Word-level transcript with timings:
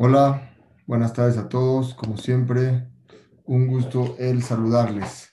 Hola, 0.00 0.54
buenas 0.86 1.12
tardes 1.12 1.36
a 1.38 1.48
todos. 1.48 1.92
Como 1.92 2.16
siempre, 2.16 2.88
un 3.46 3.66
gusto 3.66 4.14
el 4.20 4.44
saludarles. 4.44 5.32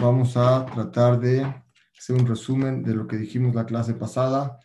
vamos 0.00 0.38
a 0.38 0.64
tratar 0.64 1.20
de 1.20 1.42
hacer 1.98 2.16
un 2.16 2.26
resumen 2.26 2.82
de 2.82 2.94
lo 2.94 3.06
que 3.06 3.18
dijimos 3.18 3.54
la 3.54 3.66
clase 3.66 3.92
pasada 3.92 4.58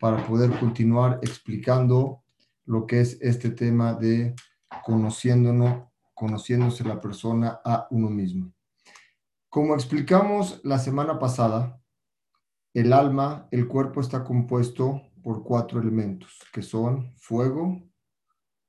para 0.00 0.26
poder 0.26 0.58
continuar 0.58 1.20
explicando 1.22 2.24
lo 2.64 2.84
que 2.84 3.00
es 3.00 3.16
este 3.20 3.50
tema 3.50 3.94
de 3.94 4.34
conociéndonos, 4.84 5.84
conociéndose 6.14 6.82
la 6.82 7.00
persona 7.00 7.60
a 7.64 7.86
uno 7.92 8.10
mismo. 8.10 8.52
Como 9.48 9.74
explicamos 9.74 10.60
la 10.64 10.80
semana 10.80 11.20
pasada, 11.20 11.80
el 12.74 12.92
alma, 12.92 13.46
el 13.52 13.68
cuerpo 13.68 14.00
está 14.00 14.24
compuesto 14.24 15.07
por 15.22 15.42
cuatro 15.42 15.80
elementos, 15.80 16.38
que 16.52 16.62
son 16.62 17.14
fuego, 17.16 17.82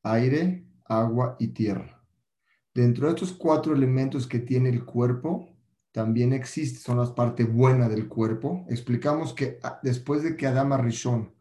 aire, 0.03 0.65
agua 0.85 1.35
y 1.39 1.49
tierra. 1.49 2.03
Dentro 2.73 3.07
de 3.07 3.13
estos 3.13 3.33
cuatro 3.33 3.73
elementos 3.73 4.27
que 4.27 4.39
tiene 4.39 4.69
el 4.69 4.85
cuerpo, 4.85 5.49
también 5.91 6.33
existe, 6.33 6.79
son 6.79 6.97
las 6.97 7.11
partes 7.11 7.51
buenas 7.51 7.89
del 7.89 8.07
cuerpo. 8.07 8.65
Explicamos 8.69 9.33
que 9.33 9.59
ah, 9.63 9.79
después 9.81 10.23
de 10.23 10.37
que 10.37 10.47
Adama 10.47 10.77
Rishon 10.77 11.33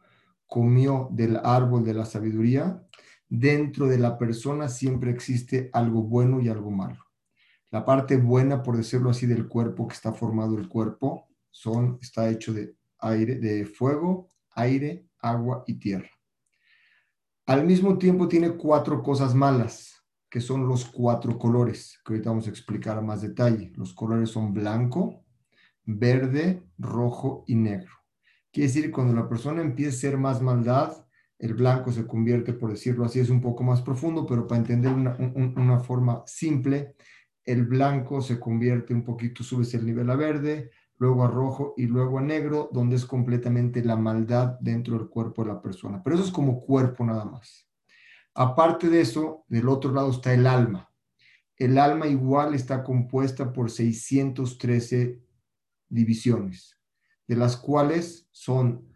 comió 0.47 1.09
del 1.13 1.37
árbol 1.37 1.85
de 1.85 1.95
la 1.95 2.07
sabiduría, 2.07 2.83
dentro 3.29 3.87
de 3.87 3.99
la 3.99 4.17
persona 4.17 4.69
siempre 4.69 5.11
existe 5.11 5.69
algo 5.73 6.03
bueno 6.03 6.41
y 6.41 6.49
algo 6.49 6.71
malo. 6.71 7.05
La 7.71 7.85
parte 7.85 8.17
buena, 8.17 8.63
por 8.63 8.77
decirlo 8.77 9.11
así, 9.11 9.27
del 9.27 9.47
cuerpo 9.47 9.87
que 9.87 9.95
está 9.95 10.13
formado 10.13 10.57
el 10.57 10.69
cuerpo, 10.69 11.29
son, 11.51 11.99
está 12.01 12.31
hecho 12.31 12.55
de 12.55 12.75
aire, 13.01 13.35
de 13.37 13.67
fuego, 13.67 14.29
aire, 14.59 15.07
agua 15.21 15.65
y 15.67 15.75
tierra. 15.79 16.11
Al 17.47 17.65
mismo 17.65 17.97
tiempo 17.97 18.29
tiene 18.29 18.51
cuatro 18.51 19.03
cosas 19.03 19.35
malas, 19.35 20.05
que 20.29 20.41
son 20.41 20.69
los 20.69 20.85
cuatro 20.85 21.39
colores, 21.39 21.99
que 22.05 22.13
ahorita 22.13 22.31
vamos 22.31 22.47
a 22.47 22.51
explicar 22.51 22.99
a 22.99 23.01
más 23.01 23.23
detalle. 23.23 23.73
Los 23.77 23.95
colores 23.95 24.31
son 24.31 24.53
blanco, 24.53 25.25
verde, 25.85 26.63
rojo 26.77 27.45
y 27.47 27.55
negro. 27.55 27.91
Quiere 28.53 28.69
decir, 28.69 28.91
cuando 28.91 29.15
la 29.15 29.29
persona 29.29 29.63
empieza 29.63 29.97
a 29.97 30.01
ser 30.01 30.19
más 30.19 30.43
maldad, 30.43 31.07
el 31.39 31.55
blanco 31.55 31.93
se 31.93 32.07
convierte, 32.07 32.53
por 32.53 32.71
decirlo 32.71 33.05
así, 33.05 33.21
es 33.21 33.31
un 33.31 33.41
poco 33.41 33.63
más 33.63 33.81
profundo, 33.81 34.27
pero 34.27 34.47
para 34.47 34.61
entender 34.61 34.93
una, 34.93 35.17
una 35.17 35.81
forma 35.81 36.23
simple, 36.27 36.97
el 37.45 37.65
blanco 37.65 38.21
se 38.21 38.39
convierte 38.39 38.93
un 38.93 39.05
poquito, 39.05 39.43
subes 39.43 39.73
el 39.73 39.87
nivel 39.87 40.11
a 40.11 40.17
verde, 40.17 40.71
luego 40.99 41.25
a 41.25 41.29
rojo 41.29 41.75
y 41.77 41.87
luego 41.87 42.19
a 42.19 42.23
negro, 42.23 42.69
donde 42.73 42.97
es 42.97 43.07
completamente 43.07 43.85
la 43.85 43.97
maldad 43.97 44.59
dentro 44.61 44.99
del 44.99 45.09
cuerpo 45.09 45.43
de 45.43 45.49
la 45.49 45.63
persona. 45.63 46.03
Pero 46.03 46.17
eso 46.17 46.25
es 46.25 46.33
como 46.33 46.61
cuerpo 46.61 47.05
nada 47.05 47.25
más. 47.25 47.69
Aparte 48.35 48.89
de 48.89 49.01
eso, 49.01 49.45
del 49.49 49.69
otro 49.69 49.93
lado 49.93 50.11
está 50.11 50.35
el 50.35 50.47
alma. 50.47 50.93
El 51.57 51.79
alma 51.79 52.07
igual 52.07 52.55
está 52.55 52.85
compuesta 52.85 53.53
por 53.53 53.71
613 53.71 55.21
divisiones, 55.89 56.79
de 57.27 57.37
las 57.37 57.57
cuales 57.57 58.29
son 58.31 58.87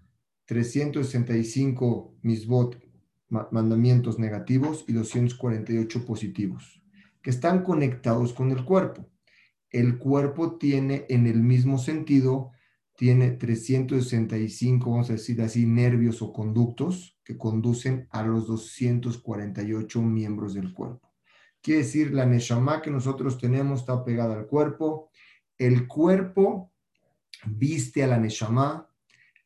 365 0.44 2.14
misbot, 2.22 2.80
mandamientos 3.28 4.18
negativos, 4.18 4.84
y 4.86 4.92
248 4.92 6.04
positivos, 6.04 6.82
que 7.22 7.30
están 7.30 7.62
conectados 7.64 8.32
con 8.32 8.50
el 8.50 8.64
cuerpo 8.64 9.11
el 9.72 9.98
cuerpo 9.98 10.56
tiene 10.58 11.06
en 11.08 11.26
el 11.26 11.42
mismo 11.42 11.78
sentido, 11.78 12.52
tiene 12.94 13.30
365, 13.30 14.90
vamos 14.90 15.10
a 15.10 15.14
decir 15.14 15.40
así, 15.40 15.66
nervios 15.66 16.20
o 16.20 16.32
conductos 16.32 17.18
que 17.24 17.38
conducen 17.38 18.06
a 18.10 18.22
los 18.22 18.46
248 18.46 20.02
miembros 20.02 20.54
del 20.54 20.72
cuerpo. 20.72 21.10
Quiere 21.62 21.82
decir, 21.82 22.12
la 22.12 22.26
Neshama 22.26 22.82
que 22.82 22.90
nosotros 22.90 23.38
tenemos 23.38 23.80
está 23.80 24.04
pegada 24.04 24.34
al 24.34 24.46
cuerpo. 24.46 25.10
El 25.56 25.86
cuerpo 25.86 26.70
viste 27.46 28.02
a 28.02 28.08
la 28.08 28.18
Neshama. 28.18 28.88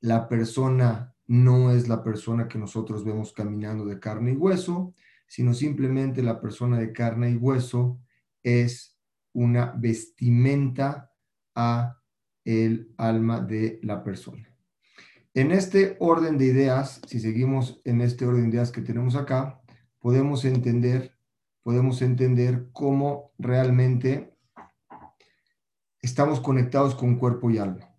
La 0.01 0.29
persona 0.29 1.15
no 1.27 1.71
es 1.71 1.89
la 1.89 2.03
persona 2.03 2.49
que 2.49 2.59
nosotros 2.59 3.05
vemos 3.05 3.33
caminando 3.33 3.85
de 3.85 4.01
carne 4.01 4.33
y 4.33 4.37
hueso, 4.37 4.95
sino 5.27 5.55
simplemente 5.55 6.23
la 6.23 6.41
persona 6.41 6.79
de 6.79 6.93
carne 6.93 7.31
y 7.31 7.37
hueso 7.37 7.99
es 8.43 8.96
una 9.37 9.75
vestimenta 9.77 11.13
a 11.55 12.01
el 12.43 12.95
alma 12.97 13.41
de 13.41 13.79
la 13.83 14.03
persona. 14.03 14.49
En 15.35 15.53
este 15.53 15.97
orden 16.01 16.39
de 16.39 16.47
ideas, 16.47 17.03
si 17.07 17.21
seguimos 17.21 17.83
en 17.85 18.01
este 18.01 18.25
orden 18.25 18.45
de 18.45 18.57
ideas 18.57 18.73
que 18.73 18.81
tenemos 18.81 19.15
acá, 19.15 19.61
podemos 19.99 20.47
entender, 20.47 21.19
podemos 21.63 22.01
entender 22.01 22.71
cómo 22.73 23.33
realmente 23.37 24.35
estamos 26.01 26.41
conectados 26.41 26.95
con 26.95 27.19
cuerpo 27.19 27.51
y 27.51 27.59
alma. 27.59 27.95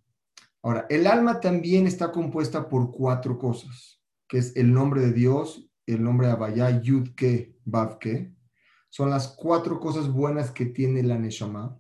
Ahora, 0.64 0.88
el 0.90 1.06
alma 1.06 1.40
también 1.40 1.86
está 1.86 2.12
compuesta 2.12 2.68
por 2.68 2.92
cuatro 2.92 3.38
cosas, 3.38 4.02
que 4.28 4.40
es 4.40 4.56
el 4.56 4.74
nombre 4.74 5.02
de 5.02 5.14
Dios, 5.14 5.70
el 5.86 6.04
nombre 6.04 6.26
de 6.26 6.34
Abayá, 6.34 6.82
Yudke, 6.82 7.60
Bavke, 7.64 8.37
son 8.90 9.10
las 9.10 9.28
cuatro 9.30 9.80
cosas 9.80 10.12
buenas 10.12 10.52
que 10.52 10.66
tiene 10.66 11.04
la 11.04 11.18
Neshama 11.18 11.80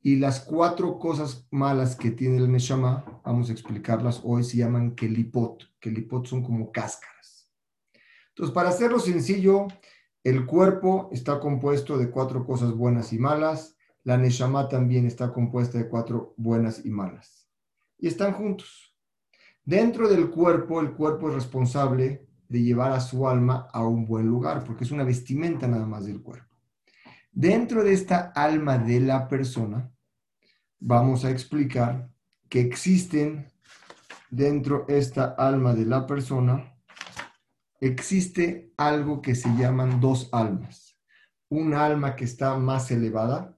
y 0.00 0.16
las 0.16 0.40
cuatro 0.40 0.98
cosas 0.98 1.46
malas 1.50 1.94
que 1.94 2.10
tiene 2.10 2.40
la 2.40 2.48
Neshama, 2.48 3.20
vamos 3.24 3.48
a 3.48 3.52
explicarlas 3.52 4.20
hoy, 4.24 4.42
se 4.42 4.56
llaman 4.56 4.96
Kelipot. 4.96 5.62
Kelipot 5.78 6.26
son 6.26 6.42
como 6.42 6.72
cáscaras. 6.72 7.48
Entonces, 8.30 8.52
para 8.52 8.70
hacerlo 8.70 8.98
sencillo, 8.98 9.68
el 10.24 10.44
cuerpo 10.46 11.08
está 11.12 11.38
compuesto 11.38 11.98
de 11.98 12.10
cuatro 12.10 12.44
cosas 12.44 12.72
buenas 12.72 13.12
y 13.12 13.18
malas. 13.18 13.76
La 14.02 14.16
Neshama 14.16 14.68
también 14.68 15.06
está 15.06 15.32
compuesta 15.32 15.78
de 15.78 15.88
cuatro 15.88 16.34
buenas 16.36 16.84
y 16.84 16.90
malas. 16.90 17.48
Y 17.98 18.08
están 18.08 18.32
juntos. 18.32 18.96
Dentro 19.64 20.08
del 20.08 20.30
cuerpo, 20.30 20.80
el 20.80 20.94
cuerpo 20.94 21.28
es 21.28 21.34
responsable 21.34 22.26
de 22.52 22.62
llevar 22.62 22.92
a 22.92 23.00
su 23.00 23.26
alma 23.26 23.66
a 23.72 23.82
un 23.82 24.04
buen 24.04 24.26
lugar, 24.26 24.62
porque 24.62 24.84
es 24.84 24.90
una 24.90 25.04
vestimenta 25.04 25.66
nada 25.66 25.86
más 25.86 26.04
del 26.04 26.20
cuerpo. 26.20 26.54
Dentro 27.32 27.82
de 27.82 27.94
esta 27.94 28.30
alma 28.34 28.76
de 28.76 29.00
la 29.00 29.26
persona, 29.26 29.90
vamos 30.78 31.24
a 31.24 31.30
explicar 31.30 32.10
que 32.50 32.60
existen 32.60 33.50
dentro 34.28 34.84
de 34.86 34.98
esta 34.98 35.34
alma 35.38 35.74
de 35.74 35.86
la 35.86 36.06
persona, 36.06 36.76
existe 37.80 38.74
algo 38.76 39.22
que 39.22 39.34
se 39.34 39.48
llaman 39.56 39.98
dos 39.98 40.28
almas. 40.30 40.98
Un 41.48 41.72
alma 41.72 42.14
que 42.16 42.26
está 42.26 42.58
más 42.58 42.90
elevada. 42.90 43.56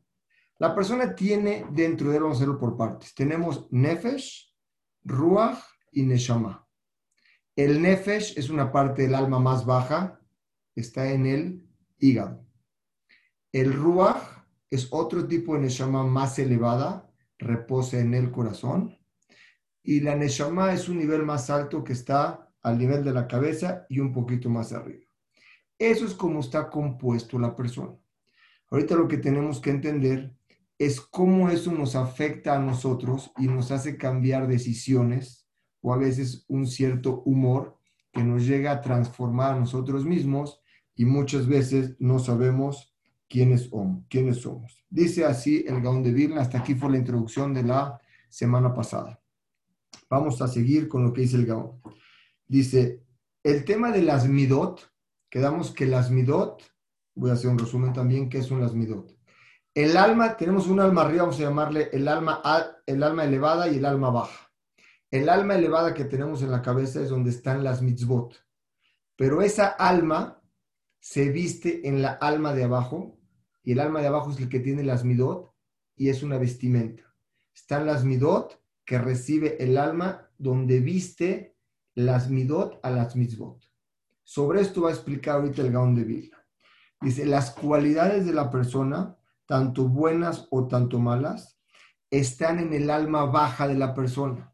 La 0.58 0.72
persona 0.72 1.16
tiene 1.16 1.66
dentro 1.72 2.10
de 2.10 2.16
él, 2.16 2.22
vamos 2.22 2.36
a 2.36 2.42
hacerlo 2.42 2.60
por 2.60 2.76
partes. 2.76 3.12
Tenemos 3.12 3.66
Nefesh, 3.72 4.54
Ruach 5.02 5.58
y 5.90 6.04
Neshama. 6.04 6.63
El 7.56 7.80
nefesh 7.82 8.36
es 8.36 8.50
una 8.50 8.72
parte 8.72 9.02
del 9.02 9.14
alma 9.14 9.38
más 9.38 9.64
baja, 9.64 10.20
está 10.74 11.12
en 11.12 11.24
el 11.26 11.68
hígado. 11.98 12.44
El 13.52 13.72
ruach 13.72 14.16
es 14.70 14.88
otro 14.90 15.28
tipo 15.28 15.54
de 15.54 15.60
neshama 15.60 16.02
más 16.02 16.36
elevada, 16.40 17.08
reposa 17.38 18.00
en 18.00 18.12
el 18.14 18.32
corazón. 18.32 18.98
Y 19.84 20.00
la 20.00 20.16
neshama 20.16 20.72
es 20.72 20.88
un 20.88 20.98
nivel 20.98 21.22
más 21.22 21.48
alto 21.48 21.84
que 21.84 21.92
está 21.92 22.52
al 22.60 22.76
nivel 22.76 23.04
de 23.04 23.12
la 23.12 23.28
cabeza 23.28 23.86
y 23.88 24.00
un 24.00 24.12
poquito 24.12 24.48
más 24.50 24.72
arriba. 24.72 25.04
Eso 25.78 26.06
es 26.06 26.14
como 26.14 26.40
está 26.40 26.68
compuesto 26.68 27.38
la 27.38 27.54
persona. 27.54 27.94
Ahorita 28.68 28.96
lo 28.96 29.06
que 29.06 29.18
tenemos 29.18 29.60
que 29.60 29.70
entender 29.70 30.34
es 30.76 31.00
cómo 31.00 31.50
eso 31.50 31.70
nos 31.70 31.94
afecta 31.94 32.56
a 32.56 32.58
nosotros 32.58 33.30
y 33.38 33.46
nos 33.46 33.70
hace 33.70 33.96
cambiar 33.96 34.48
decisiones 34.48 35.43
o 35.84 35.92
a 35.92 35.98
veces 35.98 36.46
un 36.48 36.66
cierto 36.66 37.22
humor 37.26 37.76
que 38.10 38.24
nos 38.24 38.46
llega 38.46 38.72
a 38.72 38.80
transformar 38.80 39.54
a 39.54 39.60
nosotros 39.60 40.06
mismos 40.06 40.62
y 40.96 41.04
muchas 41.04 41.46
veces 41.46 41.94
no 41.98 42.18
sabemos 42.18 42.96
quiénes 43.28 43.68
somos. 43.68 44.02
Quiénes 44.08 44.38
somos. 44.38 44.82
Dice 44.88 45.26
así 45.26 45.62
el 45.68 45.82
Gaón 45.82 46.02
de 46.02 46.12
Vilna, 46.12 46.40
hasta 46.40 46.58
aquí 46.58 46.74
fue 46.74 46.90
la 46.90 46.96
introducción 46.96 47.52
de 47.52 47.64
la 47.64 48.00
semana 48.30 48.72
pasada. 48.72 49.20
Vamos 50.08 50.40
a 50.40 50.48
seguir 50.48 50.88
con 50.88 51.04
lo 51.04 51.12
que 51.12 51.20
dice 51.20 51.36
el 51.36 51.44
Gaón. 51.44 51.82
Dice, 52.46 53.04
el 53.42 53.66
tema 53.66 53.92
de 53.92 54.00
las 54.00 54.26
midot, 54.26 54.90
quedamos 55.28 55.70
que 55.70 55.84
las 55.84 56.10
midot, 56.10 56.62
voy 57.14 57.28
a 57.28 57.34
hacer 57.34 57.50
un 57.50 57.58
resumen 57.58 57.92
también, 57.92 58.30
¿qué 58.30 58.42
son 58.42 58.62
las 58.62 58.72
midot? 58.72 59.14
El 59.74 59.98
alma, 59.98 60.38
tenemos 60.38 60.66
un 60.66 60.80
alma 60.80 61.02
arriba, 61.02 61.24
vamos 61.24 61.38
a 61.40 61.42
llamarle 61.42 61.90
el 61.92 62.08
alma, 62.08 62.40
el 62.86 63.02
alma 63.02 63.24
elevada 63.24 63.68
y 63.68 63.76
el 63.76 63.84
alma 63.84 64.08
baja. 64.08 64.53
El 65.14 65.28
alma 65.28 65.54
elevada 65.54 65.94
que 65.94 66.06
tenemos 66.06 66.42
en 66.42 66.50
la 66.50 66.60
cabeza 66.60 67.00
es 67.00 67.08
donde 67.08 67.30
están 67.30 67.62
las 67.62 67.82
mitzvot. 67.82 68.34
Pero 69.14 69.42
esa 69.42 69.68
alma 69.68 70.42
se 70.98 71.28
viste 71.28 71.86
en 71.86 72.02
la 72.02 72.14
alma 72.14 72.52
de 72.52 72.64
abajo 72.64 73.16
y 73.62 73.70
el 73.70 73.78
alma 73.78 74.00
de 74.00 74.08
abajo 74.08 74.32
es 74.32 74.40
el 74.40 74.48
que 74.48 74.58
tiene 74.58 74.82
las 74.82 75.04
midot 75.04 75.54
y 75.94 76.08
es 76.08 76.24
una 76.24 76.36
vestimenta. 76.36 77.14
Están 77.54 77.86
las 77.86 78.04
midot 78.04 78.60
que 78.84 78.98
recibe 78.98 79.62
el 79.62 79.78
alma 79.78 80.32
donde 80.36 80.80
viste 80.80 81.56
las 81.94 82.28
midot 82.28 82.80
a 82.82 82.90
las 82.90 83.14
mitzvot. 83.14 83.62
Sobre 84.24 84.62
esto 84.62 84.82
va 84.82 84.88
a 84.88 84.94
explicar 84.94 85.36
ahorita 85.36 85.62
el 85.62 85.70
Gaón 85.70 85.94
de 85.94 86.02
Vilna. 86.02 86.44
Dice, 87.00 87.24
las 87.24 87.52
cualidades 87.52 88.26
de 88.26 88.32
la 88.32 88.50
persona, 88.50 89.16
tanto 89.46 89.86
buenas 89.86 90.48
o 90.50 90.66
tanto 90.66 90.98
malas, 90.98 91.60
están 92.10 92.58
en 92.58 92.72
el 92.72 92.90
alma 92.90 93.26
baja 93.26 93.68
de 93.68 93.76
la 93.76 93.94
persona 93.94 94.50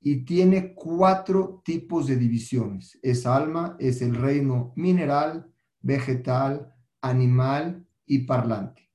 y 0.00 0.24
tiene 0.24 0.74
cuatro 0.74 1.62
tipos 1.64 2.06
de 2.06 2.16
divisiones. 2.16 2.98
Esa 3.02 3.36
alma 3.36 3.76
es 3.78 4.00
el 4.02 4.14
reino 4.14 4.72
mineral, 4.76 5.52
vegetal, 5.80 6.72
animal 7.00 7.86
y 8.06 8.20
parlante. 8.20 8.88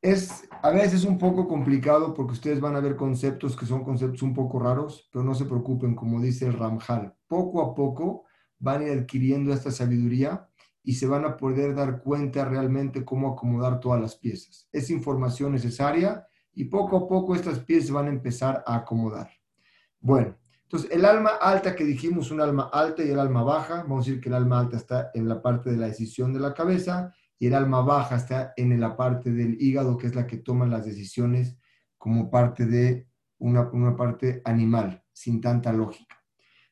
Es 0.00 0.46
a 0.62 0.70
veces 0.70 1.04
un 1.04 1.16
poco 1.16 1.48
complicado 1.48 2.12
porque 2.12 2.32
ustedes 2.32 2.60
van 2.60 2.76
a 2.76 2.80
ver 2.80 2.96
conceptos 2.96 3.56
que 3.56 3.64
son 3.66 3.84
conceptos 3.84 4.22
un 4.22 4.34
poco 4.34 4.58
raros, 4.58 5.08
pero 5.10 5.24
no 5.24 5.34
se 5.34 5.46
preocupen, 5.46 5.94
como 5.94 6.20
dice 6.20 6.46
el 6.46 6.52
Ramjal. 6.52 7.14
Poco 7.26 7.62
a 7.62 7.74
poco 7.74 8.24
van 8.58 8.82
adquiriendo 8.82 9.52
esta 9.52 9.70
sabiduría 9.70 10.48
y 10.82 10.94
se 10.94 11.06
van 11.06 11.24
a 11.24 11.36
poder 11.38 11.74
dar 11.74 12.02
cuenta 12.02 12.44
realmente 12.44 13.04
cómo 13.04 13.32
acomodar 13.32 13.80
todas 13.80 14.00
las 14.00 14.16
piezas. 14.16 14.68
Es 14.72 14.90
información 14.90 15.52
necesaria 15.52 16.26
y 16.52 16.64
poco 16.64 16.98
a 16.98 17.08
poco 17.08 17.34
estas 17.34 17.60
piezas 17.60 17.90
van 17.90 18.06
a 18.06 18.10
empezar 18.10 18.62
a 18.66 18.76
acomodar. 18.76 19.30
Bueno, 20.04 20.36
entonces 20.64 20.90
el 20.90 21.06
alma 21.06 21.30
alta 21.40 21.74
que 21.74 21.82
dijimos, 21.82 22.30
un 22.30 22.42
alma 22.42 22.68
alta 22.70 23.02
y 23.02 23.08
el 23.08 23.18
alma 23.18 23.42
baja, 23.42 23.76
vamos 23.84 24.04
a 24.04 24.10
decir 24.10 24.20
que 24.20 24.28
el 24.28 24.34
alma 24.34 24.60
alta 24.60 24.76
está 24.76 25.10
en 25.14 25.26
la 25.26 25.40
parte 25.40 25.70
de 25.70 25.78
la 25.78 25.86
decisión 25.86 26.34
de 26.34 26.40
la 26.40 26.52
cabeza 26.52 27.14
y 27.38 27.46
el 27.46 27.54
alma 27.54 27.80
baja 27.80 28.16
está 28.16 28.52
en 28.58 28.78
la 28.78 28.98
parte 28.98 29.32
del 29.32 29.56
hígado, 29.58 29.96
que 29.96 30.08
es 30.08 30.14
la 30.14 30.26
que 30.26 30.36
toma 30.36 30.66
las 30.66 30.84
decisiones 30.84 31.56
como 31.96 32.30
parte 32.30 32.66
de 32.66 33.08
una, 33.38 33.96
parte 33.96 34.42
animal, 34.44 35.02
sin 35.10 35.40
tanta 35.40 35.72
lógica. 35.72 36.22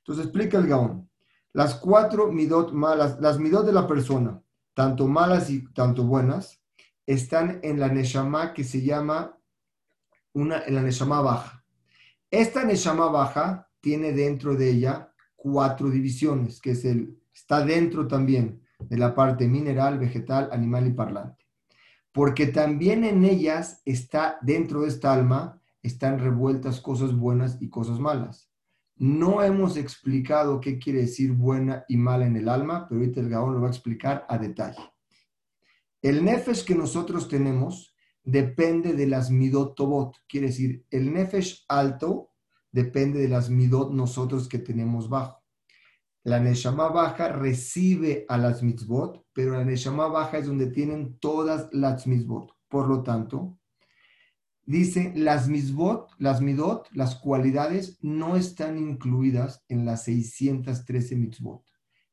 Entonces 0.00 0.26
explica 0.26 0.58
el 0.58 0.67
Gaón. 0.67 1.08
Las 1.55 1.76
cuatro 1.76 2.31
midot 2.31 2.70
malas, 2.73 3.19
las 3.19 3.38
midot 3.38 3.64
de 3.64 3.73
la 3.73 3.87
persona, 3.87 4.43
tanto 4.75 5.08
malas 5.08 5.49
y 5.49 5.73
tanto 5.73 6.05
buenas, 6.05 6.62
están 7.06 7.61
en 7.62 7.81
la 7.81 7.88
neshama 7.88 8.52
que 8.52 8.62
se 8.62 8.82
llama 8.82 9.38
una, 10.34 10.64
en 10.67 10.75
la 10.75 10.82
neshama 10.82 11.23
baja. 11.23 11.61
Esta 12.32 12.64
neshama 12.64 13.08
baja 13.11 13.69
tiene 13.82 14.12
dentro 14.12 14.55
de 14.55 14.70
ella 14.70 15.12
cuatro 15.37 15.90
divisiones, 15.90 16.62
que 16.62 16.70
es 16.70 16.82
el, 16.87 17.20
está 17.31 17.62
dentro 17.62 18.08
también 18.08 18.62
de 18.79 18.96
la 18.96 19.14
parte 19.14 19.46
mineral, 19.46 19.99
vegetal, 19.99 20.49
animal 20.50 20.87
y 20.87 20.93
parlante. 20.94 21.44
Porque 22.11 22.46
también 22.46 23.05
en 23.05 23.23
ellas 23.23 23.82
está, 23.84 24.38
dentro 24.40 24.81
de 24.81 24.88
esta 24.88 25.12
alma, 25.12 25.61
están 25.82 26.20
revueltas 26.20 26.81
cosas 26.81 27.14
buenas 27.14 27.61
y 27.61 27.69
cosas 27.69 28.00
malas. 28.00 28.50
No 28.96 29.43
hemos 29.43 29.76
explicado 29.76 30.58
qué 30.58 30.79
quiere 30.79 31.00
decir 31.00 31.32
buena 31.32 31.84
y 31.87 31.99
mala 31.99 32.25
en 32.25 32.37
el 32.37 32.49
alma, 32.49 32.88
pero 32.88 33.02
ahorita 33.02 33.20
el 33.20 33.29
Gaón 33.29 33.52
lo 33.52 33.61
va 33.61 33.67
a 33.67 33.73
explicar 33.73 34.25
a 34.26 34.38
detalle. 34.38 34.81
El 36.00 36.25
nefesh 36.25 36.64
que 36.64 36.75
nosotros 36.75 37.29
tenemos 37.29 37.91
depende 38.22 38.94
de 38.94 39.06
las 39.06 39.30
midot 39.30 39.74
tobot, 39.74 40.16
quiere 40.28 40.48
decir, 40.48 40.84
el 40.90 41.12
nefesh 41.12 41.64
alto 41.69 42.30
depende 42.70 43.20
de 43.20 43.28
las 43.28 43.50
midot 43.50 43.92
nosotros 43.92 44.48
que 44.48 44.58
tenemos 44.58 45.08
bajo. 45.08 45.42
La 46.24 46.38
neshama 46.38 46.88
baja 46.88 47.28
recibe 47.28 48.24
a 48.28 48.38
las 48.38 48.62
mitzvot, 48.62 49.24
pero 49.32 49.52
la 49.52 49.64
neshama 49.64 50.06
baja 50.06 50.38
es 50.38 50.46
donde 50.46 50.69
tienen 50.69 51.19
todas 51.19 51.69
las 51.72 52.06
mitzvot. 52.06 52.52
Por 52.69 52.88
lo 52.88 53.02
tanto, 53.02 53.58
Dice, 54.64 55.12
las 55.17 55.48
misbot, 55.48 56.10
las 56.19 56.41
midot, 56.41 56.88
las 56.93 57.17
cualidades 57.17 57.98
no 58.00 58.36
están 58.36 58.79
incluidas 58.79 59.64
en 59.69 59.84
las 59.84 60.05
613 60.05 61.17
mitzvot. 61.17 61.64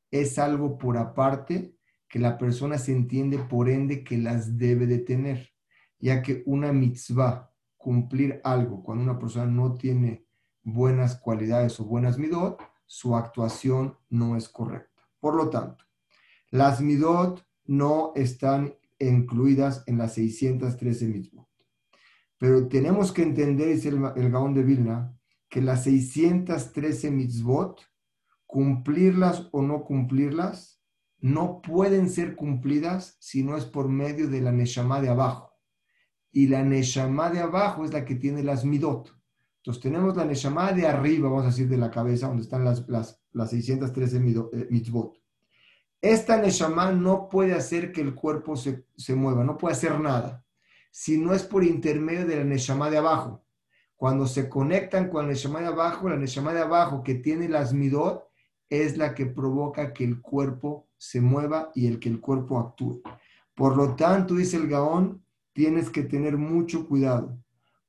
Es 0.10 0.40
algo 0.40 0.80
por 0.80 0.98
aparte 0.98 1.76
que 2.08 2.18
la 2.18 2.40
persona 2.40 2.80
se 2.80 2.92
entiende 2.92 3.38
por 3.38 3.70
ende 3.70 4.04
que 4.04 4.18
las 4.18 4.58
debe 4.58 4.88
de 4.88 4.98
tener, 4.98 5.52
ya 6.00 6.22
que 6.22 6.44
una 6.46 6.72
mitzvah, 6.72 7.52
cumplir 7.78 8.42
algo, 8.44 8.84
cuando 8.84 9.04
una 9.04 9.20
persona 9.20 9.46
no 9.46 9.76
tiene 9.76 10.26
buenas 10.64 11.16
cualidades 11.16 11.80
o 11.80 11.86
buenas 11.86 12.18
midot, 12.18 12.60
su 12.86 13.16
actuación 13.16 13.98
no 14.10 14.36
es 14.36 14.50
correcta. 14.50 15.08
Por 15.20 15.36
lo 15.36 15.50
tanto, 15.50 15.86
las 16.50 16.82
midot 16.82 17.46
no 17.66 18.14
están 18.16 18.76
incluidas 19.00 19.84
en 19.88 19.98
las 19.98 20.14
613 20.16 21.08
mitzvot. 21.08 21.48
Pero 22.38 22.68
tenemos 22.68 23.12
que 23.12 23.24
entender, 23.24 23.68
dice 23.70 23.90
el, 23.90 24.04
el 24.16 24.32
Gaón 24.32 24.54
de 24.54 24.64
Vilna, 24.64 25.18
que 25.50 25.62
las 25.62 25.84
613 25.84 27.12
mitzvot, 27.12 27.82
cumplirlas 28.46 29.48
o 29.52 29.62
no 29.62 29.84
cumplirlas, 29.84 30.82
no 31.20 31.62
pueden 31.62 32.10
ser 32.10 32.36
cumplidas 32.36 33.18
si 33.20 33.44
no 33.44 33.58
es 33.58 33.66
por 33.66 33.90
medio 33.90 34.30
de 34.30 34.42
la 34.42 34.52
Neshama 34.52 35.02
de 35.02 35.10
abajo. 35.10 35.49
Y 36.32 36.48
la 36.48 36.64
Neshama 36.64 37.30
de 37.30 37.40
abajo 37.40 37.86
es 37.86 37.94
la 37.94 38.06
que 38.06 38.16
tiene 38.16 38.44
las 38.44 38.66
midot. 38.66 39.16
Entonces 39.58 39.82
tenemos 39.82 40.16
la 40.16 40.26
Neshama 40.26 40.72
de 40.72 40.88
arriba, 40.88 41.30
vamos 41.30 41.44
a 41.44 41.48
decir, 41.48 41.68
de 41.68 41.78
la 41.78 41.92
cabeza, 41.92 42.28
donde 42.28 42.44
están 42.44 42.64
las, 42.64 42.88
las, 42.88 43.22
las 43.34 43.50
613 43.50 44.18
eh, 44.18 44.68
mitzvot. 44.70 45.18
Esta 46.02 46.38
Neshama 46.38 46.92
no 46.92 47.28
puede 47.28 47.54
hacer 47.54 47.92
que 47.92 48.02
el 48.02 48.16
cuerpo 48.16 48.56
se, 48.56 48.86
se 48.96 49.16
mueva, 49.16 49.44
no 49.44 49.58
puede 49.58 49.74
hacer 49.74 50.00
nada 50.00 50.46
si 50.92 51.18
no 51.18 51.34
es 51.34 51.44
por 51.44 51.64
intermedio 51.64 52.26
de 52.26 52.38
la 52.38 52.44
Neshama 52.44 52.90
de 52.90 52.98
abajo. 52.98 53.44
Cuando 53.96 54.26
se 54.28 54.48
conectan 54.48 55.10
con 55.10 55.24
la 55.24 55.30
Neshama 55.30 55.60
de 55.60 55.68
abajo, 55.68 56.10
la 56.10 56.16
Neshama 56.16 56.54
de 56.54 56.62
abajo 56.62 57.04
que 57.04 57.16
tiene 57.16 57.50
las 57.50 57.74
midot 57.74 58.28
es 58.70 58.98
la 58.98 59.14
que 59.14 59.26
provoca 59.26 59.94
que 59.94 60.04
el 60.04 60.22
cuerpo 60.22 60.88
se 60.98 61.22
mueva 61.22 61.72
y 61.76 61.88
el 61.88 62.00
que 62.00 62.10
el 62.10 62.20
cuerpo 62.20 62.60
actúe. 62.60 63.02
Por 63.56 63.76
lo 63.76 63.96
tanto, 63.96 64.36
dice 64.36 64.58
el 64.58 64.68
Gaón, 64.68 65.24
tienes 65.60 65.90
que 65.90 66.04
tener 66.04 66.38
mucho 66.38 66.88
cuidado, 66.88 67.38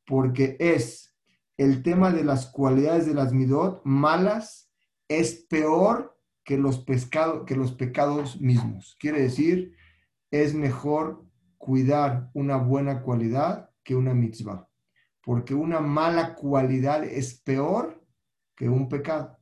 porque 0.04 0.56
es 0.58 1.16
el 1.56 1.84
tema 1.84 2.10
de 2.10 2.24
las 2.24 2.46
cualidades 2.46 3.06
de 3.06 3.14
las 3.14 3.32
midot 3.32 3.80
malas, 3.84 4.72
es 5.06 5.46
peor 5.48 6.18
que 6.42 6.58
los, 6.58 6.80
pescados, 6.80 7.44
que 7.46 7.54
los 7.54 7.70
pecados 7.70 8.40
mismos. 8.40 8.96
Quiere 8.98 9.22
decir, 9.22 9.76
es 10.32 10.52
mejor 10.52 11.24
cuidar 11.58 12.28
una 12.34 12.56
buena 12.56 13.02
cualidad 13.02 13.70
que 13.84 13.94
una 13.94 14.14
mitzvah, 14.14 14.68
porque 15.22 15.54
una 15.54 15.78
mala 15.78 16.34
cualidad 16.34 17.04
es 17.04 17.40
peor 17.40 18.04
que 18.56 18.68
un 18.68 18.88
pecado. 18.88 19.38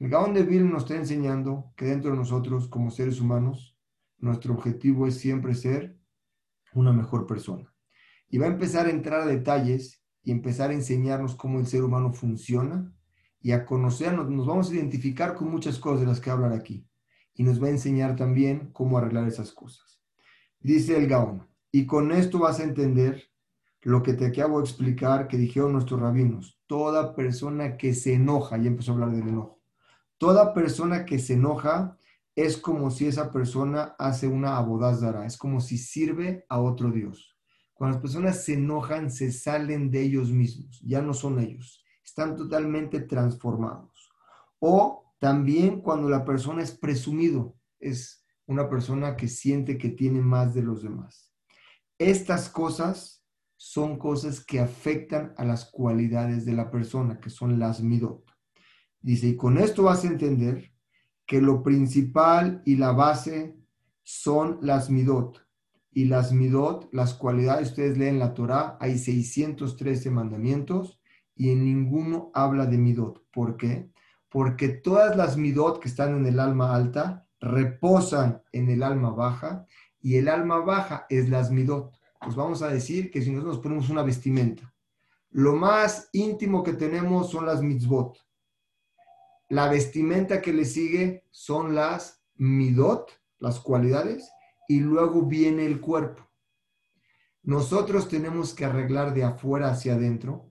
El 0.00 0.08
Gaón 0.08 0.34
de 0.34 0.42
Vil 0.42 0.68
nos 0.68 0.82
está 0.82 0.96
enseñando 0.96 1.72
que 1.76 1.84
dentro 1.84 2.10
de 2.10 2.16
nosotros, 2.16 2.66
como 2.66 2.90
seres 2.90 3.20
humanos, 3.20 3.78
nuestro 4.18 4.54
objetivo 4.54 5.06
es 5.06 5.18
siempre 5.18 5.54
ser 5.54 5.99
una 6.74 6.92
mejor 6.92 7.26
persona. 7.26 7.72
Y 8.28 8.38
va 8.38 8.46
a 8.46 8.50
empezar 8.50 8.86
a 8.86 8.90
entrar 8.90 9.22
a 9.22 9.26
detalles 9.26 10.02
y 10.22 10.30
empezar 10.30 10.70
a 10.70 10.74
enseñarnos 10.74 11.34
cómo 11.34 11.58
el 11.58 11.66
ser 11.66 11.82
humano 11.82 12.12
funciona 12.12 12.92
y 13.40 13.52
a 13.52 13.64
conocernos. 13.64 14.30
Nos 14.30 14.46
vamos 14.46 14.70
a 14.70 14.74
identificar 14.74 15.34
con 15.34 15.50
muchas 15.50 15.78
cosas 15.78 16.00
de 16.00 16.06
las 16.06 16.20
que 16.20 16.30
hablar 16.30 16.52
aquí. 16.52 16.86
Y 17.34 17.42
nos 17.42 17.62
va 17.62 17.68
a 17.68 17.70
enseñar 17.70 18.16
también 18.16 18.70
cómo 18.72 18.98
arreglar 18.98 19.26
esas 19.26 19.52
cosas. 19.52 20.00
Dice 20.60 20.96
el 20.96 21.06
Gaón, 21.06 21.48
y 21.72 21.86
con 21.86 22.12
esto 22.12 22.38
vas 22.38 22.60
a 22.60 22.64
entender 22.64 23.30
lo 23.82 24.02
que 24.02 24.12
te 24.12 24.26
acabo 24.26 24.58
de 24.58 24.64
explicar 24.64 25.26
que 25.26 25.38
dijeron 25.38 25.72
nuestros 25.72 26.00
rabinos. 26.00 26.60
Toda 26.66 27.14
persona 27.14 27.76
que 27.76 27.94
se 27.94 28.14
enoja, 28.14 28.58
y 28.58 28.66
empezó 28.66 28.90
a 28.90 28.94
hablar 28.94 29.12
del 29.12 29.28
enojo, 29.28 29.60
toda 30.18 30.52
persona 30.52 31.06
que 31.06 31.18
se 31.18 31.34
enoja 31.34 31.96
es 32.42 32.56
como 32.56 32.90
si 32.90 33.06
esa 33.06 33.30
persona 33.30 33.94
hace 33.98 34.26
una 34.26 34.56
abodazara, 34.56 35.26
es 35.26 35.36
como 35.36 35.60
si 35.60 35.78
sirve 35.78 36.46
a 36.48 36.60
otro 36.60 36.90
Dios. 36.90 37.36
Cuando 37.74 37.94
las 37.94 38.02
personas 38.02 38.44
se 38.44 38.54
enojan, 38.54 39.10
se 39.10 39.32
salen 39.32 39.90
de 39.90 40.02
ellos 40.02 40.30
mismos, 40.30 40.80
ya 40.82 41.02
no 41.02 41.12
son 41.12 41.40
ellos, 41.40 41.84
están 42.04 42.36
totalmente 42.36 43.00
transformados. 43.00 44.10
O 44.58 45.12
también 45.18 45.80
cuando 45.80 46.08
la 46.08 46.24
persona 46.24 46.62
es 46.62 46.72
presumido, 46.72 47.56
es 47.78 48.24
una 48.46 48.68
persona 48.68 49.16
que 49.16 49.28
siente 49.28 49.78
que 49.78 49.90
tiene 49.90 50.20
más 50.20 50.54
de 50.54 50.62
los 50.62 50.82
demás. 50.82 51.32
Estas 51.98 52.48
cosas 52.48 53.24
son 53.56 53.98
cosas 53.98 54.44
que 54.44 54.60
afectan 54.60 55.34
a 55.36 55.44
las 55.44 55.70
cualidades 55.70 56.46
de 56.46 56.54
la 56.54 56.70
persona, 56.70 57.20
que 57.20 57.28
son 57.28 57.58
las 57.58 57.82
midot. 57.82 58.24
Dice, 59.00 59.28
y 59.28 59.36
con 59.36 59.58
esto 59.58 59.84
vas 59.84 60.04
a 60.04 60.08
entender 60.08 60.69
que 61.30 61.40
lo 61.40 61.62
principal 61.62 62.60
y 62.64 62.74
la 62.74 62.90
base 62.90 63.54
son 64.02 64.58
las 64.62 64.90
midot. 64.90 65.46
Y 65.92 66.06
las 66.06 66.32
midot, 66.32 66.88
las 66.92 67.14
cualidades, 67.14 67.68
ustedes 67.68 67.96
leen 67.96 68.18
la 68.18 68.34
Torah, 68.34 68.76
hay 68.80 68.98
613 68.98 70.10
mandamientos 70.10 71.00
y 71.36 71.50
en 71.50 71.64
ninguno 71.64 72.32
habla 72.34 72.66
de 72.66 72.78
midot. 72.78 73.22
¿Por 73.30 73.56
qué? 73.56 73.92
Porque 74.28 74.70
todas 74.70 75.16
las 75.16 75.36
midot 75.36 75.78
que 75.78 75.86
están 75.86 76.16
en 76.16 76.26
el 76.26 76.40
alma 76.40 76.74
alta 76.74 77.28
reposan 77.38 78.42
en 78.50 78.68
el 78.68 78.82
alma 78.82 79.10
baja 79.10 79.66
y 80.02 80.16
el 80.16 80.26
alma 80.26 80.58
baja 80.58 81.06
es 81.08 81.28
las 81.28 81.52
midot. 81.52 81.96
Pues 82.20 82.34
vamos 82.34 82.60
a 82.60 82.70
decir 82.70 83.12
que 83.12 83.22
si 83.22 83.30
nosotros 83.30 83.54
nos 83.54 83.62
ponemos 83.62 83.88
una 83.88 84.02
vestimenta, 84.02 84.74
lo 85.30 85.54
más 85.54 86.08
íntimo 86.12 86.64
que 86.64 86.72
tenemos 86.72 87.30
son 87.30 87.46
las 87.46 87.62
mitzvot. 87.62 88.18
La 89.50 89.68
vestimenta 89.68 90.40
que 90.40 90.52
le 90.52 90.64
sigue 90.64 91.24
son 91.32 91.74
las 91.74 92.22
midot, 92.36 93.10
las 93.40 93.58
cualidades, 93.58 94.30
y 94.68 94.78
luego 94.78 95.22
viene 95.22 95.66
el 95.66 95.80
cuerpo. 95.80 96.30
Nosotros 97.42 98.08
tenemos 98.08 98.54
que 98.54 98.64
arreglar 98.64 99.12
de 99.12 99.24
afuera 99.24 99.70
hacia 99.70 99.94
adentro 99.94 100.48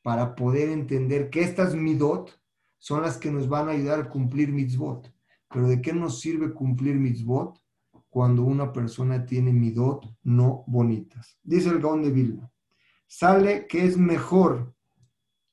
para 0.00 0.34
poder 0.34 0.70
entender 0.70 1.28
que 1.28 1.42
estas 1.42 1.74
midot 1.74 2.40
son 2.78 3.02
las 3.02 3.18
que 3.18 3.30
nos 3.30 3.50
van 3.50 3.68
a 3.68 3.72
ayudar 3.72 4.00
a 4.00 4.08
cumplir 4.08 4.50
mitzvot. 4.50 5.12
Pero 5.50 5.68
¿de 5.68 5.82
qué 5.82 5.92
nos 5.92 6.20
sirve 6.20 6.54
cumplir 6.54 6.94
mitzvot 6.94 7.60
cuando 8.08 8.44
una 8.44 8.72
persona 8.72 9.26
tiene 9.26 9.52
midot 9.52 10.06
no 10.22 10.64
bonitas? 10.66 11.38
Dice 11.42 11.68
el 11.68 11.82
Gaón 11.82 12.02
de 12.02 12.12
Vilna. 12.12 12.50
Sale 13.06 13.66
que 13.66 13.84
es 13.84 13.98
mejor. 13.98 14.74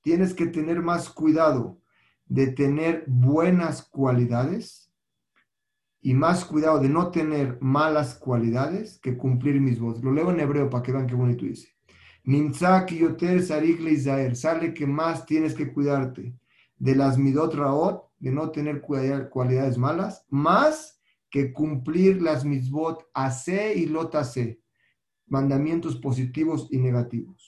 Tienes 0.02 0.34
que 0.34 0.46
tener 0.46 0.82
más 0.82 1.10
cuidado 1.10 1.82
de 2.26 2.48
tener 2.48 3.04
buenas 3.08 3.84
cualidades 3.84 4.92
y 6.02 6.14
más 6.14 6.46
cuidado 6.46 6.80
de 6.80 6.90
no 6.90 7.10
tener 7.10 7.58
malas 7.62 8.16
cualidades 8.16 9.00
que 9.00 9.18
cumplir 9.18 9.60
mis 9.60 9.80
votos. 9.80 10.04
Lo 10.04 10.12
leo 10.12 10.32
en 10.32 10.40
hebreo 10.40 10.70
para 10.70 10.84
que 10.84 10.92
vean 10.92 11.08
qué 11.08 11.16
bonito 11.16 11.46
dice. 11.46 11.76
yoter 12.24 13.42
sarik 13.44 14.36
Sale 14.36 14.74
que 14.74 14.86
más 14.86 15.26
tienes 15.26 15.54
que 15.54 15.74
cuidarte 15.74 16.36
de 16.78 16.96
las 16.96 17.18
midot 17.18 17.54
raot, 17.54 18.12
de 18.20 18.32
no 18.32 18.52
tener 18.52 18.82
cualidades 18.82 19.78
malas, 19.78 20.26
más 20.30 21.00
que 21.30 21.52
cumplir 21.52 22.22
las 22.22 22.46
mitzvot 22.46 23.10
ase 23.14 23.74
y 23.76 23.88
lotase, 23.88 24.62
mandamientos 25.28 25.98
positivos 25.98 26.68
y 26.72 26.78
negativos. 26.78 27.45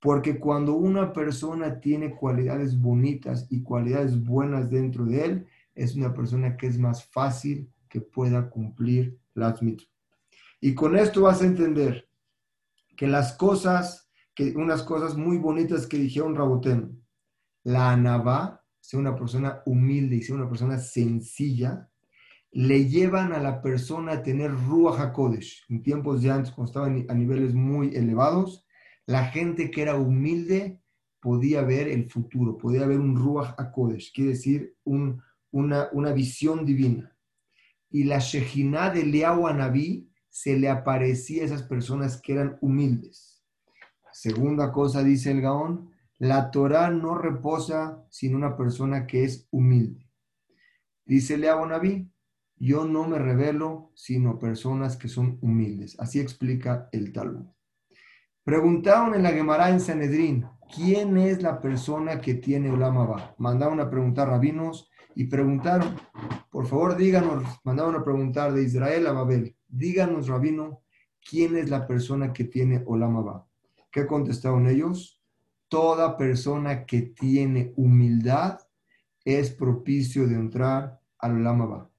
Porque 0.00 0.38
cuando 0.38 0.74
una 0.74 1.12
persona 1.12 1.80
tiene 1.80 2.14
cualidades 2.14 2.80
bonitas 2.80 3.46
y 3.50 3.62
cualidades 3.62 4.22
buenas 4.22 4.70
dentro 4.70 5.04
de 5.04 5.24
él, 5.24 5.46
es 5.74 5.96
una 5.96 6.14
persona 6.14 6.56
que 6.56 6.66
es 6.66 6.78
más 6.78 7.04
fácil 7.04 7.70
que 7.88 8.00
pueda 8.00 8.48
cumplir 8.50 9.18
las 9.34 9.62
mitzvot. 9.62 9.88
Y 10.60 10.74
con 10.74 10.96
esto 10.96 11.22
vas 11.22 11.42
a 11.42 11.46
entender 11.46 12.08
que 12.96 13.06
las 13.06 13.32
cosas, 13.34 14.10
que 14.34 14.54
unas 14.56 14.82
cosas 14.82 15.16
muy 15.16 15.38
bonitas 15.38 15.86
que 15.86 15.98
dijeron 15.98 16.34
Rabotén, 16.34 17.00
la 17.62 17.92
anabá, 17.92 18.64
sea 18.80 18.98
una 18.98 19.14
persona 19.14 19.62
humilde 19.66 20.16
y 20.16 20.22
sea 20.22 20.34
una 20.34 20.48
persona 20.48 20.78
sencilla, 20.78 21.88
le 22.50 22.88
llevan 22.88 23.32
a 23.32 23.38
la 23.38 23.60
persona 23.60 24.12
a 24.12 24.22
tener 24.22 24.50
Ruach 24.52 24.98
HaKodesh. 24.98 25.66
En 25.68 25.82
tiempos 25.82 26.22
de 26.22 26.30
antes, 26.30 26.52
cuando 26.52 26.70
estaban 26.70 27.06
a 27.08 27.14
niveles 27.14 27.54
muy 27.54 27.94
elevados, 27.94 28.66
la 29.08 29.24
gente 29.24 29.70
que 29.70 29.80
era 29.80 29.96
humilde 29.96 30.82
podía 31.18 31.62
ver 31.62 31.88
el 31.88 32.10
futuro, 32.10 32.58
podía 32.58 32.86
ver 32.86 33.00
un 33.00 33.16
Ruach 33.16 33.54
HaKodesh, 33.58 34.12
quiere 34.12 34.32
decir 34.32 34.76
una, 34.84 35.88
una 35.92 36.12
visión 36.12 36.66
divina 36.66 37.16
y 37.90 38.04
la 38.04 38.18
Shejinah 38.18 38.90
de 38.90 39.04
Liao 39.04 39.46
Anabí 39.46 40.12
se 40.28 40.58
le 40.58 40.68
aparecía 40.68 41.42
a 41.42 41.46
esas 41.46 41.62
personas 41.62 42.20
que 42.20 42.34
eran 42.34 42.58
humildes. 42.60 43.42
Segunda 44.12 44.72
cosa, 44.72 45.02
dice 45.02 45.30
el 45.30 45.40
Gaón, 45.40 45.90
la 46.18 46.50
Torah 46.50 46.90
no 46.90 47.16
reposa 47.16 48.04
sin 48.10 48.34
una 48.34 48.58
persona 48.58 49.06
que 49.06 49.24
es 49.24 49.48
humilde. 49.50 50.06
Dice 51.06 51.38
Liao 51.38 51.64
Anabí, 51.64 52.12
yo 52.56 52.84
no 52.84 53.08
me 53.08 53.18
revelo 53.18 53.90
sino 53.94 54.38
personas 54.38 54.98
que 54.98 55.08
son 55.08 55.38
humildes. 55.40 55.98
Así 55.98 56.20
explica 56.20 56.90
el 56.92 57.10
Talmud. 57.10 57.46
Preguntaron 58.48 59.14
en 59.14 59.22
la 59.24 59.32
Gemara 59.32 59.68
en 59.68 59.78
Sanedrín, 59.78 60.46
¿quién 60.74 61.18
es 61.18 61.42
la 61.42 61.60
persona 61.60 62.18
que 62.18 62.32
tiene 62.32 62.72
Ulamaba? 62.72 63.34
Mandaron 63.36 63.78
a 63.78 63.90
preguntar 63.90 64.26
rabinos 64.26 64.88
y 65.14 65.24
preguntaron, 65.24 65.94
por 66.50 66.66
favor 66.66 66.96
díganos, 66.96 67.44
mandaron 67.62 67.96
a 67.96 68.02
preguntar 68.02 68.54
de 68.54 68.62
Israel 68.62 69.06
a 69.06 69.12
Babel, 69.12 69.54
díganos, 69.68 70.28
rabino, 70.28 70.80
¿quién 71.20 71.58
es 71.58 71.68
la 71.68 71.86
persona 71.86 72.32
que 72.32 72.44
tiene 72.44 72.82
Olamaba? 72.86 73.46
¿Qué 73.90 74.06
contestaron 74.06 74.66
ellos? 74.66 75.22
Toda 75.68 76.16
persona 76.16 76.86
que 76.86 77.02
tiene 77.02 77.74
humildad 77.76 78.60
es 79.26 79.50
propicio 79.50 80.26
de 80.26 80.36
entrar 80.36 80.98
al 81.18 81.32
Olamaba. 81.32 81.90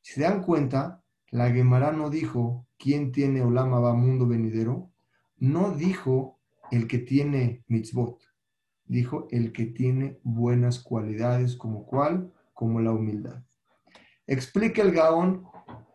Si 0.00 0.14
se 0.14 0.22
dan 0.22 0.42
cuenta, 0.42 1.04
la 1.30 1.52
Gemara 1.52 1.92
no 1.92 2.10
dijo 2.10 2.66
quién 2.76 3.12
tiene 3.12 3.42
Olamaba 3.42 3.94
mundo 3.94 4.26
venidero, 4.26 4.91
no 5.42 5.72
dijo 5.72 6.38
el 6.70 6.86
que 6.86 6.98
tiene 6.98 7.64
mitzvot, 7.66 8.22
dijo 8.84 9.26
el 9.32 9.52
que 9.52 9.66
tiene 9.66 10.20
buenas 10.22 10.78
cualidades 10.78 11.56
como 11.56 11.84
cuál, 11.84 12.32
como 12.54 12.80
la 12.80 12.92
humildad. 12.92 13.42
Explica 14.24 14.82
el 14.82 14.92
Gaón, 14.92 15.42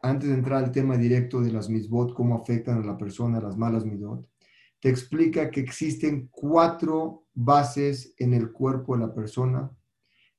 antes 0.01 0.27
de 0.27 0.36
entrar 0.36 0.66
al 0.66 0.74
tema 0.74 0.98
directo 0.98 1.39
de 1.39 1.54
las 1.54 1.70
misbot, 1.70 2.13
cómo 2.13 2.36
afectan 2.36 2.84
a 2.84 2.86
la 2.86 2.98
persona 2.98 3.39
las 3.39 3.56
malas 3.56 3.86
midot, 3.86 4.30
te 4.82 4.89
explica 4.89 5.50
que 5.50 5.62
existen 5.62 6.27
cuatro 6.30 7.24
bases 7.34 8.16
en 8.18 8.34
el 8.34 8.51
cuerpo 8.51 8.98
de 8.98 9.08
la 9.08 9.13
persona 9.13 9.72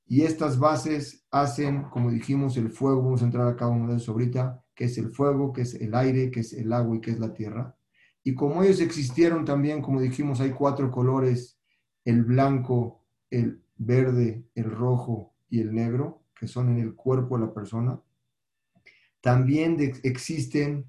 y 0.05 0.21
estas 0.21 0.59
bases 0.59 1.25
hacen, 1.31 1.85
como 1.89 2.11
dijimos, 2.11 2.57
el 2.57 2.69
fuego, 2.69 3.01
vamos 3.01 3.23
a 3.23 3.25
entrar 3.25 3.47
a 3.47 3.55
cada 3.55 3.71
uno 3.71 3.87
de 3.87 3.95
ellos 3.95 4.07
ahorita, 4.07 4.63
que 4.75 4.85
es 4.85 4.99
el 4.99 5.09
fuego, 5.09 5.51
que 5.51 5.63
es 5.63 5.73
el 5.73 5.95
aire, 5.95 6.29
que 6.29 6.41
es 6.41 6.53
el 6.53 6.71
agua 6.71 6.97
y 6.97 7.01
que 7.01 7.09
es 7.09 7.19
la 7.19 7.33
tierra. 7.33 7.75
Y 8.23 8.35
como 8.35 8.63
ellos 8.63 8.81
existieron 8.81 9.45
también, 9.45 9.81
como 9.81 10.01
dijimos, 10.01 10.41
hay 10.41 10.51
cuatro 10.51 10.91
colores, 10.91 11.57
el 12.05 12.23
blanco, 12.23 13.03
el 13.29 13.61
verde, 13.77 14.45
el 14.55 14.65
rojo 14.69 15.33
y 15.49 15.61
el 15.61 15.73
negro, 15.73 16.23
que 16.35 16.47
son 16.47 16.69
en 16.69 16.79
el 16.79 16.95
cuerpo 16.95 17.37
de 17.37 17.45
la 17.45 17.53
persona. 17.53 17.99
También 19.21 19.77
existen 20.03 20.85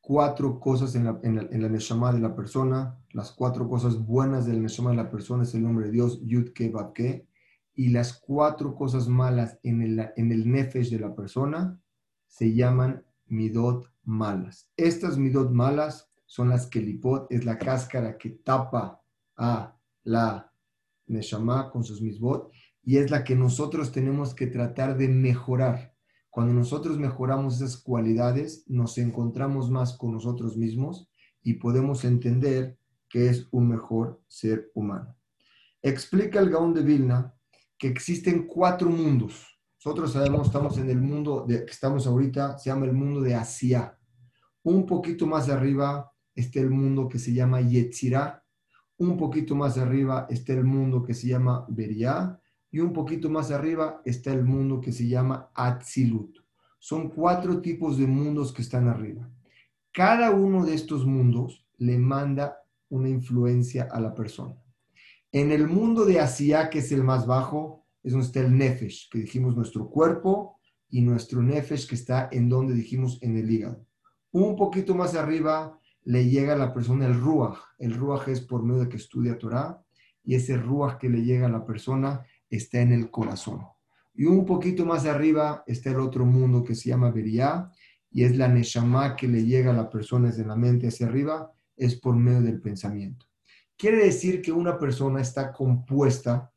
cuatro 0.00 0.60
cosas 0.60 0.94
en 0.94 1.04
la, 1.04 1.18
en, 1.22 1.62
la, 1.62 1.68
Neshama 1.68 2.12
de 2.12 2.20
la 2.20 2.34
persona. 2.34 2.98
Las 3.12 3.32
cuatro 3.32 3.68
cosas 3.68 4.04
buenas 4.04 4.46
del 4.46 4.62
Neshama 4.62 4.90
de 4.90 4.96
la 4.96 5.10
persona 5.10 5.44
es 5.44 5.54
el 5.54 5.62
nombre 5.62 5.86
de 5.86 5.92
Dios, 5.92 6.20
Yud 6.24 6.52
Ke 6.52 6.72
Ke. 6.94 7.26
Y 7.74 7.88
las 7.88 8.12
cuatro 8.12 8.74
cosas 8.74 9.08
malas 9.08 9.58
en 9.62 9.82
el, 9.82 10.10
en 10.16 10.30
el 10.30 10.50
Nefesh 10.50 10.90
de 10.90 11.00
la 11.00 11.14
persona 11.14 11.80
se 12.26 12.54
llaman 12.54 13.04
Midot 13.26 13.90
malas. 14.04 14.70
Estas 14.76 15.18
Midot 15.18 15.50
malas 15.50 16.10
son 16.26 16.48
las 16.48 16.66
que 16.66 16.80
Lipot 16.80 17.30
es 17.30 17.44
la 17.44 17.58
cáscara 17.58 18.16
que 18.18 18.30
tapa 18.30 19.02
a 19.36 19.76
la 20.04 20.52
Neshama 21.06 21.70
con 21.70 21.84
sus 21.84 22.00
Misbot 22.00 22.50
y 22.82 22.98
es 22.98 23.10
la 23.10 23.24
que 23.24 23.34
nosotros 23.34 23.92
tenemos 23.92 24.34
que 24.34 24.46
tratar 24.46 24.96
de 24.96 25.08
mejorar. 25.08 25.94
Cuando 26.30 26.52
nosotros 26.52 26.98
mejoramos 26.98 27.56
esas 27.56 27.76
cualidades, 27.76 28.64
nos 28.66 28.98
encontramos 28.98 29.70
más 29.70 29.96
con 29.96 30.12
nosotros 30.12 30.56
mismos 30.56 31.08
y 31.42 31.54
podemos 31.54 32.04
entender 32.04 32.78
que 33.08 33.28
es 33.28 33.46
un 33.52 33.68
mejor 33.68 34.20
ser 34.26 34.70
humano. 34.74 35.16
Explica 35.80 36.40
el 36.40 36.50
Gaón 36.50 36.74
de 36.74 36.82
Vilna 36.82 37.34
que 37.78 37.88
existen 37.88 38.46
cuatro 38.46 38.90
mundos. 38.90 39.46
Nosotros 39.76 40.12
sabemos, 40.12 40.46
estamos 40.46 40.78
en 40.78 40.90
el 40.90 41.00
mundo 41.00 41.44
de, 41.46 41.64
que 41.64 41.70
estamos 41.70 42.06
ahorita, 42.06 42.58
se 42.58 42.70
llama 42.70 42.86
el 42.86 42.92
mundo 42.92 43.20
de 43.20 43.34
Asia. 43.34 43.98
Un 44.62 44.86
poquito 44.86 45.26
más 45.26 45.48
arriba 45.48 46.10
está 46.34 46.60
el 46.60 46.70
mundo 46.70 47.08
que 47.08 47.18
se 47.18 47.32
llama 47.32 47.60
Yetzirah. 47.60 48.42
Un 48.98 49.16
poquito 49.16 49.54
más 49.54 49.78
arriba 49.78 50.26
está 50.28 50.52
el 50.52 50.64
mundo 50.64 51.02
que 51.02 51.14
se 51.14 51.28
llama 51.28 51.66
Beria 51.68 52.40
y 52.70 52.80
un 52.80 52.92
poquito 52.92 53.30
más 53.30 53.50
arriba 53.50 54.00
está 54.04 54.32
el 54.32 54.44
mundo 54.44 54.80
que 54.80 54.92
se 54.92 55.06
llama 55.06 55.50
Atzilut. 55.54 56.38
Son 56.78 57.08
cuatro 57.08 57.60
tipos 57.60 57.98
de 57.98 58.06
mundos 58.06 58.52
que 58.52 58.62
están 58.62 58.88
arriba. 58.88 59.30
Cada 59.92 60.32
uno 60.32 60.64
de 60.66 60.74
estos 60.74 61.06
mundos 61.06 61.64
le 61.78 61.98
manda 61.98 62.58
una 62.88 63.08
influencia 63.08 63.88
a 63.90 64.00
la 64.00 64.14
persona. 64.14 64.56
En 65.30 65.50
el 65.50 65.68
mundo 65.68 66.04
de 66.04 66.20
Asia, 66.20 66.68
que 66.68 66.80
es 66.80 66.92
el 66.92 67.04
más 67.04 67.26
bajo, 67.26 67.86
es 68.02 68.12
donde 68.12 68.26
está 68.26 68.40
el 68.40 68.56
Nefesh, 68.56 69.08
que 69.10 69.18
dijimos 69.18 69.56
nuestro 69.56 69.88
cuerpo, 69.88 70.58
y 70.90 71.00
nuestro 71.00 71.42
Nefesh, 71.42 71.88
que 71.88 71.94
está 71.94 72.28
en 72.30 72.48
donde 72.48 72.74
dijimos 72.74 73.18
en 73.22 73.36
el 73.36 73.50
hígado. 73.50 73.84
Un 74.30 74.54
poquito 74.56 74.94
más 74.94 75.14
arriba 75.14 75.80
le 76.04 76.28
llega 76.28 76.52
a 76.52 76.58
la 76.58 76.72
persona 76.72 77.06
el 77.06 77.18
Ruach. 77.18 77.58
El 77.78 77.94
Ruach 77.94 78.28
es 78.28 78.40
por 78.40 78.62
medio 78.62 78.82
de 78.82 78.88
que 78.88 78.96
estudia 78.96 79.38
Torah, 79.38 79.82
y 80.22 80.34
ese 80.34 80.56
Ruach 80.56 80.98
que 80.98 81.08
le 81.08 81.22
llega 81.22 81.46
a 81.46 81.50
la 81.50 81.64
persona 81.64 82.24
está 82.48 82.80
en 82.80 82.92
el 82.92 83.10
corazón. 83.10 83.62
Y 84.14 84.26
un 84.26 84.46
poquito 84.46 84.86
más 84.86 85.06
arriba 85.06 85.64
está 85.66 85.90
el 85.90 86.00
otro 86.00 86.24
mundo 86.24 86.62
que 86.62 86.74
se 86.74 86.90
llama 86.90 87.10
Beria, 87.10 87.70
y 88.10 88.22
es 88.24 88.36
la 88.36 88.48
Neshama 88.48 89.16
que 89.16 89.26
le 89.26 89.44
llega 89.44 89.72
a 89.72 89.76
la 89.76 89.90
persona 89.90 90.28
desde 90.28 90.46
la 90.46 90.54
mente 90.54 90.86
hacia 90.86 91.06
arriba, 91.06 91.52
es 91.76 91.96
por 91.96 92.14
medio 92.14 92.42
del 92.42 92.60
pensamiento. 92.60 93.26
Quiere 93.76 94.04
decir 94.04 94.40
que 94.40 94.52
una 94.52 94.78
persona 94.78 95.20
está 95.20 95.52
compuesta 95.52 96.52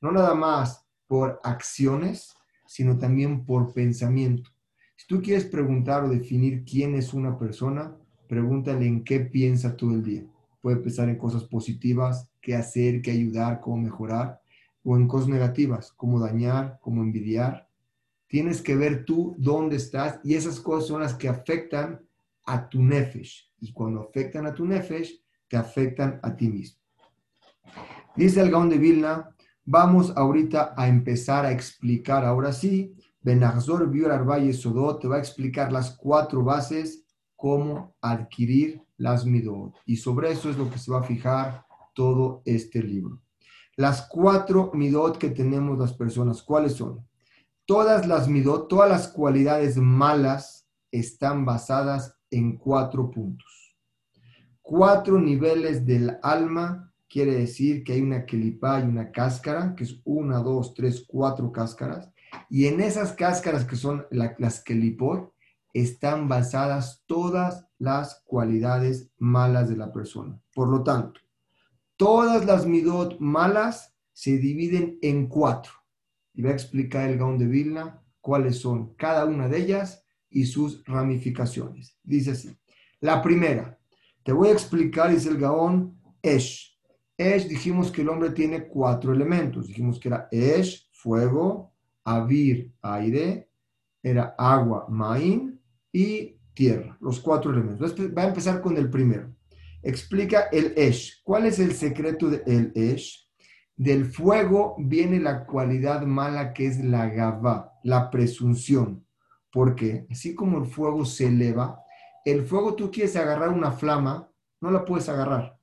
no 0.00 0.12
nada 0.12 0.34
más 0.34 0.86
por 1.06 1.40
acciones, 1.42 2.34
sino 2.66 2.98
también 2.98 3.44
por 3.44 3.72
pensamiento. 3.72 4.50
Si 4.96 5.06
tú 5.06 5.22
quieres 5.22 5.44
preguntar 5.44 6.04
o 6.04 6.08
definir 6.08 6.64
quién 6.64 6.94
es 6.94 7.14
una 7.14 7.38
persona, 7.38 7.96
pregúntale 8.28 8.86
en 8.86 9.04
qué 9.04 9.20
piensa 9.20 9.76
todo 9.76 9.92
el 9.92 10.02
día. 10.02 10.24
Puede 10.60 10.76
pensar 10.76 11.08
en 11.08 11.16
cosas 11.16 11.44
positivas, 11.44 12.28
qué 12.40 12.54
hacer, 12.54 13.02
qué 13.02 13.10
ayudar, 13.12 13.60
cómo 13.60 13.78
mejorar, 13.78 14.40
o 14.82 14.96
en 14.96 15.08
cosas 15.08 15.28
negativas, 15.28 15.92
como 15.92 16.20
dañar, 16.20 16.78
como 16.80 17.02
envidiar. 17.02 17.68
Tienes 18.28 18.62
que 18.62 18.76
ver 18.76 19.04
tú 19.04 19.34
dónde 19.38 19.76
estás 19.76 20.20
y 20.24 20.34
esas 20.34 20.60
cosas 20.60 20.88
son 20.88 21.02
las 21.02 21.14
que 21.14 21.28
afectan 21.28 22.00
a 22.44 22.68
tu 22.68 22.82
nefesh. 22.82 23.50
Y 23.60 23.72
cuando 23.72 24.00
afectan 24.00 24.46
a 24.46 24.54
tu 24.54 24.64
nefesh, 24.64 25.20
te 25.48 25.56
afectan 25.56 26.20
a 26.22 26.34
ti 26.34 26.48
mismo. 26.48 26.80
Dice 28.16 28.40
el 28.40 28.50
Gaón 28.50 28.68
de 28.68 28.78
Vilna, 28.78 29.34
vamos 29.64 30.12
ahorita 30.16 30.74
a 30.76 30.88
empezar 30.88 31.44
a 31.44 31.52
explicar, 31.52 32.24
ahora 32.24 32.52
sí, 32.52 32.94
Benazor 33.20 33.90
Biur 33.90 34.12
Arbaye 34.12 34.52
Sodot 34.52 35.00
te 35.00 35.08
va 35.08 35.16
a 35.16 35.18
explicar 35.18 35.72
las 35.72 35.96
cuatro 35.96 36.44
bases, 36.44 37.05
cómo 37.36 37.94
adquirir 38.00 38.82
las 38.96 39.24
midot. 39.26 39.74
Y 39.84 39.96
sobre 39.96 40.32
eso 40.32 40.50
es 40.50 40.56
lo 40.56 40.70
que 40.70 40.78
se 40.78 40.90
va 40.90 41.00
a 41.00 41.04
fijar 41.04 41.66
todo 41.94 42.42
este 42.44 42.82
libro. 42.82 43.20
Las 43.76 44.08
cuatro 44.08 44.70
midot 44.74 45.18
que 45.18 45.28
tenemos 45.28 45.78
las 45.78 45.92
personas, 45.92 46.42
¿cuáles 46.42 46.72
son? 46.72 47.06
Todas 47.66 48.06
las 48.06 48.28
midot, 48.28 48.68
todas 48.68 48.88
las 48.88 49.08
cualidades 49.08 49.76
malas 49.76 50.66
están 50.90 51.44
basadas 51.44 52.16
en 52.30 52.56
cuatro 52.56 53.10
puntos. 53.10 53.76
Cuatro 54.62 55.20
niveles 55.20 55.84
del 55.84 56.18
alma 56.22 56.92
quiere 57.08 57.34
decir 57.34 57.84
que 57.84 57.92
hay 57.92 58.00
una 58.00 58.24
kelipá 58.24 58.80
y 58.80 58.84
una 58.84 59.12
cáscara, 59.12 59.74
que 59.76 59.84
es 59.84 60.00
una, 60.04 60.38
dos, 60.38 60.74
tres, 60.74 61.04
cuatro 61.06 61.52
cáscaras. 61.52 62.10
Y 62.48 62.66
en 62.66 62.80
esas 62.80 63.12
cáscaras 63.12 63.64
que 63.64 63.76
son 63.76 64.06
las 64.10 64.62
kelipot, 64.62 65.32
están 65.80 66.28
basadas 66.28 67.04
todas 67.06 67.66
las 67.78 68.22
cualidades 68.24 69.10
malas 69.18 69.68
de 69.68 69.76
la 69.76 69.92
persona. 69.92 70.40
Por 70.54 70.68
lo 70.68 70.82
tanto, 70.82 71.20
Todas 71.96 72.44
las 72.44 72.66
midot 72.66 73.18
malas 73.20 73.96
se 74.12 74.36
dividen 74.36 74.98
en 75.00 75.28
cuatro. 75.28 75.72
Y 76.34 76.42
voy 76.42 76.50
a 76.50 76.54
explicar 76.54 77.08
el 77.08 77.16
Gaón 77.16 77.38
de 77.38 77.46
Vilna 77.46 78.02
cuáles 78.20 78.58
son 78.58 78.94
cada 78.96 79.24
una 79.24 79.48
de 79.48 79.58
ellas 79.58 80.04
y 80.28 80.44
sus 80.44 80.84
ramificaciones. 80.84 81.98
Dice 82.02 82.32
así. 82.32 82.54
La 83.00 83.22
primera, 83.22 83.78
te 84.22 84.32
voy 84.32 84.48
a 84.48 84.52
explicar, 84.52 85.10
dice 85.10 85.30
el 85.30 85.38
Gaón, 85.38 85.98
Esh. 86.20 86.78
Esh, 87.16 87.48
dijimos 87.48 87.90
que 87.90 88.02
el 88.02 88.10
hombre 88.10 88.30
tiene 88.30 88.66
cuatro 88.66 89.14
elementos. 89.14 89.66
Dijimos 89.66 89.98
que 89.98 90.08
era 90.08 90.28
Esh, 90.30 90.90
fuego, 90.92 91.72
Avir, 92.04 92.74
aire, 92.82 93.50
era 94.02 94.34
agua, 94.38 94.86
Maín 94.88 95.55
y 95.96 96.38
tierra. 96.54 96.96
Los 97.00 97.20
cuatro 97.20 97.52
elementos. 97.52 97.94
Va 98.16 98.22
a 98.22 98.28
empezar 98.28 98.60
con 98.60 98.76
el 98.76 98.90
primero 98.90 99.36
explica 99.86 100.48
el 100.52 100.72
Esh. 100.76 101.22
¿Cuál 101.22 101.46
es 101.46 101.60
el 101.60 101.72
secreto 101.72 102.28
del 102.28 102.72
Esh? 102.74 103.30
Del 103.76 104.06
fuego 104.06 104.74
viene 104.78 105.20
la 105.20 105.46
cualidad 105.46 106.02
mala 106.02 106.52
que 106.52 106.66
es 106.66 106.82
la 106.82 107.08
gavá, 107.08 107.72
la 107.84 108.10
presunción. 108.10 109.06
Porque 109.52 110.06
así 110.10 110.34
como 110.34 110.58
el 110.58 110.66
fuego 110.66 111.04
se 111.04 111.28
eleva, 111.28 111.80
el 112.24 112.44
fuego 112.44 112.74
tú 112.74 112.90
quieres 112.90 113.14
agarrar 113.14 113.50
una 113.50 113.70
flama, 113.70 114.28
no 114.60 114.72
la 114.72 114.84
puedes 114.84 115.08
agarrar. 115.08 115.56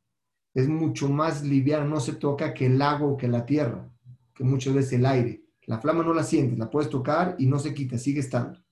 Es 0.54 0.69
mucho 0.69 1.10
más 1.10 1.43
liviana, 1.43 1.84
no 1.84 2.00
se 2.00 2.13
toca 2.13 2.54
que 2.54 2.67
el 2.67 2.82
agua 2.82 3.10
o 3.10 3.17
que 3.17 3.28
la 3.28 3.46
tierra, 3.46 3.91
que 4.34 4.46
muchas 4.46 4.74
veces 4.74 4.93
el 4.93 5.06
aire. 5.06 5.43
La 5.65 5.80
flama 5.80 6.04
no 6.04 6.13
la 6.13 6.24
sientes, 6.24 6.58
la 6.58 6.69
puedes 6.69 6.89
tocar 6.89 7.36
y 7.39 7.48
no 7.48 7.60
se 7.60 7.74
quita, 7.74 7.98
sigue 7.98 8.22
estando. 8.22 8.62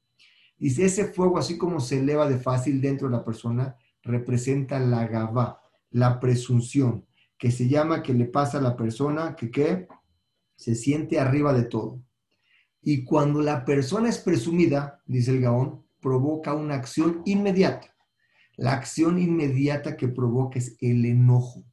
Y 0.61 0.67
ese 0.79 1.05
fuego, 1.05 1.39
así 1.39 1.57
como 1.57 1.79
se 1.79 2.01
eleva 2.01 2.29
de 2.29 2.37
fácil 2.37 2.81
dentro 2.81 3.09
de 3.09 3.17
la 3.17 3.25
persona, 3.25 3.77
representa 4.03 4.79
la 4.79 5.07
gabá, 5.07 5.59
la 5.89 6.19
presunción, 6.19 7.07
que 7.39 7.49
se 7.49 7.67
llama 7.67 8.03
que 8.03 8.13
le 8.13 8.25
pasa 8.25 8.59
a 8.59 8.61
la 8.61 8.77
persona 8.77 9.35
que 9.35 9.49
¿qué? 9.49 9.87
se 10.55 10.75
siente 10.75 11.19
arriba 11.19 11.51
de 11.51 11.63
todo. 11.63 12.03
Y 12.79 13.03
cuando 13.03 13.41
la 13.41 13.65
persona 13.65 14.07
es 14.07 14.19
presumida, 14.19 15.01
dice 15.07 15.31
el 15.31 15.41
Gaón, 15.41 15.83
provoca 15.99 16.53
una 16.53 16.75
acción 16.75 17.23
inmediata. 17.25 17.95
La 18.55 18.73
acción 18.73 19.17
inmediata 19.17 19.97
que 19.97 20.09
provoca 20.09 20.59
es 20.59 20.77
el 20.79 21.03
enojo. 21.05 21.63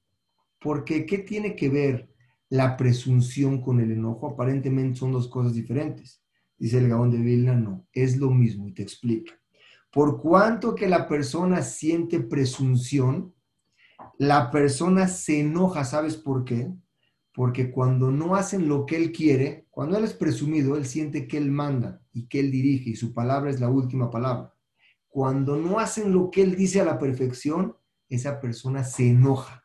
Porque 0.59 1.05
¿qué 1.05 1.19
tiene 1.19 1.55
que 1.57 1.69
ver 1.69 2.09
la 2.49 2.79
presunción 2.79 3.61
con 3.61 3.81
el 3.81 3.93
enojo? 3.93 4.29
Aparentemente 4.29 4.99
son 4.99 5.13
dos 5.13 5.29
cosas 5.29 5.53
diferentes. 5.53 6.23
Dice 6.59 6.79
el 6.79 6.89
Gaón 6.89 7.11
de 7.11 7.19
Vilna, 7.19 7.55
no, 7.55 7.87
es 7.93 8.17
lo 8.17 8.31
mismo 8.31 8.69
y 8.69 8.73
te 8.73 8.83
explica. 8.83 9.33
Por 9.93 10.21
cuanto 10.21 10.75
que 10.75 10.89
la 10.89 11.09
persona 11.09 11.63
siente 11.63 12.21
presunción, 12.21 13.35
la 14.19 14.51
persona 14.51 15.09
se 15.09 15.41
enoja, 15.41 15.85
¿sabes 15.85 16.17
por 16.17 16.45
qué? 16.45 16.73
Porque 17.33 17.71
cuando 17.71 18.11
no 18.11 18.35
hacen 18.35 18.69
lo 18.69 18.85
que 18.85 18.97
él 18.97 19.13
quiere, 19.13 19.67
cuando 19.71 19.97
él 19.97 20.05
es 20.05 20.13
presumido, 20.13 20.77
él 20.77 20.87
siente 20.87 21.29
que 21.29 21.39
él 21.39 21.51
manda 21.51 22.03
y 22.13 22.27
que 22.27 22.41
él 22.41 22.51
dirige 22.51 22.91
y 22.91 22.97
su 22.97 23.15
palabra 23.15 23.51
es 23.51 23.61
la 23.61 23.71
última 23.71 24.11
palabra. 24.11 24.53
Cuando 25.09 25.57
no 25.57 25.79
hacen 25.79 26.13
lo 26.13 26.31
que 26.31 26.43
él 26.43 26.57
dice 26.57 26.81
a 26.81 26.85
la 26.85 26.99
perfección, 26.99 27.77
esa 28.09 28.41
persona 28.41 28.83
se 28.83 29.09
enoja. 29.09 29.65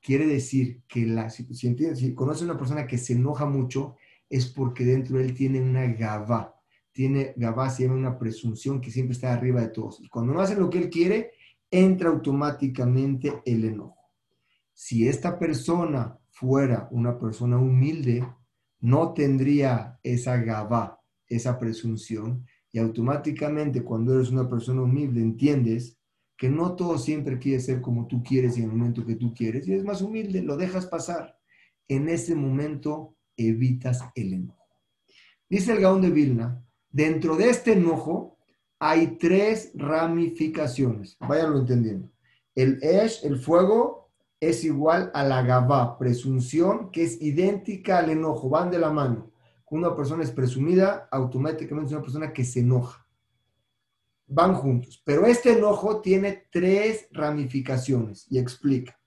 Quiere 0.00 0.26
decir 0.26 0.82
que 0.88 1.06
la, 1.06 1.30
si, 1.30 1.44
si 1.54 2.14
conoce 2.14 2.42
a 2.42 2.46
una 2.46 2.58
persona 2.58 2.86
que 2.86 2.98
se 2.98 3.12
enoja 3.12 3.44
mucho, 3.44 3.96
es 4.32 4.46
porque 4.46 4.84
dentro 4.84 5.18
de 5.18 5.24
él 5.26 5.34
tiene 5.34 5.60
una 5.60 5.86
gabá, 5.86 6.56
tiene 6.90 7.34
Gabá, 7.36 7.68
se 7.68 7.86
una 7.86 8.18
presunción 8.18 8.80
que 8.80 8.90
siempre 8.90 9.12
está 9.12 9.32
arriba 9.32 9.60
de 9.60 9.68
todos. 9.68 10.00
Y 10.00 10.08
cuando 10.08 10.32
no 10.32 10.40
hace 10.40 10.56
lo 10.56 10.70
que 10.70 10.78
él 10.78 10.90
quiere, 10.90 11.32
entra 11.70 12.08
automáticamente 12.08 13.42
el 13.44 13.64
enojo. 13.64 14.10
Si 14.72 15.06
esta 15.06 15.38
persona 15.38 16.18
fuera 16.30 16.88
una 16.90 17.18
persona 17.18 17.58
humilde, 17.58 18.26
no 18.80 19.12
tendría 19.12 19.98
esa 20.02 20.38
Gabá, 20.38 20.98
esa 21.28 21.58
presunción, 21.58 22.46
y 22.72 22.78
automáticamente 22.78 23.82
cuando 23.82 24.14
eres 24.14 24.30
una 24.30 24.48
persona 24.48 24.82
humilde 24.82 25.20
entiendes 25.20 25.98
que 26.38 26.48
no 26.48 26.74
todo 26.74 26.96
siempre 26.96 27.38
quiere 27.38 27.60
ser 27.60 27.82
como 27.82 28.06
tú 28.06 28.22
quieres 28.22 28.56
y 28.56 28.62
en 28.62 28.70
el 28.70 28.76
momento 28.76 29.04
que 29.04 29.16
tú 29.16 29.34
quieres, 29.34 29.68
y 29.68 29.74
es 29.74 29.84
más 29.84 30.00
humilde, 30.00 30.42
lo 30.42 30.56
dejas 30.56 30.86
pasar. 30.86 31.38
En 31.86 32.08
ese 32.08 32.34
momento 32.34 33.14
evitas 33.36 34.00
el 34.14 34.32
enojo. 34.34 34.58
Dice 35.48 35.72
el 35.72 35.80
Gaón 35.80 36.00
de 36.00 36.10
Vilna 36.10 36.62
Dentro 36.92 37.36
de 37.36 37.48
este 37.48 37.72
enojo 37.72 38.36
hay 38.78 39.16
tres 39.16 39.72
ramificaciones. 39.74 41.16
Váyanlo 41.20 41.60
entendiendo. 41.60 42.10
El 42.54 42.78
Esh, 42.82 43.24
el 43.24 43.38
fuego, 43.38 44.10
es 44.38 44.62
igual 44.62 45.10
a 45.14 45.24
la 45.24 45.42
Gabá, 45.42 45.96
presunción, 45.98 46.90
que 46.90 47.04
es 47.04 47.22
idéntica 47.22 47.98
al 47.98 48.10
enojo, 48.10 48.50
van 48.50 48.70
de 48.70 48.78
la 48.78 48.90
mano. 48.90 49.32
Una 49.70 49.96
persona 49.96 50.22
es 50.22 50.30
presumida, 50.30 51.08
automáticamente 51.10 51.86
es 51.86 51.92
una 51.92 52.02
persona 52.02 52.32
que 52.32 52.44
se 52.44 52.60
enoja. 52.60 53.06
Van 54.26 54.54
juntos. 54.54 55.00
Pero 55.06 55.24
este 55.24 55.52
enojo 55.52 56.02
tiene 56.02 56.48
tres 56.50 57.08
ramificaciones 57.10 58.26
y 58.28 58.38
explica. 58.38 58.98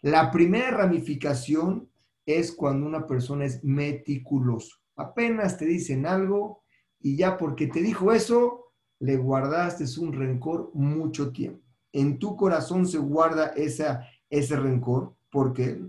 La 0.00 0.30
primera 0.30 0.70
ramificación 0.70 1.88
es 2.26 2.52
cuando 2.52 2.86
una 2.86 3.06
persona 3.06 3.44
es 3.44 3.62
meticuloso. 3.64 4.76
Apenas 4.96 5.58
te 5.58 5.64
dicen 5.64 6.06
algo, 6.06 6.62
y 7.00 7.16
ya 7.16 7.36
porque 7.36 7.66
te 7.66 7.82
dijo 7.82 8.12
eso, 8.12 8.72
le 9.00 9.16
guardaste 9.16 9.84
un 10.00 10.12
rencor 10.12 10.70
mucho 10.74 11.32
tiempo. 11.32 11.60
En 11.92 12.18
tu 12.18 12.36
corazón 12.36 12.86
se 12.86 12.98
guarda 12.98 13.48
esa, 13.48 14.06
ese 14.30 14.56
rencor 14.56 15.14
porque 15.30 15.80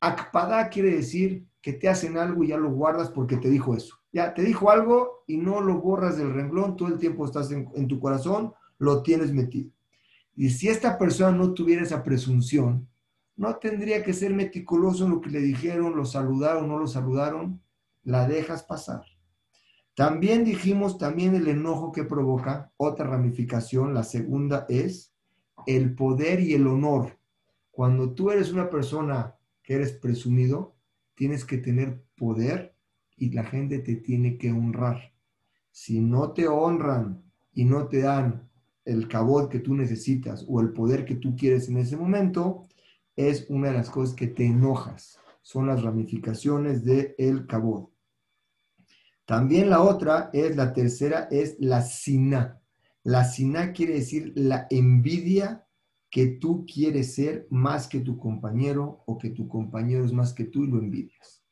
akpada 0.00 0.68
quiere 0.68 0.94
decir 0.94 1.46
que 1.62 1.72
te 1.72 1.88
hacen 1.88 2.18
algo 2.18 2.44
y 2.44 2.48
ya 2.48 2.58
lo 2.58 2.70
guardas 2.70 3.10
porque 3.10 3.38
te 3.38 3.48
dijo 3.48 3.74
eso. 3.74 3.96
Ya 4.12 4.34
te 4.34 4.42
dijo 4.42 4.70
algo 4.70 5.24
y 5.26 5.38
no 5.38 5.60
lo 5.60 5.80
borras 5.80 6.18
del 6.18 6.34
renglón, 6.34 6.76
todo 6.76 6.88
el 6.88 6.98
tiempo 6.98 7.24
estás 7.24 7.50
en, 7.50 7.68
en 7.74 7.88
tu 7.88 7.98
corazón, 7.98 8.52
lo 8.78 9.02
tienes 9.02 9.32
metido. 9.32 9.70
Y 10.36 10.50
si 10.50 10.68
esta 10.68 10.98
persona 10.98 11.36
no 11.36 11.54
tuviera 11.54 11.82
esa 11.82 12.02
presunción, 12.02 12.88
no 13.38 13.56
tendría 13.56 14.02
que 14.02 14.12
ser 14.12 14.34
meticuloso 14.34 15.04
en 15.04 15.12
lo 15.12 15.20
que 15.20 15.30
le 15.30 15.40
dijeron, 15.40 15.96
lo 15.96 16.04
saludaron, 16.04 16.68
no 16.68 16.76
lo 16.76 16.88
saludaron, 16.88 17.62
la 18.02 18.26
dejas 18.26 18.64
pasar. 18.64 19.04
También 19.94 20.44
dijimos 20.44 20.98
también 20.98 21.36
el 21.36 21.46
enojo 21.46 21.92
que 21.92 22.02
provoca, 22.02 22.72
otra 22.76 23.06
ramificación, 23.06 23.94
la 23.94 24.02
segunda 24.02 24.66
es 24.68 25.14
el 25.66 25.94
poder 25.94 26.40
y 26.40 26.54
el 26.54 26.66
honor. 26.66 27.16
Cuando 27.70 28.12
tú 28.12 28.32
eres 28.32 28.52
una 28.52 28.70
persona 28.70 29.36
que 29.62 29.74
eres 29.74 29.92
presumido, 29.92 30.74
tienes 31.14 31.44
que 31.44 31.58
tener 31.58 32.04
poder 32.16 32.74
y 33.16 33.30
la 33.30 33.44
gente 33.44 33.78
te 33.78 33.94
tiene 33.96 34.36
que 34.36 34.50
honrar. 34.50 35.12
Si 35.70 36.00
no 36.00 36.32
te 36.32 36.48
honran 36.48 37.22
y 37.52 37.64
no 37.64 37.86
te 37.86 38.00
dan 38.00 38.48
el 38.84 39.06
cabot 39.06 39.48
que 39.48 39.60
tú 39.60 39.74
necesitas 39.74 40.44
o 40.48 40.60
el 40.60 40.72
poder 40.72 41.04
que 41.04 41.16
tú 41.16 41.36
quieres 41.36 41.68
en 41.68 41.76
ese 41.76 41.96
momento, 41.96 42.67
es 43.18 43.46
una 43.50 43.68
de 43.68 43.74
las 43.74 43.90
cosas 43.90 44.14
que 44.14 44.28
te 44.28 44.46
enojas. 44.46 45.18
Son 45.42 45.66
las 45.66 45.82
ramificaciones 45.82 46.84
del 46.84 47.16
el 47.18 47.46
cabot. 47.46 47.90
También 49.26 49.68
la 49.68 49.82
otra 49.82 50.30
es, 50.32 50.56
la 50.56 50.72
tercera, 50.72 51.26
es 51.30 51.56
la 51.58 51.82
sina. 51.82 52.62
La 53.02 53.24
sina 53.24 53.72
quiere 53.72 53.94
decir 53.94 54.32
la 54.36 54.68
envidia 54.70 55.66
que 56.10 56.28
tú 56.28 56.64
quieres 56.64 57.16
ser 57.16 57.48
más 57.50 57.88
que 57.88 58.00
tu 58.00 58.18
compañero 58.18 59.02
o 59.06 59.18
que 59.18 59.30
tu 59.30 59.48
compañero 59.48 60.04
es 60.04 60.12
más 60.12 60.32
que 60.32 60.44
tú 60.44 60.62
y 60.62 60.68
lo 60.68 60.78
envidias. 60.78 61.42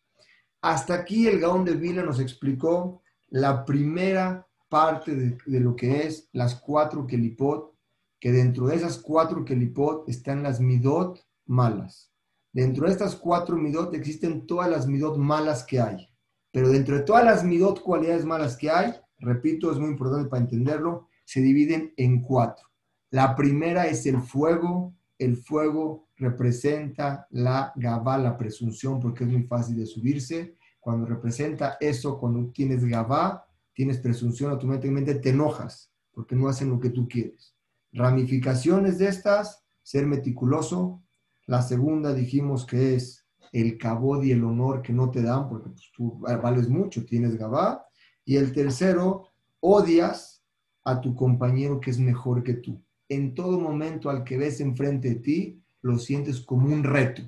Hasta 0.62 0.94
aquí 0.94 1.26
el 1.26 1.40
Gaón 1.40 1.64
de 1.64 1.74
Vila 1.74 2.04
nos 2.04 2.20
explicó 2.20 3.02
la 3.28 3.64
primera 3.64 4.46
parte 4.68 5.14
de, 5.14 5.60
lo 5.60 5.74
que 5.74 6.06
es 6.06 6.28
las 6.32 6.54
cuatro 6.54 7.06
kelipot, 7.06 7.74
que 8.20 8.30
dentro 8.30 8.68
de 8.68 8.76
esas 8.76 8.98
cuatro 8.98 9.44
kelipot 9.44 10.08
están 10.08 10.44
las 10.44 10.60
midot 10.60 11.25
malas. 11.46 12.12
Dentro 12.52 12.86
de 12.86 12.92
estas 12.92 13.16
cuatro 13.16 13.56
midot 13.56 13.94
existen 13.94 14.46
todas 14.46 14.70
las 14.70 14.86
midot 14.86 15.16
malas 15.16 15.64
que 15.64 15.80
hay. 15.80 16.08
Pero 16.52 16.70
dentro 16.70 16.96
de 16.96 17.02
todas 17.02 17.24
las 17.24 17.44
midot 17.44 17.82
cualidades 17.82 18.24
malas 18.24 18.56
que 18.56 18.70
hay, 18.70 18.94
repito, 19.18 19.70
es 19.70 19.78
muy 19.78 19.90
importante 19.90 20.28
para 20.28 20.42
entenderlo, 20.42 21.08
se 21.24 21.40
dividen 21.40 21.92
en 21.96 22.22
cuatro. 22.22 22.66
La 23.10 23.36
primera 23.36 23.86
es 23.86 24.06
el 24.06 24.20
fuego. 24.20 24.94
El 25.18 25.36
fuego 25.36 26.08
representa 26.16 27.26
la 27.30 27.72
gabá, 27.76 28.18
la 28.18 28.36
presunción, 28.36 29.00
porque 29.00 29.24
es 29.24 29.30
muy 29.30 29.44
fácil 29.44 29.76
de 29.76 29.86
subirse. 29.86 30.56
Cuando 30.80 31.06
representa 31.06 31.76
eso, 31.80 32.18
cuando 32.18 32.50
tienes 32.52 32.84
gabá, 32.84 33.46
tienes 33.74 33.98
presunción, 33.98 34.50
automáticamente 34.50 35.16
te 35.16 35.30
enojas, 35.30 35.90
porque 36.12 36.34
no 36.34 36.48
hacen 36.48 36.70
lo 36.70 36.80
que 36.80 36.90
tú 36.90 37.08
quieres. 37.08 37.54
Ramificaciones 37.92 38.98
de 38.98 39.08
estas, 39.08 39.64
ser 39.82 40.06
meticuloso. 40.06 41.02
La 41.46 41.62
segunda 41.62 42.12
dijimos 42.12 42.66
que 42.66 42.94
es 42.94 43.26
el 43.52 43.78
cabod 43.78 44.22
y 44.24 44.32
el 44.32 44.44
honor 44.44 44.82
que 44.82 44.92
no 44.92 45.10
te 45.10 45.22
dan, 45.22 45.48
porque 45.48 45.70
pues, 45.70 45.90
tú 45.96 46.18
vales 46.20 46.68
mucho, 46.68 47.04
tienes 47.04 47.36
gabá. 47.36 47.86
Y 48.24 48.36
el 48.36 48.52
tercero, 48.52 49.28
odias 49.60 50.44
a 50.84 51.00
tu 51.00 51.14
compañero 51.14 51.80
que 51.80 51.90
es 51.90 51.98
mejor 51.98 52.42
que 52.42 52.54
tú 52.54 52.82
en 53.08 53.34
todo 53.34 53.60
momento 53.60 54.10
al 54.10 54.24
que 54.24 54.36
ves 54.36 54.60
enfrente 54.60 55.08
de 55.08 55.14
ti, 55.16 55.62
lo 55.82 55.98
sientes 55.98 56.40
como 56.40 56.66
un 56.66 56.82
reto. 56.82 57.22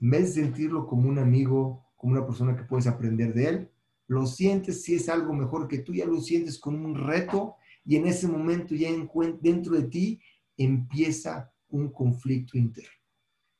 En 0.00 0.10
vez 0.10 0.34
de 0.34 0.42
sentirlo 0.42 0.86
como 0.86 1.08
un 1.08 1.18
amigo, 1.18 1.86
como 1.96 2.12
una 2.12 2.26
persona 2.26 2.56
que 2.56 2.64
puedes 2.64 2.86
aprender 2.86 3.32
de 3.32 3.48
él, 3.48 3.70
lo 4.06 4.26
sientes 4.26 4.82
si 4.82 4.96
es 4.96 5.08
algo 5.08 5.32
mejor 5.32 5.66
que 5.66 5.78
tú, 5.78 5.94
ya 5.94 6.04
lo 6.04 6.20
sientes 6.20 6.58
como 6.58 6.84
un 6.84 6.94
reto 6.94 7.56
y 7.86 7.96
en 7.96 8.06
ese 8.06 8.28
momento 8.28 8.74
ya 8.74 8.90
dentro 9.40 9.74
de 9.76 9.84
ti 9.84 10.20
empieza 10.58 11.50
un 11.70 11.90
conflicto 11.90 12.58
interno. 12.58 12.90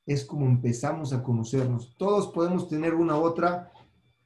Es 0.07 0.25
como 0.25 0.47
empezamos 0.47 1.13
a 1.13 1.23
conocernos. 1.23 1.95
Todos 1.97 2.29
podemos 2.29 2.69
tener 2.69 2.95
una 2.95 3.17
otra 3.17 3.73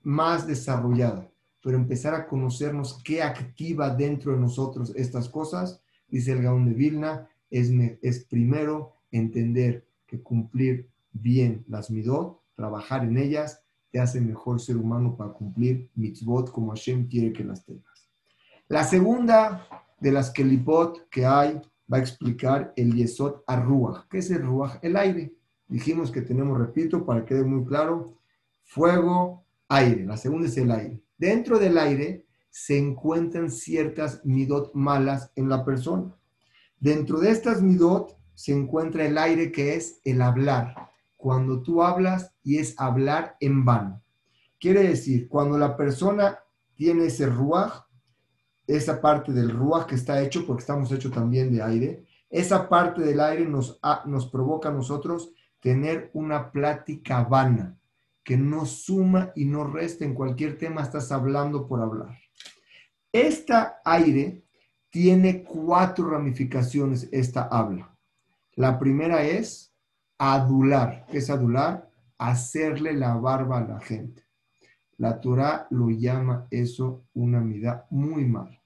más 0.03 0.47
desarrollada, 0.47 1.31
pero 1.63 1.77
empezar 1.77 2.15
a 2.15 2.27
conocernos 2.27 3.01
qué 3.03 3.23
activa 3.23 3.95
dentro 3.95 4.33
de 4.33 4.39
nosotros 4.39 4.93
estas 4.97 5.29
cosas 5.29 5.83
dice 6.09 6.33
el 6.33 6.43
Gaón 6.43 6.67
de 6.67 6.75
Vilna, 6.75 7.29
es, 7.51 7.71
es 8.03 8.25
primero 8.25 8.95
entender 9.11 9.87
que 10.07 10.23
cumplir 10.23 10.91
bien 11.13 11.65
las 11.69 11.91
midot, 11.91 12.41
trabajar 12.55 13.05
en 13.05 13.19
ellas, 13.19 13.63
te 13.91 14.01
hace 14.01 14.21
mejor 14.21 14.61
ser 14.61 14.77
humano 14.77 15.17
para 15.17 15.33
cumplir 15.33 15.91
mitzvot 15.95 16.51
como 16.51 16.71
Hashem 16.71 17.09
quiere 17.09 17.33
que 17.33 17.45
las 17.45 17.65
tengas. 17.65 18.09
La 18.69 18.85
segunda 18.85 19.67
de 19.99 20.13
las 20.13 20.31
kelipot 20.31 21.09
que 21.09 21.25
hay 21.25 21.61
va 21.91 21.97
a 21.97 22.01
explicar 22.01 22.73
el 22.77 22.95
yesod 22.95 23.43
arruach. 23.47 24.07
¿Qué 24.11 24.19
es 24.19 24.31
el 24.31 24.43
ruach? 24.43 24.79
El 24.83 24.97
aire. 24.97 25.35
Dijimos 25.69 26.11
que 26.11 26.23
tenemos, 26.23 26.59
repito, 26.59 27.05
para 27.05 27.21
que 27.21 27.35
quede 27.35 27.45
muy 27.45 27.65
claro, 27.65 28.19
fuego, 28.65 29.45
aire. 29.69 30.05
La 30.05 30.17
segunda 30.17 30.49
es 30.49 30.57
el 30.57 30.71
aire. 30.71 31.03
Dentro 31.19 31.59
del 31.59 31.77
aire 31.77 32.27
se 32.51 32.79
encuentran 32.79 33.51
ciertas 33.51 34.25
midot 34.25 34.75
malas 34.75 35.31
en 35.37 35.49
la 35.49 35.65
persona. 35.65 36.15
Dentro 36.81 37.21
de 37.21 37.31
estas 37.31 37.63
midot 37.63 38.17
se 38.35 38.53
encuentra 38.53 39.05
el 39.05 39.19
aire 39.19 39.53
que 39.53 39.75
es 39.75 40.01
el 40.05 40.23
hablar. 40.23 40.91
Cuando 41.17 41.63
tú 41.63 41.83
hablas 41.83 42.33
y 42.43 42.59
es 42.59 42.75
hablar 42.79 43.37
en 43.41 43.65
vano. 43.65 44.03
Quiere 44.59 44.85
decir, 44.85 45.29
cuando 45.29 45.59
la 45.59 45.77
persona 45.77 46.39
tiene 46.75 47.07
ese 47.07 47.27
ruaj, 47.27 47.85
esa 48.67 49.01
parte 49.01 49.33
del 49.33 49.51
ruaj 49.51 49.87
que 49.87 49.95
está 49.97 50.23
hecho, 50.23 50.47
porque 50.47 50.61
estamos 50.61 50.91
hechos 50.93 51.13
también 51.13 51.53
de 51.53 51.63
aire, 51.63 52.07
esa 52.31 52.69
parte 52.69 53.03
del 53.03 53.21
aire 53.21 53.47
nos, 53.47 53.81
nos 54.07 54.27
provoca 54.27 54.69
a 54.69 54.73
nosotros 54.73 55.33
tener 55.69 56.11
una 56.15 56.51
plática 56.51 57.25
vana, 57.25 57.77
que 58.25 58.39
no 58.39 58.65
suma 58.65 59.33
y 59.35 59.45
no 59.45 59.65
resta 59.65 60.07
en 60.07 60.15
cualquier 60.15 60.57
tema, 60.57 60.81
estás 60.81 61.13
hablando 61.13 61.69
por 61.69 61.83
hablar. 61.83 62.17
Esta 63.13 63.79
aire 63.85 64.45
tiene 64.89 65.45
cuatro 65.45 66.09
ramificaciones, 66.09 67.07
esta 67.13 67.43
habla. 67.43 67.95
La 68.55 68.79
primera 68.79 69.25
es 69.25 69.75
adular. 70.17 71.05
¿Qué 71.11 71.19
es 71.19 71.29
adular? 71.29 71.91
Hacerle 72.17 72.95
la 72.95 73.15
barba 73.17 73.59
a 73.59 73.69
la 73.69 73.79
gente. 73.79 74.23
La 74.97 75.21
Torah 75.21 75.67
lo 75.69 75.91
llama 75.91 76.47
eso 76.51 77.05
una 77.13 77.41
mida 77.41 77.87
muy 77.91 78.25
mal. 78.25 78.59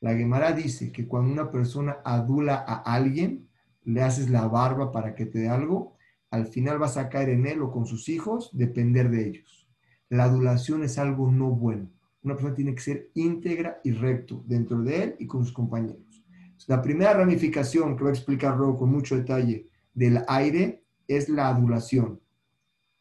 La 0.00 0.16
Gemara 0.16 0.50
dice 0.50 0.90
que 0.90 1.06
cuando 1.06 1.32
una 1.32 1.52
persona 1.52 1.98
adula 2.04 2.64
a 2.66 2.74
alguien, 2.92 3.48
le 3.84 4.02
haces 4.02 4.30
la 4.30 4.48
barba 4.48 4.90
para 4.90 5.14
que 5.14 5.26
te 5.26 5.38
dé 5.38 5.48
algo, 5.48 5.96
al 6.30 6.46
final 6.46 6.78
vas 6.78 6.96
a 6.96 7.08
caer 7.08 7.30
en 7.30 7.46
él 7.46 7.62
o 7.62 7.70
con 7.70 7.86
sus 7.86 8.08
hijos, 8.08 8.50
depender 8.52 9.10
de 9.10 9.28
ellos. 9.28 9.68
La 10.08 10.24
adulación 10.24 10.82
es 10.84 10.98
algo 10.98 11.30
no 11.30 11.50
bueno 11.50 11.90
una 12.22 12.34
persona 12.34 12.54
tiene 12.54 12.74
que 12.74 12.82
ser 12.82 13.10
íntegra 13.14 13.80
y 13.82 13.92
recto 13.92 14.42
dentro 14.46 14.82
de 14.82 15.02
él 15.02 15.16
y 15.18 15.26
con 15.26 15.44
sus 15.44 15.52
compañeros. 15.52 16.22
La 16.66 16.82
primera 16.82 17.14
ramificación 17.14 17.96
que 17.96 18.02
voy 18.02 18.10
a 18.10 18.14
explicar 18.14 18.56
luego 18.56 18.78
con 18.78 18.90
mucho 18.90 19.16
detalle 19.16 19.68
del 19.94 20.22
aire 20.28 20.84
es 21.08 21.28
la 21.28 21.48
adulación. 21.48 22.20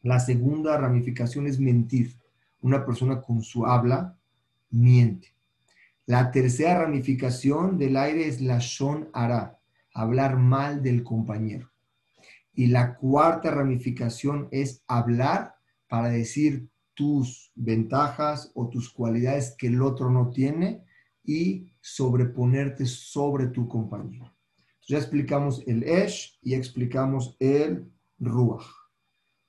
La 0.02 0.20
segunda 0.20 0.78
ramificación 0.78 1.48
es 1.48 1.60
mentir. 1.60 2.15
Una 2.62 2.86
persona 2.86 3.22
con 3.22 3.42
su 3.42 3.65
habla 3.65 4.18
miente. 4.70 5.34
La 6.06 6.32
tercera 6.32 6.84
ramificación 6.84 7.78
del 7.78 7.98
aire 7.98 8.28
es 8.28 8.42
la 8.42 8.60
shon 8.60 9.10
ara, 9.13 9.60
hablar 9.94 10.38
mal 10.38 10.82
del 10.82 11.04
compañero. 11.04 11.70
Y 12.60 12.67
la 12.67 12.98
cuarta 12.98 13.52
ramificación 13.52 14.50
es 14.52 14.84
hablar 14.86 15.56
para 15.88 16.10
decir 16.10 16.67
tus 16.93 17.54
ventajas 17.56 18.52
o 18.54 18.67
tus 18.67 18.91
cualidades 18.91 19.56
que 19.58 19.67
el 19.67 19.82
otro 19.82 20.10
no 20.10 20.30
tiene 20.30 20.84
y 21.24 21.72
sobreponerte 21.80 22.86
sobre 22.86 23.48
tu 23.48 23.65
compañero. 23.65 24.36
ya 24.86 24.98
explicamos 24.98 25.63
el 25.67 25.84
Esh 25.84 26.38
y 26.41 26.54
explicamos 26.54 27.38
el 27.39 27.89
Ruach. 28.19 28.67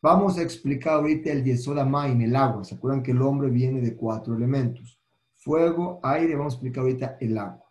Vamos 0.01 0.39
a 0.39 0.43
explicar 0.43 0.93
ahorita 0.93 1.33
el 1.33 1.43
Yesoda 1.43 1.85
Maim, 1.85 2.21
el 2.21 2.37
agua. 2.37 2.63
¿Se 2.63 2.77
acuerdan 2.77 3.03
que 3.03 3.11
el 3.11 3.23
hombre 3.23 3.51
viene 3.51 3.81
de 3.81 3.97
cuatro 3.97 4.37
elementos? 4.37 5.01
Fuego, 5.35 5.99
aire, 6.05 6.37
vamos 6.37 6.53
a 6.53 6.57
explicar 6.59 6.83
ahorita 6.83 7.17
el 7.19 7.37
agua. 7.37 7.65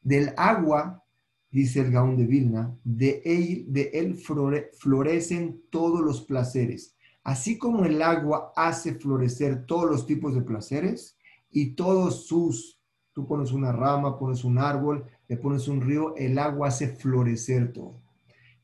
Del 0.00 0.32
agua, 0.36 1.02
dice 1.50 1.80
el 1.80 1.90
Gaón 1.90 2.16
de 2.16 2.26
Vilna, 2.26 2.76
de 2.84 3.22
él, 3.24 3.66
de 3.68 3.90
él 3.94 4.16
florecen 4.16 5.62
todos 5.70 6.00
los 6.00 6.22
placeres 6.22 6.96
Así 7.26 7.58
como 7.58 7.84
el 7.84 8.02
agua 8.02 8.52
hace 8.54 8.94
florecer 8.94 9.66
todos 9.66 9.90
los 9.90 10.06
tipos 10.06 10.32
de 10.32 10.42
placeres 10.42 11.18
y 11.50 11.74
todos 11.74 12.28
sus, 12.28 12.80
tú 13.12 13.26
pones 13.26 13.50
una 13.50 13.72
rama, 13.72 14.16
pones 14.16 14.44
un 14.44 14.58
árbol, 14.58 15.04
le 15.26 15.36
pones 15.36 15.66
un 15.66 15.80
río, 15.80 16.14
el 16.14 16.38
agua 16.38 16.68
hace 16.68 16.86
florecer 16.86 17.72
todo. 17.72 18.00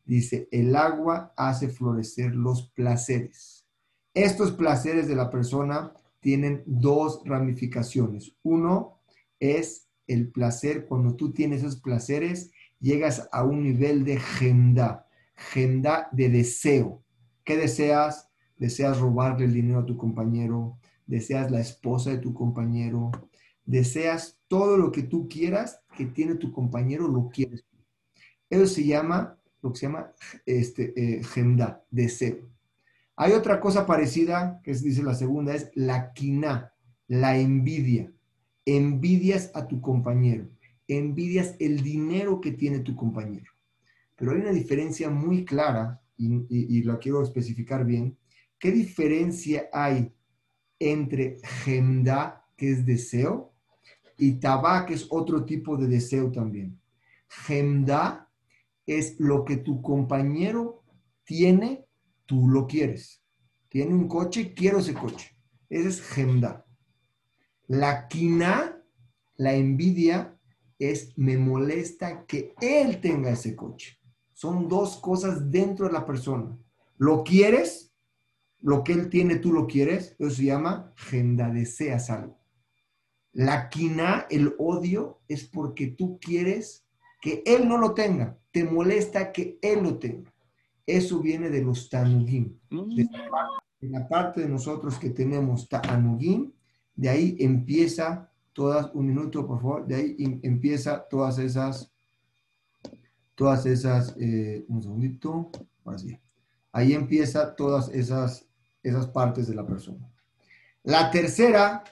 Dice, 0.04 0.46
el 0.52 0.76
agua 0.76 1.32
hace 1.36 1.70
florecer 1.70 2.36
los 2.36 2.70
placeres. 2.70 3.66
Estos 4.14 4.52
placeres 4.52 5.08
de 5.08 5.16
la 5.16 5.28
persona 5.28 5.92
tienen 6.20 6.62
dos 6.64 7.20
ramificaciones. 7.24 8.36
Uno 8.44 9.00
es 9.40 9.88
el 10.06 10.30
placer, 10.30 10.86
cuando 10.86 11.16
tú 11.16 11.32
tienes 11.32 11.64
esos 11.64 11.80
placeres, 11.80 12.52
llegas 12.82 13.30
a 13.32 13.44
un 13.44 13.62
nivel 13.62 14.04
de 14.04 14.18
genda, 14.18 15.06
genda 15.34 16.10
de 16.12 16.28
deseo. 16.28 17.02
¿Qué 17.44 17.56
deseas? 17.56 18.28
deseas 18.62 19.00
robarle 19.00 19.46
el 19.46 19.54
dinero 19.54 19.80
a 19.80 19.86
tu 19.86 19.96
compañero, 19.96 20.78
deseas 21.04 21.50
la 21.50 21.60
esposa 21.60 22.10
de 22.10 22.18
tu 22.18 22.32
compañero, 22.32 23.10
deseas 23.64 24.38
todo 24.46 24.76
lo 24.76 24.92
que 24.92 25.02
tú 25.02 25.28
quieras 25.28 25.80
que 25.96 26.06
tiene 26.06 26.36
tu 26.36 26.52
compañero, 26.52 27.08
lo 27.08 27.28
quieres. 27.28 27.64
Eso 28.48 28.66
se 28.66 28.84
llama, 28.84 29.36
lo 29.62 29.72
que 29.72 29.78
se 29.80 29.86
llama 29.86 30.12
este, 30.46 30.92
eh, 30.96 31.22
deseo. 31.90 32.48
Hay 33.16 33.32
otra 33.32 33.58
cosa 33.58 33.84
parecida, 33.84 34.60
que 34.62 34.72
dice 34.72 35.02
la 35.02 35.14
segunda, 35.14 35.56
es 35.56 35.72
la 35.74 36.12
quina, 36.12 36.72
la 37.08 37.36
envidia. 37.36 38.12
Envidias 38.64 39.50
a 39.54 39.66
tu 39.66 39.80
compañero, 39.80 40.46
envidias 40.98 41.56
el 41.58 41.82
dinero 41.82 42.40
que 42.40 42.52
tiene 42.52 42.80
tu 42.80 42.94
compañero. 42.96 43.52
Pero 44.16 44.32
hay 44.32 44.40
una 44.40 44.52
diferencia 44.52 45.10
muy 45.10 45.44
clara, 45.44 46.00
y, 46.16 46.46
y 46.48 46.82
la 46.84 46.98
quiero 46.98 47.22
especificar 47.22 47.84
bien, 47.84 48.16
¿Qué 48.62 48.70
diferencia 48.70 49.68
hay 49.72 50.14
entre 50.78 51.40
gemda, 51.42 52.46
que 52.56 52.70
es 52.70 52.86
deseo, 52.86 53.52
y 54.16 54.34
tabá, 54.34 54.86
que 54.86 54.94
es 54.94 55.08
otro 55.10 55.44
tipo 55.44 55.76
de 55.76 55.88
deseo 55.88 56.30
también? 56.30 56.80
Gemda 57.28 58.30
es 58.86 59.18
lo 59.18 59.44
que 59.44 59.56
tu 59.56 59.82
compañero 59.82 60.84
tiene, 61.24 61.84
tú 62.24 62.46
lo 62.46 62.68
quieres. 62.68 63.24
Tiene 63.68 63.94
un 63.94 64.06
coche, 64.06 64.54
quiero 64.54 64.78
ese 64.78 64.94
coche. 64.94 65.36
Esa 65.68 65.88
es 65.88 66.00
gemda. 66.00 66.64
La 67.66 68.06
quina, 68.06 68.80
la 69.34 69.54
envidia, 69.54 70.38
es 70.90 71.16
me 71.16 71.38
molesta 71.38 72.26
que 72.26 72.54
él 72.60 73.00
tenga 73.00 73.30
ese 73.30 73.54
coche. 73.54 73.98
Son 74.32 74.68
dos 74.68 74.96
cosas 74.96 75.50
dentro 75.50 75.86
de 75.86 75.92
la 75.92 76.04
persona. 76.04 76.58
¿Lo 76.98 77.22
quieres? 77.22 77.92
Lo 78.60 78.82
que 78.82 78.92
él 78.92 79.08
tiene, 79.08 79.36
tú 79.36 79.52
lo 79.52 79.66
quieres. 79.66 80.16
Eso 80.18 80.30
se 80.30 80.44
llama 80.46 80.92
gemda, 80.96 81.50
deseas 81.50 82.10
algo. 82.10 82.38
La 83.32 83.68
quina, 83.68 84.26
el 84.30 84.54
odio, 84.58 85.20
es 85.28 85.44
porque 85.44 85.86
tú 85.86 86.18
quieres 86.20 86.84
que 87.20 87.42
él 87.46 87.68
no 87.68 87.78
lo 87.78 87.94
tenga. 87.94 88.38
Te 88.50 88.64
molesta 88.64 89.32
que 89.32 89.58
él 89.62 89.82
lo 89.82 89.98
tenga. 89.98 90.32
Eso 90.86 91.20
viene 91.20 91.48
de 91.48 91.62
los 91.62 91.88
tanugim. 91.88 92.58
Mm. 92.70 92.96
De 92.96 93.88
la 93.88 94.08
parte 94.08 94.42
de 94.42 94.48
nosotros 94.48 94.98
que 94.98 95.10
tenemos 95.10 95.68
tanugim, 95.68 96.52
de 96.94 97.08
ahí 97.08 97.36
empieza 97.38 98.31
todas, 98.52 98.90
un 98.94 99.06
minuto 99.06 99.46
por 99.46 99.60
favor, 99.60 99.86
de 99.86 99.94
ahí 99.94 100.16
em, 100.18 100.40
empieza 100.42 101.06
todas 101.08 101.38
esas, 101.38 101.90
todas 103.34 103.66
esas, 103.66 104.14
eh, 104.18 104.64
un 104.68 104.82
segundito, 104.82 105.50
así. 105.86 106.18
Ahí 106.72 106.94
empieza 106.94 107.54
todas 107.54 107.88
esas, 107.90 108.46
esas 108.82 109.06
partes 109.08 109.46
de 109.46 109.54
la 109.54 109.66
persona. 109.66 110.08
La 110.82 111.10
tercera 111.10 111.84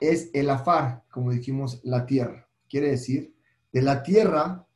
es 0.00 0.30
el 0.34 0.50
afar, 0.50 1.04
como 1.10 1.30
dijimos, 1.30 1.80
la 1.84 2.04
tierra. 2.06 2.48
Quiere 2.68 2.90
decir, 2.90 3.34
de 3.72 3.82
la 3.82 4.02
tierra, 4.02 4.66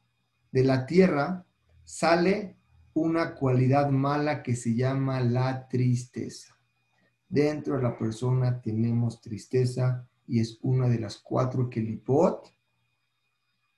de 0.50 0.64
la 0.64 0.86
tierra 0.86 1.44
sale 1.84 2.56
una 2.94 3.34
cualidad 3.34 3.90
mala 3.90 4.42
que 4.42 4.54
se 4.54 4.74
llama 4.74 5.20
la 5.20 5.66
tristeza. 5.68 6.56
Dentro 7.28 7.76
de 7.76 7.82
la 7.82 7.98
persona 7.98 8.60
tenemos 8.60 9.20
tristeza 9.20 10.06
y 10.32 10.40
es 10.40 10.58
una 10.62 10.88
de 10.88 10.98
las 10.98 11.18
cuatro 11.18 11.68
kelipot 11.68 12.50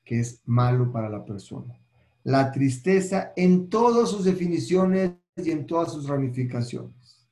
que 0.05 0.21
es 0.21 0.41
malo 0.45 0.93
para 0.93 1.09
la 1.09 1.25
persona. 1.25 1.77
La 2.23 2.53
tristeza 2.53 3.33
en 3.35 3.69
todas 3.69 4.09
sus 4.09 4.25
definiciones 4.25 5.15
y 5.37 5.51
en 5.51 5.67
todas 5.67 5.93
sus 5.93 6.07
ramificaciones. 6.07 7.29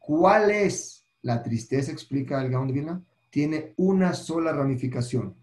¿Cuál 0.00 0.50
es 0.50 1.06
la 1.22 1.44
tristeza? 1.44 1.92
Explica 1.92 2.42
el 2.42 2.50
Gaón 2.50 2.66
de 2.66 2.98
Tiene 3.30 3.74
una 3.76 4.12
sola 4.14 4.50
ramificación. 4.50 5.36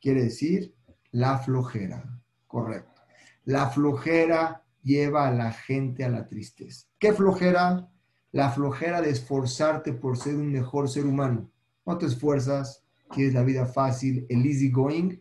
Quiere 0.00 0.22
decir 0.22 0.74
la 1.10 1.36
flojera. 1.36 2.18
Correcto. 2.46 3.02
La 3.44 3.68
flojera 3.68 4.64
lleva 4.82 5.28
a 5.28 5.32
la 5.32 5.52
gente 5.52 6.02
a 6.02 6.08
la 6.08 6.26
tristeza. 6.26 6.86
¿Qué 6.98 7.12
flojera? 7.12 7.90
La 8.30 8.50
flojera 8.50 9.02
de 9.02 9.10
esforzarte 9.10 9.92
por 9.92 10.16
ser 10.16 10.36
un 10.36 10.50
mejor 10.50 10.88
ser 10.88 11.04
humano. 11.04 11.51
No 11.84 11.98
te 11.98 12.06
esfuerzas, 12.06 12.84
quieres 13.10 13.34
la 13.34 13.42
vida 13.42 13.66
fácil, 13.66 14.26
el 14.28 14.46
easy 14.46 14.70
going 14.70 15.18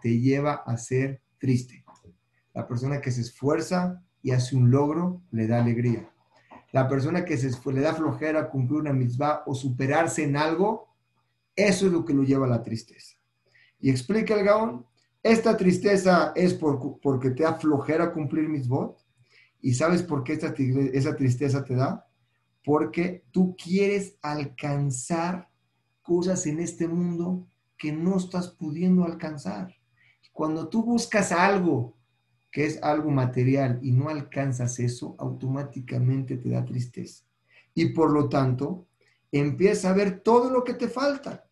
te 0.00 0.18
lleva 0.18 0.54
a 0.66 0.76
ser 0.76 1.22
triste. 1.38 1.84
La 2.54 2.66
persona 2.66 3.00
que 3.00 3.10
se 3.10 3.20
esfuerza 3.20 4.02
y 4.22 4.30
hace 4.32 4.56
un 4.56 4.70
logro 4.70 5.22
le 5.30 5.46
da 5.46 5.60
alegría. 5.60 6.10
La 6.72 6.88
persona 6.88 7.24
que 7.24 7.36
se 7.36 7.50
le 7.72 7.80
da 7.80 7.94
flojera 7.94 8.50
cumplir 8.50 8.80
una 8.80 8.92
mitzvah 8.92 9.42
o 9.46 9.54
superarse 9.54 10.24
en 10.24 10.36
algo, 10.36 10.88
eso 11.56 11.86
es 11.86 11.92
lo 11.92 12.04
que 12.04 12.14
lo 12.14 12.24
lleva 12.24 12.46
a 12.46 12.50
la 12.50 12.62
tristeza. 12.62 13.16
Y 13.80 13.90
explica 13.90 14.34
el 14.34 14.44
Gaón, 14.44 14.86
esta 15.22 15.56
tristeza 15.56 16.32
es 16.34 16.54
por, 16.54 17.00
porque 17.00 17.30
te 17.30 17.42
da 17.42 17.54
flojera 17.54 18.12
cumplir 18.12 18.48
mitzvot. 18.48 18.98
¿Y 19.60 19.74
sabes 19.74 20.02
por 20.02 20.22
qué 20.22 20.34
esta, 20.34 20.54
esa 20.92 21.16
tristeza 21.16 21.64
te 21.64 21.74
da? 21.74 22.06
Porque 22.64 23.24
tú 23.30 23.56
quieres 23.56 24.16
alcanzar 24.22 25.47
cosas 26.08 26.46
en 26.46 26.58
este 26.58 26.88
mundo 26.88 27.46
que 27.76 27.92
no 27.92 28.16
estás 28.16 28.48
pudiendo 28.48 29.04
alcanzar. 29.04 29.74
Cuando 30.32 30.68
tú 30.68 30.82
buscas 30.82 31.32
algo 31.32 31.98
que 32.50 32.64
es 32.64 32.82
algo 32.82 33.10
material 33.10 33.78
y 33.82 33.92
no 33.92 34.08
alcanzas 34.08 34.78
eso, 34.78 35.14
automáticamente 35.18 36.38
te 36.38 36.48
da 36.48 36.64
tristeza. 36.64 37.26
Y 37.74 37.90
por 37.90 38.10
lo 38.10 38.30
tanto, 38.30 38.86
empieza 39.30 39.90
a 39.90 39.92
ver 39.92 40.20
todo 40.20 40.50
lo 40.50 40.64
que 40.64 40.72
te 40.72 40.88
falta. 40.88 41.44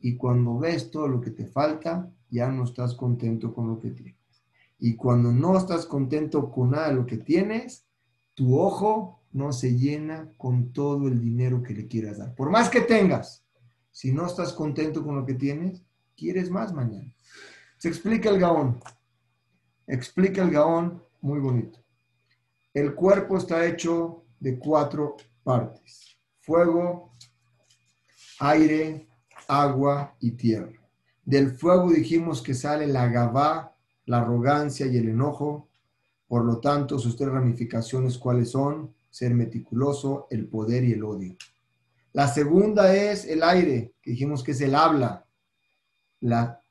Y 0.00 0.16
cuando 0.16 0.58
ves 0.58 0.90
todo 0.90 1.06
lo 1.06 1.20
que 1.20 1.30
te 1.30 1.46
falta, 1.46 2.10
ya 2.28 2.50
no 2.50 2.64
estás 2.64 2.92
contento 2.92 3.54
con 3.54 3.68
lo 3.68 3.78
que 3.78 3.90
tienes. 3.90 4.42
Y 4.80 4.96
cuando 4.96 5.30
no 5.30 5.56
estás 5.56 5.86
contento 5.86 6.50
con 6.50 6.72
nada 6.72 6.88
de 6.88 6.94
lo 6.96 7.06
que 7.06 7.18
tienes, 7.18 7.86
tu 8.34 8.58
ojo 8.58 9.22
no 9.30 9.52
se 9.52 9.78
llena 9.78 10.32
con 10.36 10.72
todo 10.72 11.06
el 11.06 11.20
dinero 11.20 11.62
que 11.62 11.72
le 11.72 11.86
quieras 11.86 12.18
dar. 12.18 12.34
Por 12.34 12.50
más 12.50 12.68
que 12.68 12.80
tengas, 12.80 13.45
si 13.96 14.12
no 14.12 14.26
estás 14.26 14.52
contento 14.52 15.02
con 15.02 15.16
lo 15.16 15.24
que 15.24 15.32
tienes, 15.32 15.82
quieres 16.14 16.50
más 16.50 16.70
mañana. 16.74 17.10
Se 17.78 17.88
explica 17.88 18.28
el 18.28 18.38
gaón. 18.38 18.78
Explica 19.86 20.42
el 20.42 20.50
gaón 20.50 21.02
muy 21.22 21.40
bonito. 21.40 21.82
El 22.74 22.94
cuerpo 22.94 23.38
está 23.38 23.64
hecho 23.64 24.26
de 24.38 24.58
cuatro 24.58 25.16
partes. 25.42 26.14
Fuego, 26.42 27.10
aire, 28.40 29.08
agua 29.48 30.14
y 30.20 30.32
tierra. 30.32 30.78
Del 31.24 31.52
fuego 31.52 31.90
dijimos 31.90 32.42
que 32.42 32.52
sale 32.52 32.86
la 32.86 33.08
gabá, 33.08 33.74
la 34.04 34.18
arrogancia 34.18 34.84
y 34.84 34.98
el 34.98 35.08
enojo. 35.08 35.70
Por 36.28 36.44
lo 36.44 36.60
tanto, 36.60 36.98
sus 36.98 37.16
tres 37.16 37.30
ramificaciones, 37.30 38.18
¿cuáles 38.18 38.50
son? 38.50 38.94
Ser 39.08 39.32
meticuloso, 39.32 40.26
el 40.28 40.46
poder 40.48 40.84
y 40.84 40.92
el 40.92 41.02
odio. 41.02 41.34
La 42.16 42.28
segunda 42.28 42.96
es 42.96 43.26
el 43.26 43.42
aire, 43.42 43.92
que 44.00 44.12
dijimos 44.12 44.42
que 44.42 44.52
es 44.52 44.60
el 44.62 44.74
habla. 44.74 45.26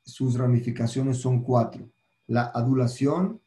sus 0.03 0.39
ramificaciones 0.39 1.17
son 1.17 1.43
cuatro. 1.43 1.87
La 2.25 2.45
adulación, 2.45 3.39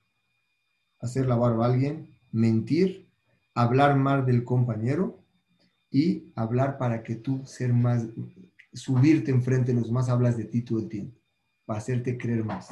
hacer 1.01 1.27
la 1.27 1.35
barba 1.35 1.67
a 1.67 1.71
alguien, 1.73 2.17
mentir, 2.31 3.09
hablar 3.53 3.97
mal 3.97 4.25
del 4.25 4.45
compañero 4.45 5.19
y 5.91 6.31
hablar 6.37 6.79
para 6.79 7.03
que 7.03 7.17
tú 7.17 7.45
ser 7.45 7.73
más, 7.73 8.07
subirte 8.73 9.33
enfrente 9.33 9.75
de 9.75 9.81
los 9.81 9.91
más, 9.91 10.09
hablas 10.09 10.37
de 10.37 10.45
ti 10.45 10.63
todo 10.63 10.79
el 10.79 10.89
tiempo, 10.89 11.21
para 11.67 11.81
hacerte 11.81 12.17
creer 12.17 12.45
más. 12.45 12.71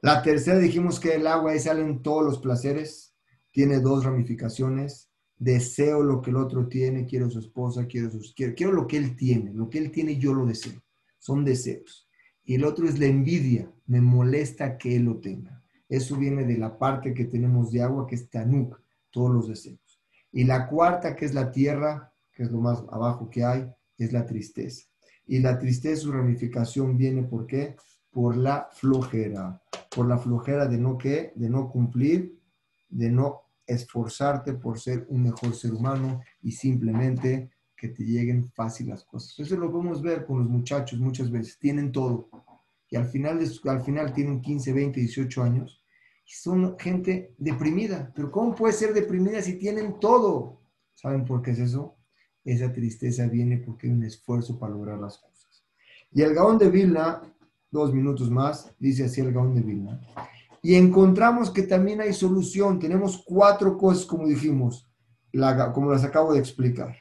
La 0.00 0.22
tercera 0.22 0.60
dijimos 0.60 1.00
que 1.00 1.16
el 1.16 1.26
agua 1.26 1.50
ahí 1.50 1.58
salen 1.58 2.04
todos 2.04 2.24
los 2.24 2.38
placeres, 2.38 3.16
tiene 3.50 3.80
dos 3.80 4.04
ramificaciones, 4.04 5.10
deseo 5.38 6.02
lo 6.02 6.20
que 6.20 6.30
el 6.30 6.36
otro 6.36 6.68
tiene, 6.68 7.06
quiero 7.06 7.30
su 7.30 7.38
esposa, 7.38 7.86
quiero, 7.86 8.10
sus, 8.10 8.34
quiero, 8.34 8.54
quiero 8.54 8.72
lo 8.72 8.86
que 8.86 8.96
él 8.96 9.16
tiene, 9.16 9.52
lo 9.52 9.68
que 9.68 9.78
él 9.78 9.90
tiene 9.90 10.16
yo 10.16 10.32
lo 10.34 10.46
deseo, 10.46 10.80
son 11.18 11.44
deseos. 11.44 12.08
Y 12.44 12.56
el 12.56 12.64
otro 12.64 12.86
es 12.88 12.98
la 12.98 13.06
envidia, 13.06 13.70
me 13.86 14.00
molesta 14.00 14.76
que 14.76 14.96
él 14.96 15.04
lo 15.04 15.18
tenga. 15.18 15.62
Eso 15.88 16.16
viene 16.16 16.44
de 16.44 16.58
la 16.58 16.78
parte 16.78 17.14
que 17.14 17.24
tenemos 17.24 17.70
de 17.70 17.82
agua, 17.82 18.06
que 18.06 18.14
es 18.14 18.28
Tanuk, 18.28 18.80
todos 19.10 19.30
los 19.30 19.48
deseos. 19.48 20.00
Y 20.32 20.44
la 20.44 20.66
cuarta, 20.68 21.14
que 21.14 21.24
es 21.24 21.34
la 21.34 21.50
tierra, 21.50 22.12
que 22.32 22.42
es 22.42 22.50
lo 22.50 22.60
más 22.60 22.82
abajo 22.90 23.30
que 23.30 23.44
hay, 23.44 23.70
es 23.96 24.12
la 24.12 24.26
tristeza. 24.26 24.86
Y 25.26 25.38
la 25.38 25.58
tristeza, 25.58 26.02
su 26.02 26.12
ramificación 26.12 26.96
viene 26.96 27.22
por 27.22 27.46
qué? 27.46 27.76
Por 28.10 28.36
la 28.36 28.68
flojera, 28.72 29.62
por 29.94 30.06
la 30.06 30.18
flojera 30.18 30.66
de 30.66 30.78
no 30.78 30.98
qué, 30.98 31.32
de 31.34 31.48
no 31.48 31.70
cumplir, 31.70 32.38
de 32.88 33.10
no 33.10 33.43
esforzarte 33.66 34.54
por 34.54 34.78
ser 34.78 35.06
un 35.08 35.22
mejor 35.22 35.54
ser 35.54 35.72
humano 35.72 36.20
y 36.42 36.52
simplemente 36.52 37.50
que 37.76 37.88
te 37.88 38.04
lleguen 38.04 38.50
fácil 38.52 38.88
las 38.88 39.04
cosas. 39.04 39.38
Eso 39.38 39.56
lo 39.56 39.70
podemos 39.70 40.02
ver 40.02 40.24
con 40.26 40.38
los 40.38 40.48
muchachos 40.48 40.98
muchas 40.98 41.30
veces, 41.30 41.58
tienen 41.58 41.92
todo. 41.92 42.28
Y 42.90 42.96
al 42.96 43.06
final, 43.06 43.40
al 43.64 43.82
final 43.82 44.12
tienen 44.12 44.40
15, 44.40 44.72
20, 44.72 45.00
18 45.00 45.42
años 45.42 45.84
son 46.26 46.78
gente 46.78 47.34
deprimida. 47.38 48.12
Pero 48.14 48.30
¿cómo 48.30 48.54
puede 48.54 48.72
ser 48.72 48.92
deprimida 48.94 49.42
si 49.42 49.58
tienen 49.58 49.98
todo? 50.00 50.60
¿Saben 50.94 51.24
por 51.24 51.42
qué 51.42 51.52
es 51.52 51.58
eso? 51.58 51.96
esa 52.44 52.70
tristeza 52.70 53.26
viene 53.26 53.56
porque 53.56 53.86
hay 53.86 53.94
un 53.94 54.04
esfuerzo 54.04 54.58
para 54.58 54.74
lograr 54.74 54.98
las 54.98 55.16
cosas. 55.16 55.64
Y 56.12 56.20
el 56.20 56.34
Gaón 56.34 56.58
de 56.58 56.68
Vilna, 56.68 57.22
dos 57.70 57.94
minutos 57.94 58.30
más, 58.30 58.70
dice 58.78 59.04
así 59.04 59.22
el 59.22 59.32
Gaón 59.32 59.54
de 59.54 59.62
Vilna. 59.62 59.98
Y 60.64 60.76
encontramos 60.76 61.50
que 61.50 61.64
también 61.64 62.00
hay 62.00 62.14
solución. 62.14 62.78
Tenemos 62.78 63.22
cuatro 63.22 63.76
cosas, 63.76 64.06
como 64.06 64.26
dijimos, 64.26 64.88
como 65.74 65.92
las 65.92 66.04
acabo 66.04 66.32
de 66.32 66.38
explicar. 66.38 66.96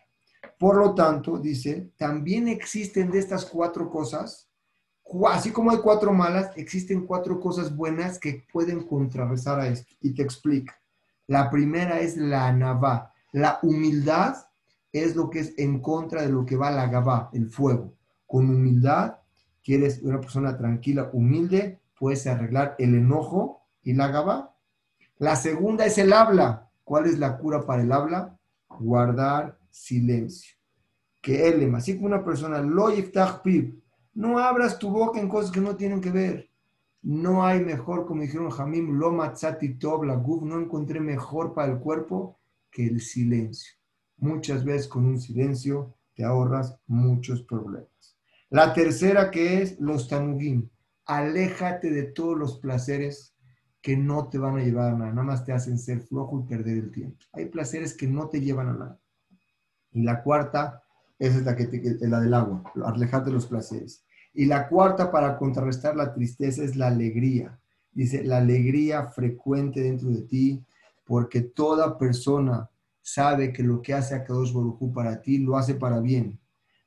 Por 0.60 0.76
lo 0.76 0.93
tanto, 0.93 1.38
dice, 1.39 1.93
también 1.97 2.49
existen 2.49 3.10
de 3.10 3.19
estas 3.19 3.45
cuatro 3.45 3.89
cosas, 3.89 4.49
así 5.30 5.52
como 5.52 5.71
hay 5.71 5.78
cuatro 5.78 6.12
malas, 6.12 6.52
existen 6.58 7.08
cuatro 7.08 7.39
cosas 7.39 7.73
buenas 7.73 8.19
que 8.19 8.45
pueden 8.52 8.84
contrarrestar 8.84 9.62
a 9.62 9.69
esto. 9.69 9.95
Y 10.02 10.13
te 10.13 10.23
explica. 10.23 10.78
La 11.28 11.49
primera 11.49 12.02
es 12.02 12.17
la 12.17 12.52
navá, 12.52 13.13
la 13.32 13.60
humildad 13.63 14.36
es 14.91 15.15
lo 15.15 15.30
que 15.30 15.39
es 15.39 15.54
en 15.58 15.80
contra 15.80 16.21
de 16.21 16.30
lo 16.30 16.45
que 16.45 16.58
va 16.58 16.69
la 16.69 16.88
gabá, 16.88 17.30
el 17.32 17.49
fuego. 17.49 17.93
Con 18.28 18.49
humildad, 18.49 19.19
quieres 19.63 20.02
una 20.04 20.19
persona 20.19 20.58
tranquila, 20.58 21.10
humilde, 21.13 21.80
puedes 21.97 22.25
arreglar 22.27 22.75
el 22.79 22.95
enojo 22.95 23.63
y 23.82 23.93
la 23.93 24.08
gabá. 24.08 24.56
La 25.17 25.36
segunda 25.36 25.86
es 25.86 25.97
el 25.97 26.13
habla. 26.13 26.69
¿Cuál 26.84 27.06
es 27.06 27.19
la 27.19 27.38
cura 27.38 27.65
para 27.65 27.82
el 27.82 27.91
habla? 27.91 28.38
Guardar 28.67 29.58
silencio. 29.69 30.56
que 31.21 31.47
él, 31.47 31.73
así 31.75 31.95
como 31.95 32.08
una 32.08 32.23
persona, 32.23 32.60
lo 32.62 32.89
pib, 33.41 33.82
no 34.13 34.38
abras 34.39 34.77
tu 34.77 34.89
boca 34.89 35.19
en 35.19 35.29
cosas 35.29 35.51
que 35.51 35.62
no 35.62 35.75
tienen 35.75 36.01
que 36.01 36.12
ver. 36.12 36.49
No 37.01 37.45
hay 37.45 37.63
mejor, 37.63 38.06
como 38.06 38.21
dijeron 38.21 38.49
Jamim, 38.49 38.97
lo 38.97 39.12
matzati 39.12 39.77
la 39.79 40.15
guf, 40.15 40.43
no 40.43 40.60
encontré 40.60 40.99
mejor 40.99 41.53
para 41.53 41.71
el 41.71 41.79
cuerpo 41.79 42.39
que 42.69 42.86
el 42.86 43.01
silencio. 43.01 43.73
Muchas 44.17 44.63
veces 44.63 44.88
con 44.88 45.06
un 45.06 45.19
silencio 45.19 45.95
te 46.13 46.23
ahorras 46.23 46.77
muchos 46.88 47.41
problemas. 47.41 48.17
La 48.49 48.73
tercera 48.73 49.32
que 49.32 49.62
es 49.62 49.79
los 49.79 50.08
tanugim. 50.08 50.69
Aléjate 51.06 51.89
de 51.89 52.04
todos 52.04 52.38
los 52.38 52.60
placeres 52.60 53.34
que 53.82 53.98
no 53.98 54.30
te 54.30 54.38
van 54.38 54.58
a 54.58 54.63
llevar 54.63 54.94
a 54.94 54.98
nada, 54.98 55.12
nada 55.12 55.24
más 55.24 55.44
te 55.44 55.52
hacen 55.52 55.78
ser 55.78 56.00
flojo 56.00 56.39
y 56.39 56.48
perder 56.48 56.78
el 56.78 56.92
tiempo. 56.92 57.18
Hay 57.34 57.48
placeres 57.48 57.94
que 57.96 58.08
no 58.08 58.30
te 58.30 58.39
llevan 58.39 58.70
a 58.70 58.74
nada. 58.74 59.00
Y 59.92 60.04
la 60.04 60.24
cuarta, 60.24 60.82
esa 61.20 61.38
es 61.38 61.44
la, 61.44 61.56
que 61.56 61.70
la 62.00 62.22
del 62.22 62.34
agua, 62.34 62.63
alejate 62.86 63.26
de 63.26 63.34
los 63.34 63.46
placeres. 63.46 64.06
Y 64.34 64.46
la 64.46 64.70
cuarta 64.70 65.12
para 65.12 65.38
contrarrestar 65.38 65.96
la 65.96 66.13
tristeza 66.13 66.63
es 66.63 66.76
la 66.78 66.88
alegría. 66.88 67.60
Dice, 67.92 68.24
la 68.24 68.38
alegría 68.38 69.08
frecuente 69.08 69.82
dentro 69.82 70.10
de 70.10 70.22
ti, 70.24 70.66
porque 71.04 71.42
toda 71.42 71.98
persona 71.98 72.70
sabe 73.02 73.52
que 73.52 73.63
lo 73.63 73.82
que 73.82 73.94
hace 73.94 74.16
a 74.16 74.24
Kadosh 74.24 74.54
Baruj 74.54 74.94
para 74.94 75.22
ti 75.22 75.39
lo 75.39 75.58
hace 75.58 75.76
para 75.76 76.00
bien. 76.00 76.39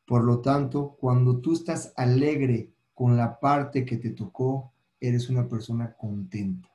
Por 0.07 0.25
lo 0.25 0.41
tanto, 0.41 0.97
cuando 0.99 1.41
tú 1.41 1.53
estás 1.53 1.93
alegre 1.97 2.73
con 2.97 3.15
la 3.15 3.39
parte 3.39 3.85
que 3.85 3.99
te 3.99 4.09
tocó, 4.11 4.73
eres 4.99 5.29
una 5.29 5.47
persona 5.47 5.93
contenta. 5.93 6.67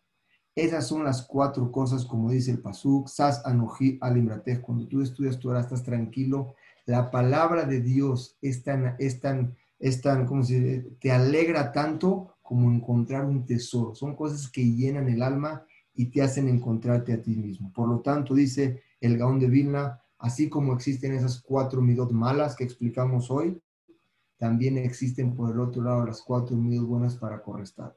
Esas 0.53 0.85
son 0.85 1.03
las 1.03 1.23
cuatro 1.23 1.71
cosas, 1.71 2.05
como 2.05 2.29
dice 2.29 2.51
el 2.51 2.59
Pasuk, 2.59 3.07
Sas 3.07 3.41
Anoji 3.43 3.97
Alimratej. 3.99 4.61
Cuando 4.61 4.87
tú 4.87 5.01
estudias 5.01 5.39
tú 5.39 5.47
ahora 5.47 5.61
estás 5.61 5.81
tranquilo. 5.81 6.53
La 6.85 7.09
palabra 7.09 7.65
de 7.65 7.81
Dios 7.81 8.37
es 8.39 8.63
tan, 8.63 8.95
es 8.99 9.19
tan, 9.19 9.55
es 9.79 9.99
tan, 10.01 10.27
¿cómo 10.27 10.43
se? 10.43 10.91
Te 10.99 11.11
alegra 11.11 11.71
tanto 11.71 12.35
como 12.43 12.71
encontrar 12.71 13.25
un 13.25 13.43
tesoro. 13.47 13.95
Son 13.95 14.15
cosas 14.15 14.47
que 14.47 14.63
llenan 14.63 15.09
el 15.09 15.23
alma 15.23 15.65
y 15.95 16.11
te 16.11 16.21
hacen 16.21 16.47
encontrarte 16.47 17.13
a 17.13 17.21
ti 17.23 17.35
mismo. 17.35 17.73
Por 17.73 17.89
lo 17.89 18.01
tanto, 18.01 18.35
dice 18.35 18.83
el 18.99 19.17
Gaón 19.17 19.39
de 19.39 19.49
Vilna, 19.49 19.99
así 20.19 20.49
como 20.49 20.73
existen 20.73 21.13
esas 21.13 21.41
cuatro 21.41 21.81
midot 21.81 22.11
malas 22.11 22.55
que 22.55 22.63
explicamos 22.63 23.31
hoy, 23.31 23.59
también 24.41 24.75
existen 24.79 25.35
por 25.35 25.51
el 25.51 25.59
otro 25.59 25.83
lado 25.83 26.03
las 26.03 26.23
cuatro 26.23 26.57
midot 26.57 26.87
buenas 26.87 27.15
para, 27.15 27.43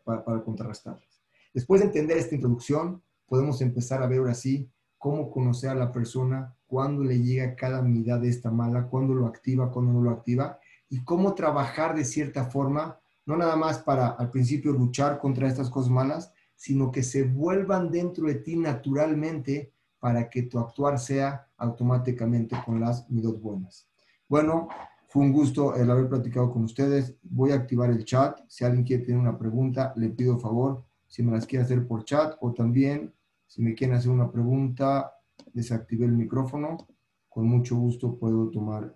para, 0.04 0.22
para 0.22 0.44
contrarrestarlas. 0.44 1.22
Después 1.54 1.80
de 1.80 1.86
entender 1.86 2.18
esta 2.18 2.34
introducción, 2.34 3.00
podemos 3.26 3.62
empezar 3.62 4.02
a 4.02 4.06
ver 4.06 4.18
ahora 4.18 4.34
sí 4.34 4.68
cómo 4.98 5.30
conocer 5.30 5.70
a 5.70 5.74
la 5.74 5.90
persona, 5.90 6.54
cuándo 6.66 7.02
le 7.02 7.18
llega 7.22 7.56
cada 7.56 7.80
unidad 7.80 8.20
de 8.20 8.28
esta 8.28 8.50
mala, 8.50 8.88
cuándo 8.88 9.14
lo 9.14 9.26
activa, 9.26 9.70
cuándo 9.70 9.94
no 9.94 10.02
lo 10.02 10.10
activa, 10.10 10.58
y 10.90 11.02
cómo 11.02 11.34
trabajar 11.34 11.96
de 11.96 12.04
cierta 12.04 12.44
forma, 12.44 13.00
no 13.24 13.38
nada 13.38 13.56
más 13.56 13.78
para 13.78 14.08
al 14.08 14.30
principio 14.30 14.72
luchar 14.72 15.18
contra 15.18 15.48
estas 15.48 15.70
cosas 15.70 15.90
malas, 15.90 16.30
sino 16.56 16.92
que 16.92 17.02
se 17.02 17.22
vuelvan 17.22 17.90
dentro 17.90 18.26
de 18.26 18.34
ti 18.34 18.56
naturalmente 18.56 19.72
para 19.98 20.28
que 20.28 20.42
tu 20.42 20.58
actuar 20.58 20.98
sea 20.98 21.48
automáticamente 21.56 22.54
con 22.66 22.80
las 22.80 23.08
midot 23.08 23.40
buenas. 23.40 23.88
Bueno, 24.28 24.68
fue 25.14 25.22
un 25.22 25.32
gusto 25.32 25.76
el 25.76 25.88
haber 25.88 26.08
platicado 26.08 26.50
con 26.50 26.64
ustedes. 26.64 27.14
Voy 27.22 27.52
a 27.52 27.54
activar 27.54 27.88
el 27.88 28.04
chat. 28.04 28.40
Si 28.48 28.64
alguien 28.64 28.82
quiere 28.82 29.04
tener 29.04 29.20
una 29.20 29.38
pregunta, 29.38 29.92
le 29.94 30.08
pido 30.08 30.40
favor 30.40 30.84
si 31.06 31.22
me 31.22 31.30
las 31.30 31.46
quiere 31.46 31.64
hacer 31.64 31.86
por 31.86 32.04
chat 32.04 32.36
o 32.40 32.52
también 32.52 33.14
si 33.46 33.62
me 33.62 33.76
quieren 33.76 33.94
hacer 33.94 34.10
una 34.10 34.32
pregunta, 34.32 35.12
desactivé 35.52 36.06
el 36.06 36.14
micrófono. 36.14 36.88
Con 37.28 37.46
mucho 37.46 37.76
gusto 37.76 38.18
puedo 38.18 38.50
tomar 38.50 38.92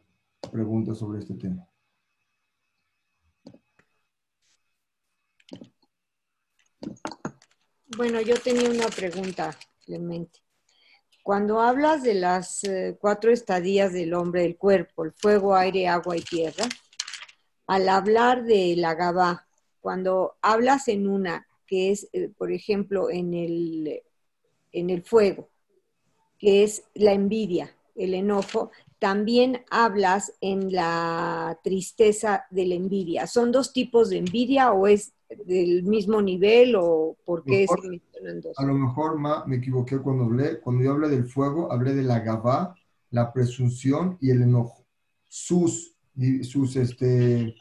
preguntas 0.50 0.98
sobre 0.98 1.20
este 1.20 1.34
tema. 1.34 1.68
Bueno, 7.96 8.20
yo 8.22 8.34
tenía 8.40 8.68
una 8.68 8.88
pregunta, 8.88 9.56
Clemente. 9.84 10.47
Cuando 11.28 11.60
hablas 11.60 12.02
de 12.02 12.14
las 12.14 12.64
eh, 12.64 12.96
cuatro 12.98 13.30
estadías 13.30 13.92
del 13.92 14.14
hombre 14.14 14.44
del 14.44 14.56
cuerpo, 14.56 15.04
el 15.04 15.12
fuego, 15.12 15.54
aire, 15.54 15.86
agua 15.86 16.16
y 16.16 16.22
tierra, 16.22 16.64
al 17.66 17.86
hablar 17.90 18.44
de 18.44 18.74
la 18.76 18.94
Gabá, 18.94 19.46
cuando 19.78 20.38
hablas 20.40 20.88
en 20.88 21.06
una, 21.06 21.46
que 21.66 21.90
es, 21.90 22.08
eh, 22.14 22.30
por 22.30 22.50
ejemplo, 22.50 23.10
en 23.10 23.34
el, 23.34 24.02
en 24.72 24.88
el 24.88 25.02
fuego, 25.02 25.50
que 26.38 26.64
es 26.64 26.84
la 26.94 27.12
envidia, 27.12 27.76
el 27.94 28.14
enojo, 28.14 28.70
también 28.98 29.66
hablas 29.68 30.32
en 30.40 30.72
la 30.72 31.60
tristeza 31.62 32.46
de 32.48 32.64
la 32.64 32.74
envidia. 32.76 33.26
¿Son 33.26 33.52
dos 33.52 33.74
tipos 33.74 34.08
de 34.08 34.16
envidia 34.16 34.72
o 34.72 34.86
es 34.86 35.12
del 35.44 35.82
mismo 35.84 36.22
nivel 36.22 36.74
o 36.76 37.16
por 37.24 37.44
qué 37.44 37.66
se 37.66 37.88
mencionan 37.88 38.40
dos? 38.40 38.58
A 38.58 38.64
lo 38.64 38.74
mejor 38.74 39.18
me 39.46 39.56
equivoqué 39.56 39.98
cuando 39.98 40.24
hablé. 40.24 40.60
Cuando 40.60 40.82
yo 40.82 40.92
hablé 40.92 41.08
del 41.08 41.24
fuego, 41.24 41.70
hablé 41.72 41.94
de 41.94 42.02
la 42.02 42.20
gabá, 42.20 42.74
la 43.10 43.32
presunción 43.32 44.18
y 44.20 44.30
el 44.30 44.42
enojo. 44.42 44.84
Sus, 45.28 45.94
sus 46.42 46.76
este, 46.76 47.54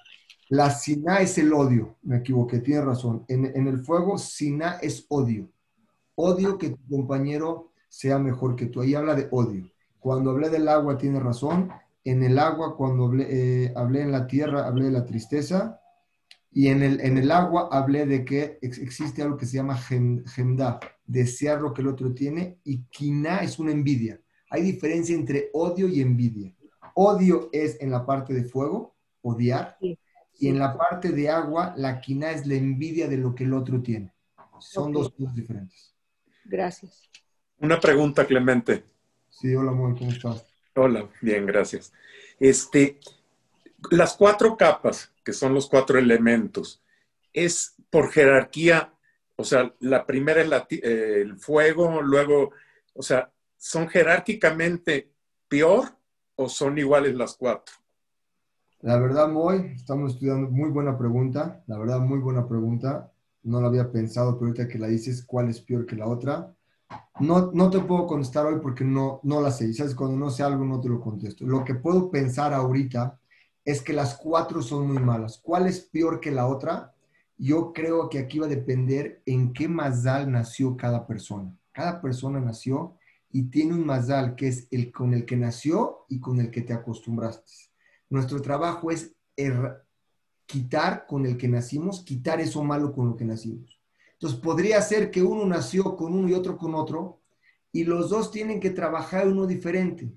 la 0.50 0.70
siná 0.70 1.18
es 1.20 1.38
el 1.38 1.52
odio, 1.52 1.98
me 2.04 2.18
equivoqué, 2.18 2.60
tiene 2.60 2.82
razón. 2.82 3.26
En, 3.28 3.68
el 3.68 3.80
fuego, 3.80 4.18
siná 4.18 4.78
es 4.82 5.06
odio. 5.10 5.50
Odio 6.16 6.58
que 6.58 6.70
tu 6.70 6.88
compañero 6.90 7.72
sea 7.90 8.18
mejor 8.18 8.56
que 8.56 8.68
tú. 8.68 8.82
Ahí 8.82 8.96
habla 8.96 9.14
de 9.14 9.28
odio. 9.32 9.70
Cuando 10.00 10.32
hablé 10.32 10.50
del 10.50 10.70
agua, 10.70 10.98
tiene 10.98 11.20
razón. 11.20 11.70
En 12.06 12.24
el 12.24 12.40
agua, 12.40 12.78
cuando 12.78 13.06
hablé, 13.06 13.28
eh, 13.66 13.74
hablé 13.76 14.02
en 14.02 14.14
la 14.14 14.26
tierra, 14.26 14.66
hablé 14.66 14.86
de 14.86 14.92
la 14.92 15.06
tristeza. 15.06 15.82
Y 16.58 16.70
en 16.70 16.82
el, 16.82 17.02
en 17.02 17.20
el 17.20 17.30
agua 17.30 17.70
hablé 17.72 18.08
de 18.08 18.26
que 18.26 18.58
existe 18.64 19.22
algo 19.22 19.38
que 19.38 19.46
se 19.46 19.58
llama 19.58 19.78
gemda, 19.78 20.80
desear 21.06 21.62
lo 21.62 21.72
que 21.72 21.84
el 21.84 21.88
otro 21.88 22.16
tiene, 22.16 22.58
y 22.64 22.82
kina 22.86 23.44
es 23.44 23.60
una 23.60 23.72
envidia. 23.72 24.20
Hay 24.50 24.64
diferencia 24.64 25.16
entre 25.16 25.52
odio 25.54 25.88
y 25.88 26.02
envidia. 26.02 26.56
Odio 26.96 27.52
es 27.54 27.80
en 27.80 27.92
la 27.92 28.08
parte 28.08 28.34
de 28.34 28.44
fuego, 28.44 28.96
odiar, 29.22 29.78
y 29.80 30.48
en 30.48 30.58
la 30.58 30.76
parte 30.76 31.12
de 31.12 31.30
agua, 31.30 31.76
la 31.78 32.02
quina 32.02 32.32
es 32.32 32.48
la 32.48 32.56
envidia 32.56 33.08
de 33.08 33.18
lo 33.18 33.36
que 33.36 33.44
el 33.44 33.54
otro 33.54 33.80
tiene. 33.84 34.12
Son 34.58 34.92
dos 34.92 35.12
cosas 35.12 35.36
diferentes. 35.36 35.94
Gracias. 36.44 37.08
Una 37.60 37.80
pregunta, 37.80 38.26
Clemente. 38.26 38.84
Sí, 39.30 39.54
hola, 39.54 39.70
amor, 39.70 39.96
¿cómo 39.96 40.10
estás? 40.10 40.44
Hola, 40.74 41.08
bien, 41.22 41.46
gracias. 41.46 41.94
Este, 42.40 43.00
las 43.92 44.16
cuatro 44.16 44.58
capas, 44.58 45.12
que 45.28 45.34
son 45.34 45.54
los 45.54 45.68
cuatro 45.68 46.00
elementos, 46.00 46.82
es 47.34 47.76
por 47.90 48.12
jerarquía, 48.12 48.94
o 49.36 49.44
sea, 49.44 49.76
la 49.82 50.06
primera 50.06 50.42
es 50.42 50.50
eh, 50.70 51.20
el 51.20 51.38
fuego, 51.38 52.02
luego, 52.02 52.52
o 52.94 53.04
sea, 53.04 53.30
¿son 53.58 53.90
jerárquicamente 53.90 55.12
peor 55.50 55.90
o 56.38 56.48
son 56.48 56.78
iguales 56.78 57.14
las 57.14 57.36
cuatro? 57.36 57.76
La 58.80 58.98
verdad, 58.98 59.28
Moy, 59.28 59.74
estamos 59.76 60.14
estudiando, 60.14 60.50
muy 60.50 60.70
buena 60.70 60.98
pregunta, 60.98 61.62
la 61.68 61.78
verdad, 61.78 62.00
muy 62.00 62.20
buena 62.20 62.48
pregunta. 62.48 63.12
No 63.44 63.60
la 63.60 63.68
había 63.68 63.92
pensado, 63.92 64.40
pero 64.40 64.48
ahorita 64.48 64.70
que 64.70 64.80
la 64.80 64.88
dices, 64.88 65.26
¿cuál 65.26 65.50
es 65.50 65.60
peor 65.60 65.86
que 65.86 65.98
la 65.98 66.08
otra? 66.08 66.56
No, 67.20 67.52
no 67.52 67.70
te 67.70 67.82
puedo 67.82 68.08
contestar 68.08 68.46
hoy 68.46 68.62
porque 68.62 68.86
no, 68.86 69.20
no 69.24 69.42
la 69.42 69.52
sé. 69.52 69.74
¿Sabes? 69.74 69.94
Cuando 69.94 70.16
no 70.16 70.30
sé 70.30 70.44
algo, 70.44 70.64
no 70.64 70.80
te 70.80 70.88
lo 70.88 71.02
contesto. 71.02 71.46
Lo 71.46 71.66
que 71.66 71.76
puedo 71.76 72.10
pensar 72.10 72.54
ahorita 72.54 73.20
es 73.68 73.82
que 73.82 73.92
las 73.92 74.16
cuatro 74.16 74.62
son 74.62 74.88
muy 74.88 75.04
malas. 75.04 75.42
¿Cuál 75.44 75.68
es 75.68 75.82
peor 75.82 76.22
que 76.22 76.32
la 76.32 76.48
otra? 76.48 76.96
Yo 77.38 77.74
creo 77.74 78.08
que 78.08 78.18
aquí 78.18 78.40
va 78.40 78.46
a 78.46 78.50
depender 78.50 79.22
en 79.26 79.52
qué 79.52 79.68
mazal 79.68 80.32
nació 80.32 80.78
cada 80.78 81.06
persona. 81.06 81.54
Cada 81.74 82.00
persona 82.00 82.40
nació 82.40 82.96
y 83.30 83.50
tiene 83.50 83.74
un 83.74 83.86
mazal 83.86 84.36
que 84.36 84.48
es 84.48 84.70
el 84.72 84.90
con 84.90 85.14
el 85.14 85.26
que 85.26 85.36
nació 85.36 86.06
y 86.08 86.22
con 86.22 86.40
el 86.40 86.50
que 86.50 86.62
te 86.62 86.72
acostumbraste. 86.72 87.52
Nuestro 88.10 88.42
trabajo 88.42 88.90
es 88.90 89.14
er, 89.36 89.86
quitar 90.46 91.06
con 91.06 91.26
el 91.26 91.36
que 91.36 91.50
nacimos, 91.50 92.06
quitar 92.06 92.40
eso 92.40 92.64
malo 92.64 92.94
con 92.94 93.10
lo 93.10 93.18
que 93.18 93.26
nacimos. 93.26 93.82
Entonces 94.14 94.40
podría 94.40 94.82
ser 94.82 95.12
que 95.12 95.22
uno 95.22 95.46
nació 95.46 95.98
con 95.98 96.14
uno 96.14 96.30
y 96.30 96.34
otro 96.34 96.58
con 96.58 96.74
otro, 96.74 97.20
y 97.74 97.84
los 97.84 98.10
dos 98.10 98.32
tienen 98.32 98.62
que 98.62 98.70
trabajar 98.70 99.28
uno 99.28 99.46
diferente. 99.46 100.10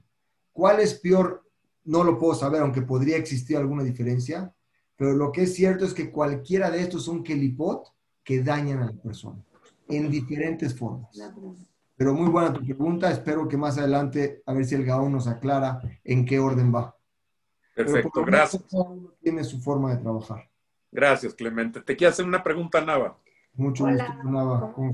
¿Cuál 0.53 0.79
es 0.79 0.95
peor? 0.95 1.50
No 1.91 2.05
lo 2.05 2.17
puedo 2.19 2.35
saber, 2.35 2.63
aunque 2.63 2.83
podría 2.83 3.17
existir 3.17 3.57
alguna 3.57 3.83
diferencia, 3.83 4.55
pero 4.95 5.13
lo 5.13 5.33
que 5.33 5.43
es 5.43 5.57
cierto 5.57 5.85
es 5.85 5.93
que 5.93 6.13
cualquiera 6.13 6.71
de 6.71 6.83
estos 6.83 7.05
son 7.05 7.25
kelipot 7.25 7.93
que 8.23 8.45
dañan 8.45 8.85
a 8.85 8.87
la 8.87 8.93
persona 8.93 9.43
en 9.89 10.09
diferentes 10.09 10.73
formas. 10.79 11.11
Pero 11.97 12.15
muy 12.15 12.29
buena 12.29 12.53
tu 12.53 12.65
pregunta, 12.65 13.11
espero 13.11 13.49
que 13.49 13.57
más 13.57 13.77
adelante, 13.77 14.41
a 14.47 14.53
ver 14.53 14.67
si 14.67 14.77
el 14.77 14.85
Gaón 14.85 15.11
nos 15.11 15.27
aclara 15.27 15.81
en 16.05 16.25
qué 16.25 16.39
orden 16.39 16.73
va. 16.73 16.97
Perfecto, 17.75 18.25
gracias. 18.25 18.65
Tiene 19.21 19.43
su 19.43 19.61
forma 19.61 19.93
de 19.93 20.01
trabajar. 20.01 20.49
Gracias, 20.93 21.35
Clemente. 21.35 21.81
Te 21.81 21.97
quiero 21.97 22.13
hacer 22.13 22.25
una 22.25 22.45
pregunta, 22.45 22.81
Nava. 22.81 23.19
Mucho 23.55 23.85
gusto, 23.85 24.15
Nava. 24.23 24.73
¿Cómo 24.73 24.93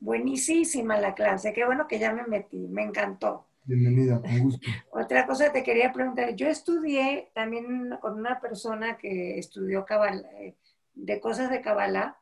Buenísima 0.00 0.98
la 0.98 1.14
clase. 1.14 1.52
Qué 1.52 1.66
bueno 1.66 1.86
que 1.86 1.98
ya 1.98 2.14
me 2.14 2.26
metí. 2.26 2.66
Me 2.68 2.82
encantó. 2.82 3.44
Bienvenida, 3.70 4.20
con 4.20 4.38
gusto. 4.40 4.68
Otra 4.90 5.28
cosa 5.28 5.52
te 5.52 5.62
quería 5.62 5.92
preguntar. 5.92 6.34
Yo 6.34 6.48
estudié 6.48 7.30
también 7.34 7.96
con 8.00 8.18
una 8.18 8.40
persona 8.40 8.98
que 8.98 9.38
estudió 9.38 9.86
eh, 9.88 10.56
de 10.94 11.20
cosas 11.20 11.50
de 11.50 11.60
Kabbalah, 11.60 12.18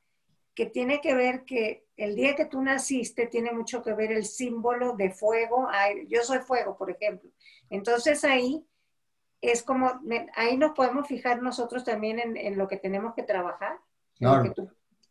que 0.55 0.66
tiene 0.66 1.01
que 1.01 1.14
ver 1.14 1.46
que 1.46 1.86
el 1.96 2.16
día 2.16 2.36
que 2.36 2.44
tú 2.44 2.61
naciste 2.61 3.28
tiene 3.28 3.51
mucho 3.53 3.82
que 3.82 3.94
ver 3.94 4.12
el 4.12 4.26
símbolo 4.26 4.92
de 4.92 5.11
fuego. 5.11 5.68
Yo 6.09 6.22
soy 6.22 6.40
fuego, 6.40 6.76
por 6.76 6.90
ejemplo. 6.90 7.30
Entonces 7.70 8.24
ahí 8.24 8.62
es 9.40 9.62
como, 9.62 10.03
ahí 10.34 10.59
nos 10.59 10.72
podemos 10.72 11.09
fijar 11.09 11.40
nosotros 11.40 11.82
también 11.82 12.18
en, 12.36 12.59
lo 12.59 12.68
que 12.68 12.76
tenemos 12.76 13.14
que 13.14 13.22
trabajar. 13.22 13.78
Claro. 14.18 14.53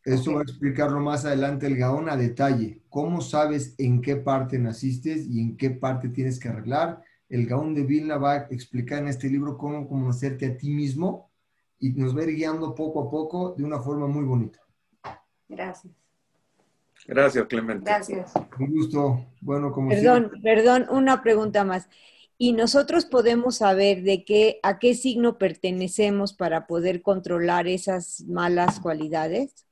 Eso 0.08 0.36
va 0.36 0.39
a 0.39 0.43
explicarlo 0.43 1.01
más 1.01 1.26
adelante 1.26 1.68
el 1.68 1.76
Gaón 1.76 2.08
a 2.08 2.16
detalle. 2.16 2.80
¿Cómo 2.89 3.20
sabes 3.20 3.76
en 3.78 4.01
qué 4.01 4.16
parte 4.16 4.58
naciste 4.58 5.22
y 5.30 5.41
en 5.41 5.58
qué 5.58 5.70
parte 5.70 6.08
tienes 6.08 6.39
que 6.39 6.47
arreglar? 6.47 7.01
El 7.28 7.45
Gaón 7.45 7.76
de 7.76 7.84
Vilna 7.84 8.18
va 8.18 8.32
a 8.32 8.47
explicar 8.49 8.99
en 8.99 9.10
este 9.10 9.28
libro 9.30 9.58
cómo 9.58 9.86
conocerte 9.86 10.45
a 10.45 10.55
ti 10.55 10.70
mismo 10.70 11.30
y 11.78 11.89
nos 11.89 12.16
va 12.16 12.22
a 12.22 12.24
ir 12.24 12.36
guiando 12.38 12.74
poco 12.74 13.01
a 13.01 13.10
poco 13.10 13.53
de 13.58 13.66
una 13.66 13.82
forma 13.82 14.08
muy 14.08 14.24
bonita. 14.24 14.60
Gracias. 15.49 15.93
Gracias, 17.05 17.45
Clemente. 17.47 17.84
Gracias. 17.84 18.32
Un 18.58 18.74
gusto. 18.74 19.26
Bueno, 19.41 19.74
como 19.74 19.89
Perdón, 19.89 20.32
perdón, 20.41 20.86
una 20.89 21.22
pregunta 21.22 21.66
más. 21.66 21.89
¿Y 22.38 22.53
nosotros 22.53 23.03
podemos 23.03 23.58
saber 23.58 24.03
de 24.03 24.24
qué, 24.24 24.62
a 24.64 24.80
qué 24.80 24.95
signo 24.95 25.38
pertenecemos 25.38 26.32
para 26.32 26.66
poder 26.66 27.01
controlar 27.01 27.68
esas 27.68 28.24
malas 28.26 28.80
cualidades? 28.80 29.66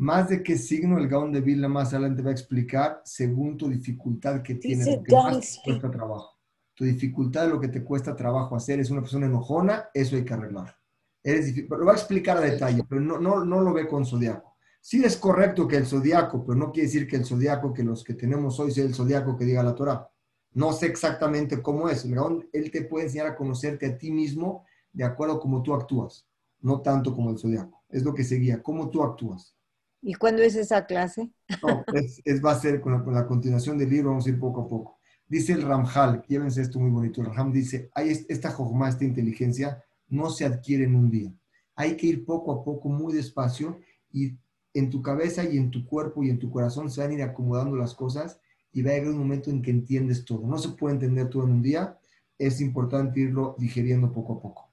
Más 0.00 0.30
de 0.30 0.42
qué 0.42 0.56
signo 0.56 0.96
el 0.96 1.08
Gaón 1.08 1.30
de 1.30 1.42
Vilna 1.42 1.68
más 1.68 1.92
adelante 1.92 2.22
va 2.22 2.30
a 2.30 2.32
explicar 2.32 3.02
según 3.04 3.58
tu 3.58 3.68
dificultad 3.68 4.40
que 4.40 4.54
tienes, 4.54 4.86
lo 4.86 5.02
que 5.02 5.12
más 5.12 5.60
te 5.62 5.62
cuesta 5.62 5.90
trabajo. 5.90 6.38
Tu 6.72 6.86
dificultad, 6.86 7.50
lo 7.50 7.60
que 7.60 7.68
te 7.68 7.84
cuesta 7.84 8.16
trabajo 8.16 8.56
hacer, 8.56 8.80
es 8.80 8.88
una 8.88 9.02
persona 9.02 9.26
enojona, 9.26 9.90
eso 9.92 10.16
hay 10.16 10.24
que 10.24 10.32
arreglar. 10.32 10.74
Eres 11.22 11.54
lo 11.68 11.84
va 11.84 11.92
a 11.92 11.96
explicar 11.96 12.38
a 12.38 12.40
detalle, 12.40 12.82
pero 12.88 13.02
no, 13.02 13.20
no, 13.20 13.44
no 13.44 13.60
lo 13.60 13.74
ve 13.74 13.86
con 13.86 14.06
zodiaco. 14.06 14.56
Sí 14.80 15.04
es 15.04 15.18
correcto 15.18 15.68
que 15.68 15.76
el 15.76 15.84
zodiaco, 15.84 16.46
pero 16.46 16.56
no 16.56 16.72
quiere 16.72 16.86
decir 16.86 17.06
que 17.06 17.16
el 17.16 17.26
zodiaco 17.26 17.74
que 17.74 17.84
los 17.84 18.02
que 18.02 18.14
tenemos 18.14 18.58
hoy 18.58 18.70
sea 18.70 18.84
el 18.84 18.94
zodiaco 18.94 19.36
que 19.36 19.44
diga 19.44 19.62
la 19.62 19.74
Torah. 19.74 20.10
No 20.52 20.72
sé 20.72 20.86
exactamente 20.86 21.60
cómo 21.60 21.90
es. 21.90 22.06
El 22.06 22.14
Gaón, 22.14 22.48
él 22.54 22.70
te 22.70 22.84
puede 22.84 23.04
enseñar 23.04 23.26
a 23.26 23.36
conocerte 23.36 23.84
a 23.84 23.98
ti 23.98 24.10
mismo 24.10 24.64
de 24.94 25.04
acuerdo 25.04 25.34
a 25.34 25.40
cómo 25.40 25.62
tú 25.62 25.74
actúas, 25.74 26.26
no 26.60 26.80
tanto 26.80 27.14
como 27.14 27.28
el 27.28 27.38
zodiaco. 27.38 27.84
Es 27.90 28.02
lo 28.02 28.14
que 28.14 28.24
seguía, 28.24 28.62
cómo 28.62 28.88
tú 28.88 29.02
actúas. 29.02 29.59
¿Y 30.02 30.14
cuándo 30.14 30.42
es 30.42 30.54
esa 30.56 30.86
clase? 30.86 31.30
No, 31.62 31.84
es, 31.92 32.44
va 32.44 32.52
a 32.52 32.60
ser 32.60 32.80
con 32.80 33.04
la, 33.12 33.26
continuación 33.26 33.76
del 33.76 33.90
libro, 33.90 34.10
vamos 34.10 34.26
a 34.26 34.30
ir 34.30 34.38
poco 34.38 34.62
a 34.62 34.68
poco. 34.68 34.98
Dice 35.28 35.52
el 35.52 35.62
Ramjal, 35.62 36.24
llévense 36.26 36.62
esto 36.62 36.80
muy 36.80 36.90
bonito, 36.90 37.20
el 37.20 37.26
Ramjal 37.26 37.52
dice, 37.52 37.90
hay 37.94 38.10
esta 38.28 38.50
jojma, 38.50 38.88
esta 38.88 39.04
inteligencia, 39.04 39.84
no 40.08 40.30
se 40.30 40.44
adquiere 40.44 40.84
en 40.84 40.96
un 40.96 41.10
día. 41.10 41.32
Hay 41.76 41.96
que 41.96 42.06
ir 42.06 42.24
poco 42.24 42.52
a 42.52 42.64
poco, 42.64 42.88
muy 42.88 43.12
despacio, 43.12 43.78
y 44.12 44.36
en 44.74 44.90
tu 44.90 45.02
cabeza 45.02 45.44
y 45.44 45.56
en 45.56 45.70
tu 45.70 45.86
cuerpo 45.86 46.22
y 46.22 46.30
en 46.30 46.38
tu 46.38 46.50
corazón 46.50 46.90
se 46.90 47.00
van 47.00 47.10
a 47.10 47.14
ir 47.14 47.22
acomodando 47.22 47.76
las 47.76 47.94
cosas 47.94 48.40
y 48.72 48.82
va 48.82 48.90
a 48.90 48.94
llegar 48.94 49.10
un 49.10 49.18
momento 49.18 49.50
en 49.50 49.62
que 49.62 49.70
entiendes 49.70 50.24
todo. 50.24 50.46
No 50.46 50.58
se 50.58 50.70
puede 50.70 50.94
entender 50.94 51.28
todo 51.28 51.44
en 51.44 51.52
un 51.52 51.62
día, 51.62 51.98
es 52.38 52.60
importante 52.60 53.20
irlo 53.20 53.54
digeriendo 53.58 54.12
poco 54.12 54.34
a 54.34 54.40
poco. 54.40 54.70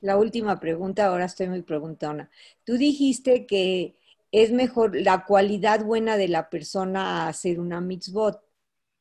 La 0.00 0.16
última 0.16 0.58
pregunta, 0.58 1.06
ahora 1.06 1.26
estoy 1.26 1.48
muy 1.48 1.62
preguntona. 1.62 2.28
Tú 2.64 2.76
dijiste 2.76 3.46
que 3.46 3.94
es 4.32 4.50
mejor 4.50 4.96
la 4.96 5.24
cualidad 5.26 5.84
buena 5.84 6.16
de 6.16 6.26
la 6.26 6.48
persona 6.48 7.24
a 7.24 7.28
hacer 7.28 7.60
una 7.60 7.80
mitzvot. 7.82 8.40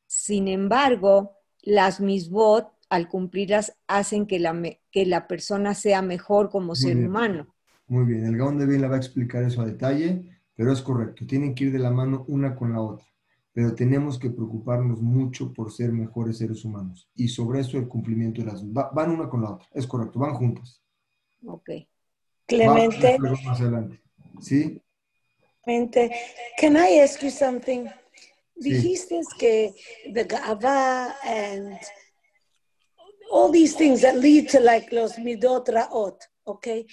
Sin 0.06 0.50
embargo, 0.50 1.38
las 1.62 2.02
mitzvot, 2.02 2.70
al 2.90 3.08
cumplirlas, 3.08 3.78
hacen 3.88 4.28
que 4.28 4.40
la, 4.40 4.62
que 4.92 5.06
la 5.06 5.28
persona 5.28 5.74
sea 5.74 6.02
mejor 6.02 6.50
como 6.50 6.76
ser 6.76 6.98
humano. 6.98 7.56
Muy 7.88 8.06
bien, 8.06 8.26
el 8.26 8.38
Gaón 8.38 8.58
de 8.58 8.66
Bien 8.66 8.84
va 8.92 8.96
a 8.96 8.98
explicar 8.98 9.44
eso 9.44 9.62
a 9.62 9.66
detalle, 9.66 10.24
pero 10.54 10.74
es 10.74 10.82
correcto, 10.82 11.26
tienen 11.26 11.56
que 11.56 11.66
ir 11.66 11.72
de 11.72 11.80
la 11.80 11.92
mano 11.92 12.26
una 12.28 12.54
con 12.54 12.74
la 12.74 12.82
otra, 12.82 13.06
pero 13.54 13.74
tenemos 13.74 14.20
que 14.20 14.30
preocuparnos 14.30 15.02
mucho 15.02 15.54
por 15.54 15.72
ser 15.72 15.94
mejores 15.94 16.40
seres 16.40 16.66
humanos. 16.66 17.10
Y 17.16 17.30
sobre 17.30 17.62
eso 17.62 17.78
el 17.78 17.88
cumplimiento 17.88 18.42
de 18.42 18.48
las... 18.48 18.64
van 18.70 19.12
una 19.12 19.30
con 19.30 19.42
la 19.42 19.52
otra, 19.52 19.68
es 19.72 19.88
correcto, 19.88 20.20
van 20.20 20.34
juntas. 20.34 20.82
Ok. 21.46 21.70
Clemente. 22.46 23.18
Más 23.20 23.62
adelante. 23.62 24.02
¿Sí? 24.42 24.82
Can 25.66 26.76
I 26.76 27.02
ask 27.04 27.22
you 27.22 27.30
something? 27.30 27.90
Dijiste 28.60 29.22
que 29.38 29.74
the 30.14 30.26
gava 30.26 31.14
and 31.24 31.78
all 33.32 33.52
these 33.52 33.76
things 33.76 34.02
that 34.02 34.18
lead 34.18 34.50
to 34.50 34.60
like 34.60 34.92
los 34.92 35.18
midot 35.18 35.68
raot, 35.68 36.20
okay? 36.48 36.86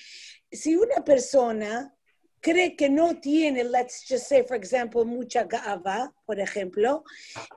Si 0.52 0.76
una 0.76 1.02
persona 1.02 1.92
cree 2.40 2.76
que 2.76 2.88
no 2.88 3.14
tiene, 3.20 3.64
let's 3.64 4.06
just 4.06 4.28
say, 4.28 4.42
for 4.46 4.56
example, 4.56 5.04
mucha 5.04 5.44
gava, 5.44 6.12
por 6.26 6.38
ejemplo, 6.38 7.04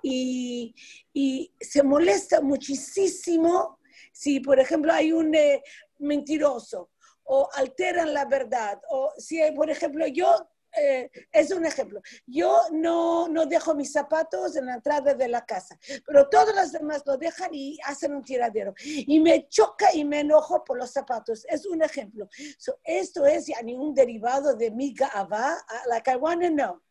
y, 0.02 0.74
y 1.14 1.52
se 1.60 1.84
molesta 1.84 2.42
muchísimo 2.42 3.80
si, 4.14 4.40
por 4.40 4.60
ejemplo, 4.60 4.94
hay 4.94 5.12
un 5.12 5.36
eh, 5.36 5.62
mentiroso 6.00 6.90
o 7.24 7.50
alteran 7.54 8.14
la 8.14 8.26
verdad, 8.26 8.80
o 8.90 9.12
si, 9.18 9.40
por 9.56 9.70
ejemplo, 9.70 10.08
yo 10.08 10.51
eh, 10.78 11.10
es 11.32 11.52
un 11.52 11.66
ejemplo. 11.66 12.02
Yo 12.26 12.58
no, 12.72 13.28
no 13.28 13.46
dejo 13.46 13.76
mis 13.76 13.92
zapatos 13.92 14.56
en 14.56 14.66
la 14.66 14.76
entrada 14.76 15.14
de 15.14 15.28
la 15.28 15.46
casa, 15.46 15.78
pero 16.06 16.28
todos 16.30 16.56
los 16.56 16.72
demás 16.72 17.04
lo 17.06 17.18
dejan 17.18 17.50
y 17.54 17.78
hacen 17.86 18.16
un 18.16 18.24
tiradero. 18.24 18.74
Y 18.84 19.20
me 19.20 19.48
choca 19.50 19.94
y 19.94 20.06
me 20.06 20.22
enojo 20.22 20.64
por 20.64 20.78
los 20.78 20.92
zapatos. 20.92 21.46
Es 21.50 21.66
un 21.66 21.82
ejemplo. 21.82 22.28
esto 22.84 23.26
es 23.26 23.48
ya 23.48 23.62
ni 23.62 23.76
un 23.76 23.94
derivado 23.94 24.56
de 24.56 24.72
mi 24.72 24.94
ga'ava, 24.94 25.58
like 25.88 26.10
I 26.12 26.16
want 26.16 26.42
know. 26.42 26.82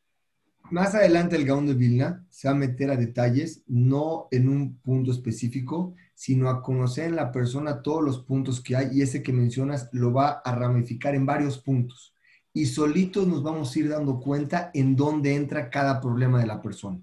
Más 0.70 0.94
adelante 0.94 1.34
el 1.34 1.46
Gaón 1.46 1.66
de 1.66 1.74
Vilna 1.74 2.24
se 2.28 2.46
va 2.46 2.52
a 2.52 2.56
meter 2.56 2.90
a 2.90 2.96
detalles, 2.96 3.64
no 3.66 4.28
en 4.30 4.48
un 4.48 4.78
punto 4.78 5.10
específico, 5.10 5.94
sino 6.14 6.48
a 6.48 6.62
conocer 6.62 7.06
en 7.06 7.16
la 7.16 7.32
persona 7.32 7.82
todos 7.82 8.04
los 8.04 8.22
puntos 8.22 8.62
que 8.62 8.76
hay 8.76 8.88
y 8.92 9.02
ese 9.02 9.22
que 9.22 9.32
mencionas 9.32 9.88
lo 9.92 10.12
va 10.12 10.42
a 10.44 10.54
ramificar 10.54 11.14
en 11.14 11.26
varios 11.26 11.58
puntos 11.58 12.14
y 12.52 12.66
solitos 12.66 13.26
nos 13.26 13.42
vamos 13.42 13.74
a 13.74 13.78
ir 13.78 13.88
dando 13.88 14.20
cuenta 14.20 14.70
en 14.74 14.96
dónde 14.96 15.34
entra 15.34 15.70
cada 15.70 16.00
problema 16.00 16.40
de 16.40 16.46
la 16.46 16.60
persona. 16.60 17.00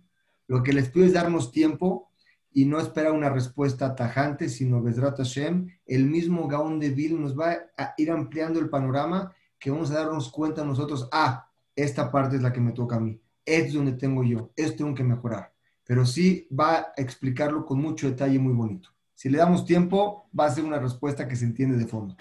Lo 0.47 0.63
que 0.63 0.73
les 0.73 0.89
pido 0.89 1.05
es 1.05 1.13
darnos 1.13 1.51
tiempo 1.51 2.09
y 2.53 2.65
no 2.65 2.79
esperar 2.79 3.11
una 3.11 3.29
respuesta 3.29 3.95
tajante, 3.95 4.49
sino 4.49 4.81
Bezrat 4.81 5.17
Hashem, 5.17 5.69
el 5.85 6.05
mismo 6.05 6.47
Gaón 6.47 6.79
de 6.79 6.89
Vil 6.89 7.19
nos 7.21 7.37
va 7.37 7.55
a 7.77 7.93
ir 7.97 8.09
ampliando 8.11 8.59
el 8.59 8.69
panorama 8.69 9.33
que 9.59 9.71
vamos 9.71 9.91
a 9.91 9.95
darnos 9.95 10.29
cuenta 10.29 10.63
nosotros, 10.63 11.07
ah, 11.11 11.49
esta 11.75 12.11
parte 12.11 12.37
es 12.37 12.41
la 12.41 12.53
que 12.53 12.61
me 12.61 12.71
toca 12.71 12.95
a 12.95 12.99
mí, 12.99 13.19
es 13.45 13.73
donde 13.73 13.93
tengo 13.93 14.23
yo, 14.23 14.51
esto 14.55 14.77
tengo 14.77 14.95
que 14.95 15.03
mejorar. 15.03 15.53
Pero 15.83 16.05
sí 16.05 16.47
va 16.51 16.75
a 16.75 16.93
explicarlo 16.97 17.65
con 17.65 17.79
mucho 17.79 18.09
detalle 18.09 18.39
muy 18.39 18.53
bonito. 18.53 18.89
Si 19.13 19.29
le 19.29 19.37
damos 19.37 19.65
tiempo, 19.65 20.29
va 20.37 20.45
a 20.45 20.51
ser 20.51 20.63
una 20.63 20.79
respuesta 20.79 21.27
que 21.27 21.35
se 21.35 21.45
entiende 21.45 21.77
de 21.77 21.87
fondo. 21.87 22.15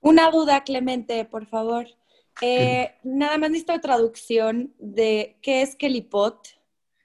Una 0.00 0.30
duda, 0.30 0.62
Clemente, 0.64 1.24
por 1.24 1.46
favor. 1.46 1.86
Eh, 2.40 2.92
nada 3.04 3.38
más 3.38 3.50
necesito 3.50 3.80
traducción 3.80 4.72
de 4.78 5.36
qué 5.42 5.62
es 5.62 5.76
kelipot 5.76 6.48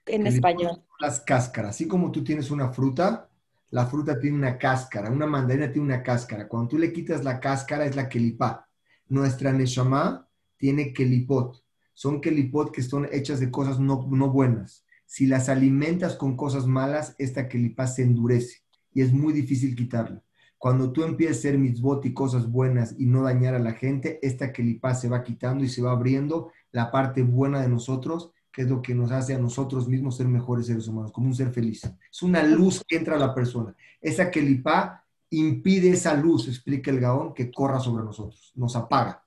en 0.06 0.28
español. 0.28 0.84
Las 1.00 1.20
cáscaras. 1.20 1.72
Así 1.76 1.88
como 1.88 2.12
tú 2.12 2.24
tienes 2.24 2.52
una 2.52 2.72
fruta, 2.72 3.30
la 3.72 3.86
fruta 3.86 4.20
tiene 4.20 4.38
una 4.38 4.58
cáscara. 4.58 5.12
Una 5.12 5.26
mandarina 5.26 5.72
tiene 5.72 5.88
una 5.88 6.04
cáscara. 6.04 6.48
Cuando 6.48 6.70
tú 6.70 6.78
le 6.78 6.94
quitas 6.94 7.24
la 7.24 7.40
cáscara 7.40 7.86
es 7.86 7.96
la 7.96 8.08
kelipá. 8.08 8.68
Nuestra 9.08 9.52
neshama 9.52 10.28
tiene 10.58 10.94
kelipot. 10.94 11.64
Son 11.94 12.22
kelipot 12.22 12.72
que 12.72 12.82
son 12.82 13.08
hechas 13.12 13.40
de 13.40 13.52
cosas 13.52 13.80
no, 13.80 14.08
no 14.10 14.30
buenas. 14.30 14.86
Si 15.06 15.28
las 15.28 15.50
alimentas 15.50 16.16
con 16.16 16.36
cosas 16.36 16.66
malas, 16.66 17.16
esta 17.20 17.48
kelipá 17.48 17.88
se 17.88 18.04
endurece 18.04 18.64
y 18.94 19.02
es 19.02 19.14
muy 19.14 19.34
difícil 19.34 19.76
quitarla. 19.76 20.25
Cuando 20.58 20.92
tú 20.92 21.04
empiezas 21.04 21.38
a 21.38 21.40
hacer 21.40 21.58
mitzvot 21.58 22.06
y 22.06 22.14
cosas 22.14 22.50
buenas 22.50 22.96
y 22.98 23.06
no 23.06 23.24
dañar 23.24 23.56
a 23.56 23.60
la 23.60 23.74
gente, 23.74 24.20
esta 24.22 24.52
kelipá 24.52 24.96
se 24.96 25.10
va 25.10 25.24
quitando 25.24 25.64
y 25.64 25.70
se 25.70 25.82
va 25.82 25.92
abriendo 25.92 26.52
la 26.72 26.92
parte 26.92 27.22
buena 27.22 27.62
de 27.62 27.70
nosotros, 27.70 28.32
que 28.52 28.64
es 28.64 28.70
lo 28.70 28.82
que 28.82 28.96
nos 28.96 29.12
hace 29.12 29.36
a 29.36 29.40
nosotros 29.40 29.88
mismos 29.88 30.18
ser 30.18 30.28
mejores 30.28 30.68
seres 30.68 30.88
humanos, 30.88 31.12
como 31.12 31.28
un 31.28 31.36
ser 31.36 31.52
feliz. 31.52 31.84
Es 32.12 32.24
una 32.24 32.42
luz 32.44 32.84
que 32.88 32.96
entra 32.96 33.16
a 33.16 33.20
la 33.20 33.34
persona. 33.36 33.76
Esa 34.02 34.32
kelipá 34.32 35.04
impide 35.30 35.90
esa 35.90 36.14
luz, 36.14 36.48
explica 36.48 36.90
el 36.92 37.00
Gaón, 37.00 37.34
que 37.34 37.52
corra 37.52 37.80
sobre 37.80 38.04
nosotros, 38.04 38.52
nos 38.56 38.76
apaga. 38.76 39.24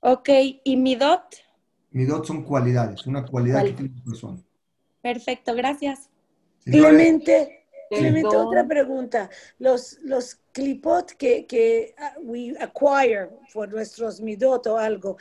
Ok, 0.00 0.28
¿y 0.64 0.76
midot? 0.76 1.22
Midot 1.90 2.24
son 2.24 2.42
cualidades, 2.42 3.06
una 3.06 3.24
cualidad 3.24 3.64
que 3.64 3.72
tiene 3.72 3.92
una 3.92 4.04
persona. 4.04 4.38
Perfecto, 5.00 5.54
gracias. 5.54 6.08
Clemente, 7.98 8.36
otra 8.36 8.66
pregunta. 8.66 9.30
Los, 9.58 9.98
los 10.02 10.40
clipot 10.52 11.12
que, 11.12 11.46
que 11.46 11.94
uh, 11.98 12.20
we 12.22 12.54
acquire 12.58 13.28
por 13.52 13.70
nuestros 13.70 14.20
midot 14.20 14.66
o 14.66 14.78
algo, 14.78 15.16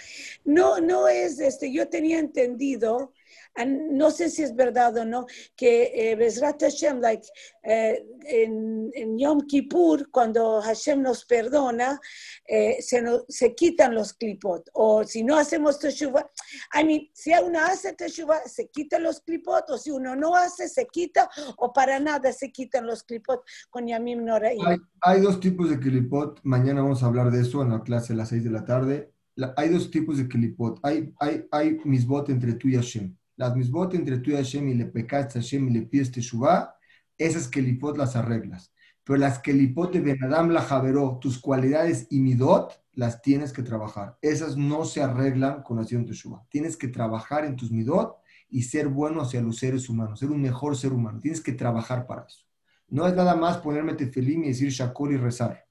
no, 0.45 0.79
no 0.79 1.07
es, 1.07 1.39
este, 1.39 1.71
yo 1.71 1.87
tenía 1.89 2.19
entendido 2.19 3.13
And 3.55 3.91
no 3.91 4.11
sé 4.11 4.29
si 4.29 4.43
es 4.43 4.55
verdad 4.55 4.95
o 4.97 5.05
no, 5.05 5.25
que 5.57 5.91
eh, 5.93 6.15
Bezrat 6.15 6.61
Hashem, 6.61 7.01
like, 7.01 7.27
eh, 7.63 8.01
en, 8.25 8.89
en, 8.93 9.17
Yom 9.17 9.41
Kippur, 9.41 10.09
cuando 10.09 10.61
Hashem 10.61 11.01
nos 11.01 11.25
perdona, 11.25 11.99
eh, 12.47 12.77
se, 12.81 13.03
se 13.27 13.53
quitan 13.53 13.93
los 13.93 14.13
clipot. 14.13 14.69
O 14.73 15.03
si 15.03 15.23
no 15.23 15.35
hacemos 15.37 15.79
teshuva, 15.79 16.29
I 16.73 16.85
mean, 16.85 17.09
si 17.13 17.31
uno 17.33 17.59
hace 17.59 17.93
teshuva, 17.93 18.39
se 18.45 18.69
quitan 18.69 19.03
los 19.03 19.19
clipot, 19.19 19.69
o 19.69 19.77
si 19.77 19.91
uno 19.91 20.15
no 20.15 20.33
hace, 20.33 20.69
se 20.69 20.87
quita, 20.87 21.29
o 21.57 21.73
para 21.73 21.99
nada 21.99 22.31
se 22.31 22.51
quitan 22.51 22.87
los 22.87 23.03
clipot 23.03 23.43
con 23.69 23.85
Yamim 23.85 24.23
Noraim. 24.23 24.65
Hay, 24.65 24.77
hay 25.01 25.21
dos 25.21 25.41
tipos 25.41 25.69
de 25.69 25.77
clipot, 25.77 26.39
mañana 26.43 26.81
vamos 26.81 27.03
a 27.03 27.07
hablar 27.07 27.31
de 27.31 27.41
eso 27.41 27.61
en 27.61 27.71
la 27.71 27.83
clase 27.83 28.13
a 28.13 28.15
las 28.15 28.29
6 28.29 28.45
de 28.45 28.49
la 28.49 28.63
tarde. 28.63 29.11
La, 29.35 29.53
hay 29.57 29.69
dos 29.69 29.91
tipos 29.91 30.17
de 30.17 30.27
clipot. 30.27 30.79
Hay, 30.83 31.13
hay, 31.19 31.47
hay 31.51 31.77
misbot 31.83 32.29
entre 32.29 32.53
tú 32.53 32.67
y 32.67 32.75
Hashem 32.75 33.15
las 33.41 33.55
misbot 33.55 33.95
entre 33.95 34.19
tú 34.19 34.29
y 34.29 34.35
Hashem 34.35 34.69
y 34.69 34.75
le 34.75 34.85
pecaste 34.85 35.39
a 35.39 35.41
Hashem 35.41 35.67
y 35.67 35.71
le 35.71 35.81
pides 35.81 36.11
teshuva, 36.11 36.75
esas 37.17 37.47
kelipot 37.47 37.97
las 37.97 38.15
arreglas. 38.15 38.71
Pero 39.03 39.17
las 39.17 39.39
kelipot 39.39 39.91
de 39.91 39.99
Benadam 39.99 40.49
la 40.49 40.61
javeró, 40.61 41.17
tus 41.19 41.39
cualidades 41.39 42.05
y 42.11 42.19
midot, 42.19 42.79
las 42.93 43.23
tienes 43.23 43.51
que 43.51 43.63
trabajar. 43.63 44.15
Esas 44.21 44.57
no 44.57 44.85
se 44.85 45.01
arreglan 45.01 45.63
con 45.63 45.79
acción 45.79 46.05
teshuva. 46.05 46.45
Tienes 46.49 46.77
que 46.77 46.87
trabajar 46.87 47.43
en 47.45 47.55
tus 47.55 47.71
midot 47.71 48.17
y 48.47 48.61
ser 48.61 48.89
bueno 48.89 49.21
hacia 49.21 49.41
los 49.41 49.57
seres 49.57 49.89
humanos, 49.89 50.19
ser 50.19 50.29
un 50.29 50.39
mejor 50.39 50.77
ser 50.77 50.93
humano. 50.93 51.19
Tienes 51.19 51.41
que 51.41 51.53
trabajar 51.53 52.05
para 52.05 52.25
eso. 52.27 52.45
No 52.89 53.07
es 53.07 53.15
nada 53.15 53.35
más 53.35 53.57
ponerme 53.57 53.95
tefelim 53.95 54.43
y 54.43 54.49
decir 54.49 54.69
shakor 54.69 55.13
y 55.13 55.17
rezar. 55.17 55.65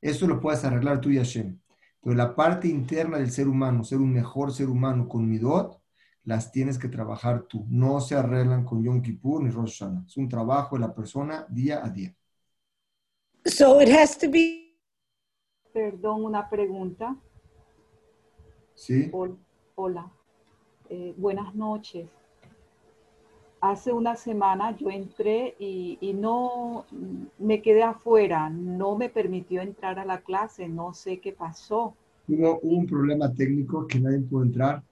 Eso 0.00 0.26
lo 0.26 0.40
puedes 0.40 0.64
arreglar 0.64 1.00
tú 1.00 1.10
y 1.10 1.18
Hashem. 1.18 1.60
Pero 2.02 2.16
la 2.16 2.34
parte 2.34 2.66
interna 2.66 3.18
del 3.18 3.30
ser 3.30 3.46
humano, 3.46 3.84
ser 3.84 3.98
un 3.98 4.12
mejor 4.12 4.52
ser 4.52 4.68
humano 4.68 5.08
con 5.08 5.28
midot, 5.28 5.83
las 6.24 6.50
tienes 6.50 6.78
que 6.78 6.88
trabajar 6.88 7.42
tú. 7.42 7.66
No 7.68 8.00
se 8.00 8.14
arreglan 8.14 8.64
con 8.64 8.82
Yom 8.82 9.02
Kippur 9.02 9.42
ni 9.42 9.50
Rosh 9.50 9.78
Hashanah. 9.78 10.04
Es 10.06 10.16
un 10.16 10.28
trabajo 10.28 10.76
de 10.76 10.80
la 10.80 10.94
persona 10.94 11.46
día 11.48 11.84
a 11.84 11.90
día. 11.90 12.14
So 13.44 13.80
it 13.80 13.90
has 13.90 14.16
to 14.18 14.30
be. 14.30 14.74
Perdón, 15.72 16.24
una 16.24 16.48
pregunta. 16.48 17.16
Sí. 18.74 19.10
Hola. 19.74 20.10
Eh, 20.88 21.14
buenas 21.16 21.54
noches. 21.54 22.08
Hace 23.60 23.92
una 23.92 24.14
semana 24.14 24.76
yo 24.76 24.90
entré 24.90 25.54
y, 25.58 25.96
y, 26.00 26.12
no 26.12 26.84
me 27.38 27.62
quedé 27.62 27.82
afuera, 27.82 28.50
no 28.50 28.94
me 28.94 29.08
permitió 29.08 29.62
entrar 29.62 29.98
a 29.98 30.04
la 30.04 30.20
clase, 30.20 30.68
no 30.68 30.92
sé 30.92 31.18
qué 31.18 31.32
pasó. 31.32 31.96
Hubo 32.28 32.58
un 32.60 32.86
problema 32.86 33.32
técnico 33.32 33.86
que 33.86 34.00
nadie 34.00 34.20
pudo 34.20 34.42
entrar 34.42 34.82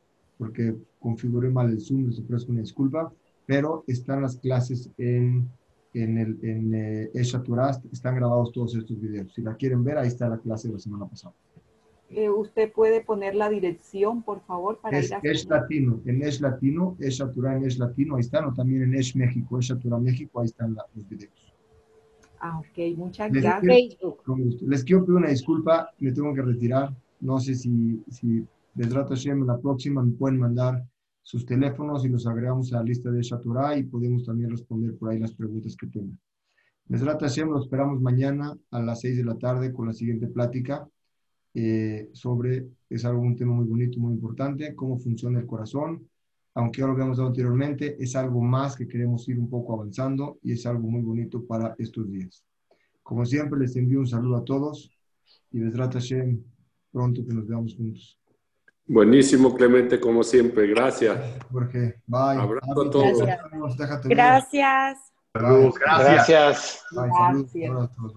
porque 0.43 0.75
configuré 0.99 1.49
mal 1.51 1.71
el 1.71 1.81
Zoom, 1.81 2.09
les 2.09 2.19
ofrezco 2.19 2.51
una 2.51 2.63
disculpa, 2.63 3.13
pero 3.47 3.85
están 3.87 4.23
las 4.23 4.39
clases 4.39 4.91
en, 4.99 5.49
en, 5.95 6.19
el, 6.19 6.37
en 6.43 6.75
eh, 6.75 7.11
están 7.15 8.17
grabados 8.17 8.51
todos 8.51 8.75
estos 8.75 9.01
videos. 9.01 9.33
Si 9.33 9.41
la 9.41 9.55
quieren 9.55 9.85
ver, 9.85 9.99
ahí 9.99 10.09
está 10.09 10.29
la 10.29 10.39
clase 10.39 10.67
de 10.67 10.75
la 10.75 10.81
semana 10.81 11.07
pasada. 11.07 11.33
Eh, 12.11 12.29
¿Usted 12.29 12.73
puede 12.73 13.03
poner 13.03 13.37
la 13.37 13.49
dirección, 13.51 14.25
por 14.25 14.41
favor, 14.41 14.81
para 14.81 14.99
es, 14.99 15.11
ir 15.11 15.15
a 15.15 15.21
Esh 15.23 15.47
Latino, 15.47 16.01
en 16.07 16.23
Esh 16.25 16.41
Latino, 16.41 16.97
Esha 16.99 17.33
en 17.37 17.65
Esh 17.65 17.79
Latino, 17.79 18.17
ahí 18.17 18.23
están, 18.23 18.45
o 18.47 18.53
también 18.53 18.83
en 18.83 18.97
Esh 18.97 19.15
México, 19.15 19.61
Esha 19.61 19.79
México, 20.01 20.41
ahí 20.41 20.47
están 20.47 20.75
los 20.75 21.09
videos. 21.09 21.55
Ah, 22.41 22.59
ok, 22.59 22.97
muchas 22.97 23.31
gracias. 23.31 23.97
Les 24.63 24.83
quiero 24.83 25.05
pedir 25.05 25.19
una 25.19 25.29
disculpa, 25.29 25.93
me 26.01 26.11
tengo 26.11 26.35
que 26.35 26.43
retirar. 26.43 26.93
No 27.21 27.39
sé 27.39 27.55
si, 27.55 28.03
si 28.11 28.45
Hashem, 28.75 29.47
la 29.47 29.59
próxima 29.59 30.03
me 30.03 30.13
pueden 30.13 30.39
mandar 30.39 30.83
sus 31.23 31.45
teléfonos 31.45 32.05
y 32.05 32.09
los 32.09 32.27
agregamos 32.27 32.73
a 32.73 32.79
la 32.79 32.85
lista 32.85 33.11
de 33.11 33.23
Shaturah 33.23 33.77
y 33.77 33.85
podemos 33.85 34.25
también 34.25 34.51
responder 34.51 34.97
por 34.97 35.11
ahí 35.11 35.19
las 35.19 35.35
preguntas 35.35 35.77
que 35.77 35.87
tengan. 35.87 36.19
Besrat 36.87 37.21
Hashem, 37.21 37.49
lo 37.49 37.61
esperamos 37.61 38.01
mañana 38.01 38.57
a 38.71 38.83
las 38.83 39.01
6 39.01 39.19
de 39.19 39.25
la 39.25 39.39
tarde 39.39 39.73
con 39.73 39.87
la 39.87 39.93
siguiente 39.93 40.27
plática 40.27 40.89
eh, 41.55 42.09
sobre, 42.13 42.67
es 42.89 43.05
algo, 43.05 43.21
un 43.21 43.37
tema 43.37 43.53
muy 43.53 43.67
bonito, 43.67 44.01
muy 44.01 44.15
importante, 44.15 44.75
cómo 44.75 44.99
funciona 44.99 45.39
el 45.39 45.47
corazón. 45.47 46.09
Aunque 46.55 46.81
ya 46.81 46.87
lo 46.87 46.93
habíamos 46.93 47.17
dado 47.17 47.29
anteriormente, 47.29 47.97
es 48.03 48.17
algo 48.17 48.43
más 48.43 48.77
que 48.77 48.89
queremos 48.89 49.27
ir 49.29 49.39
un 49.39 49.49
poco 49.49 49.75
avanzando 49.75 50.39
y 50.43 50.53
es 50.53 50.67
algo 50.67 50.89
muy 50.89 51.03
bonito 51.03 51.45
para 51.45 51.75
estos 51.79 52.11
días. 52.11 52.45
Como 53.03 53.25
siempre, 53.25 53.61
les 53.61 53.77
envío 53.77 54.01
un 54.01 54.07
saludo 54.07 54.37
a 54.37 54.45
todos 54.45 54.91
y 55.51 55.61
Besrat 55.61 55.95
Hashem, 55.95 56.43
pronto 56.91 57.25
que 57.25 57.33
nos 57.33 57.47
veamos 57.47 57.75
juntos. 57.75 58.19
Buenísimo, 58.87 59.55
Clemente, 59.55 60.01
como 60.01 60.23
siempre. 60.23 60.67
Gracias. 60.67 61.19
Jorge, 61.51 62.01
bye. 62.07 62.41
Abrazo 62.41 62.83
a 62.83 62.91
todos. 62.91 63.19
Gracias. 63.19 64.05
Gracias. 64.05 64.99
Saludos. 65.33 65.75
Gracias. 65.79 66.85
Bye, 66.91 67.11
saludos. 67.11 68.13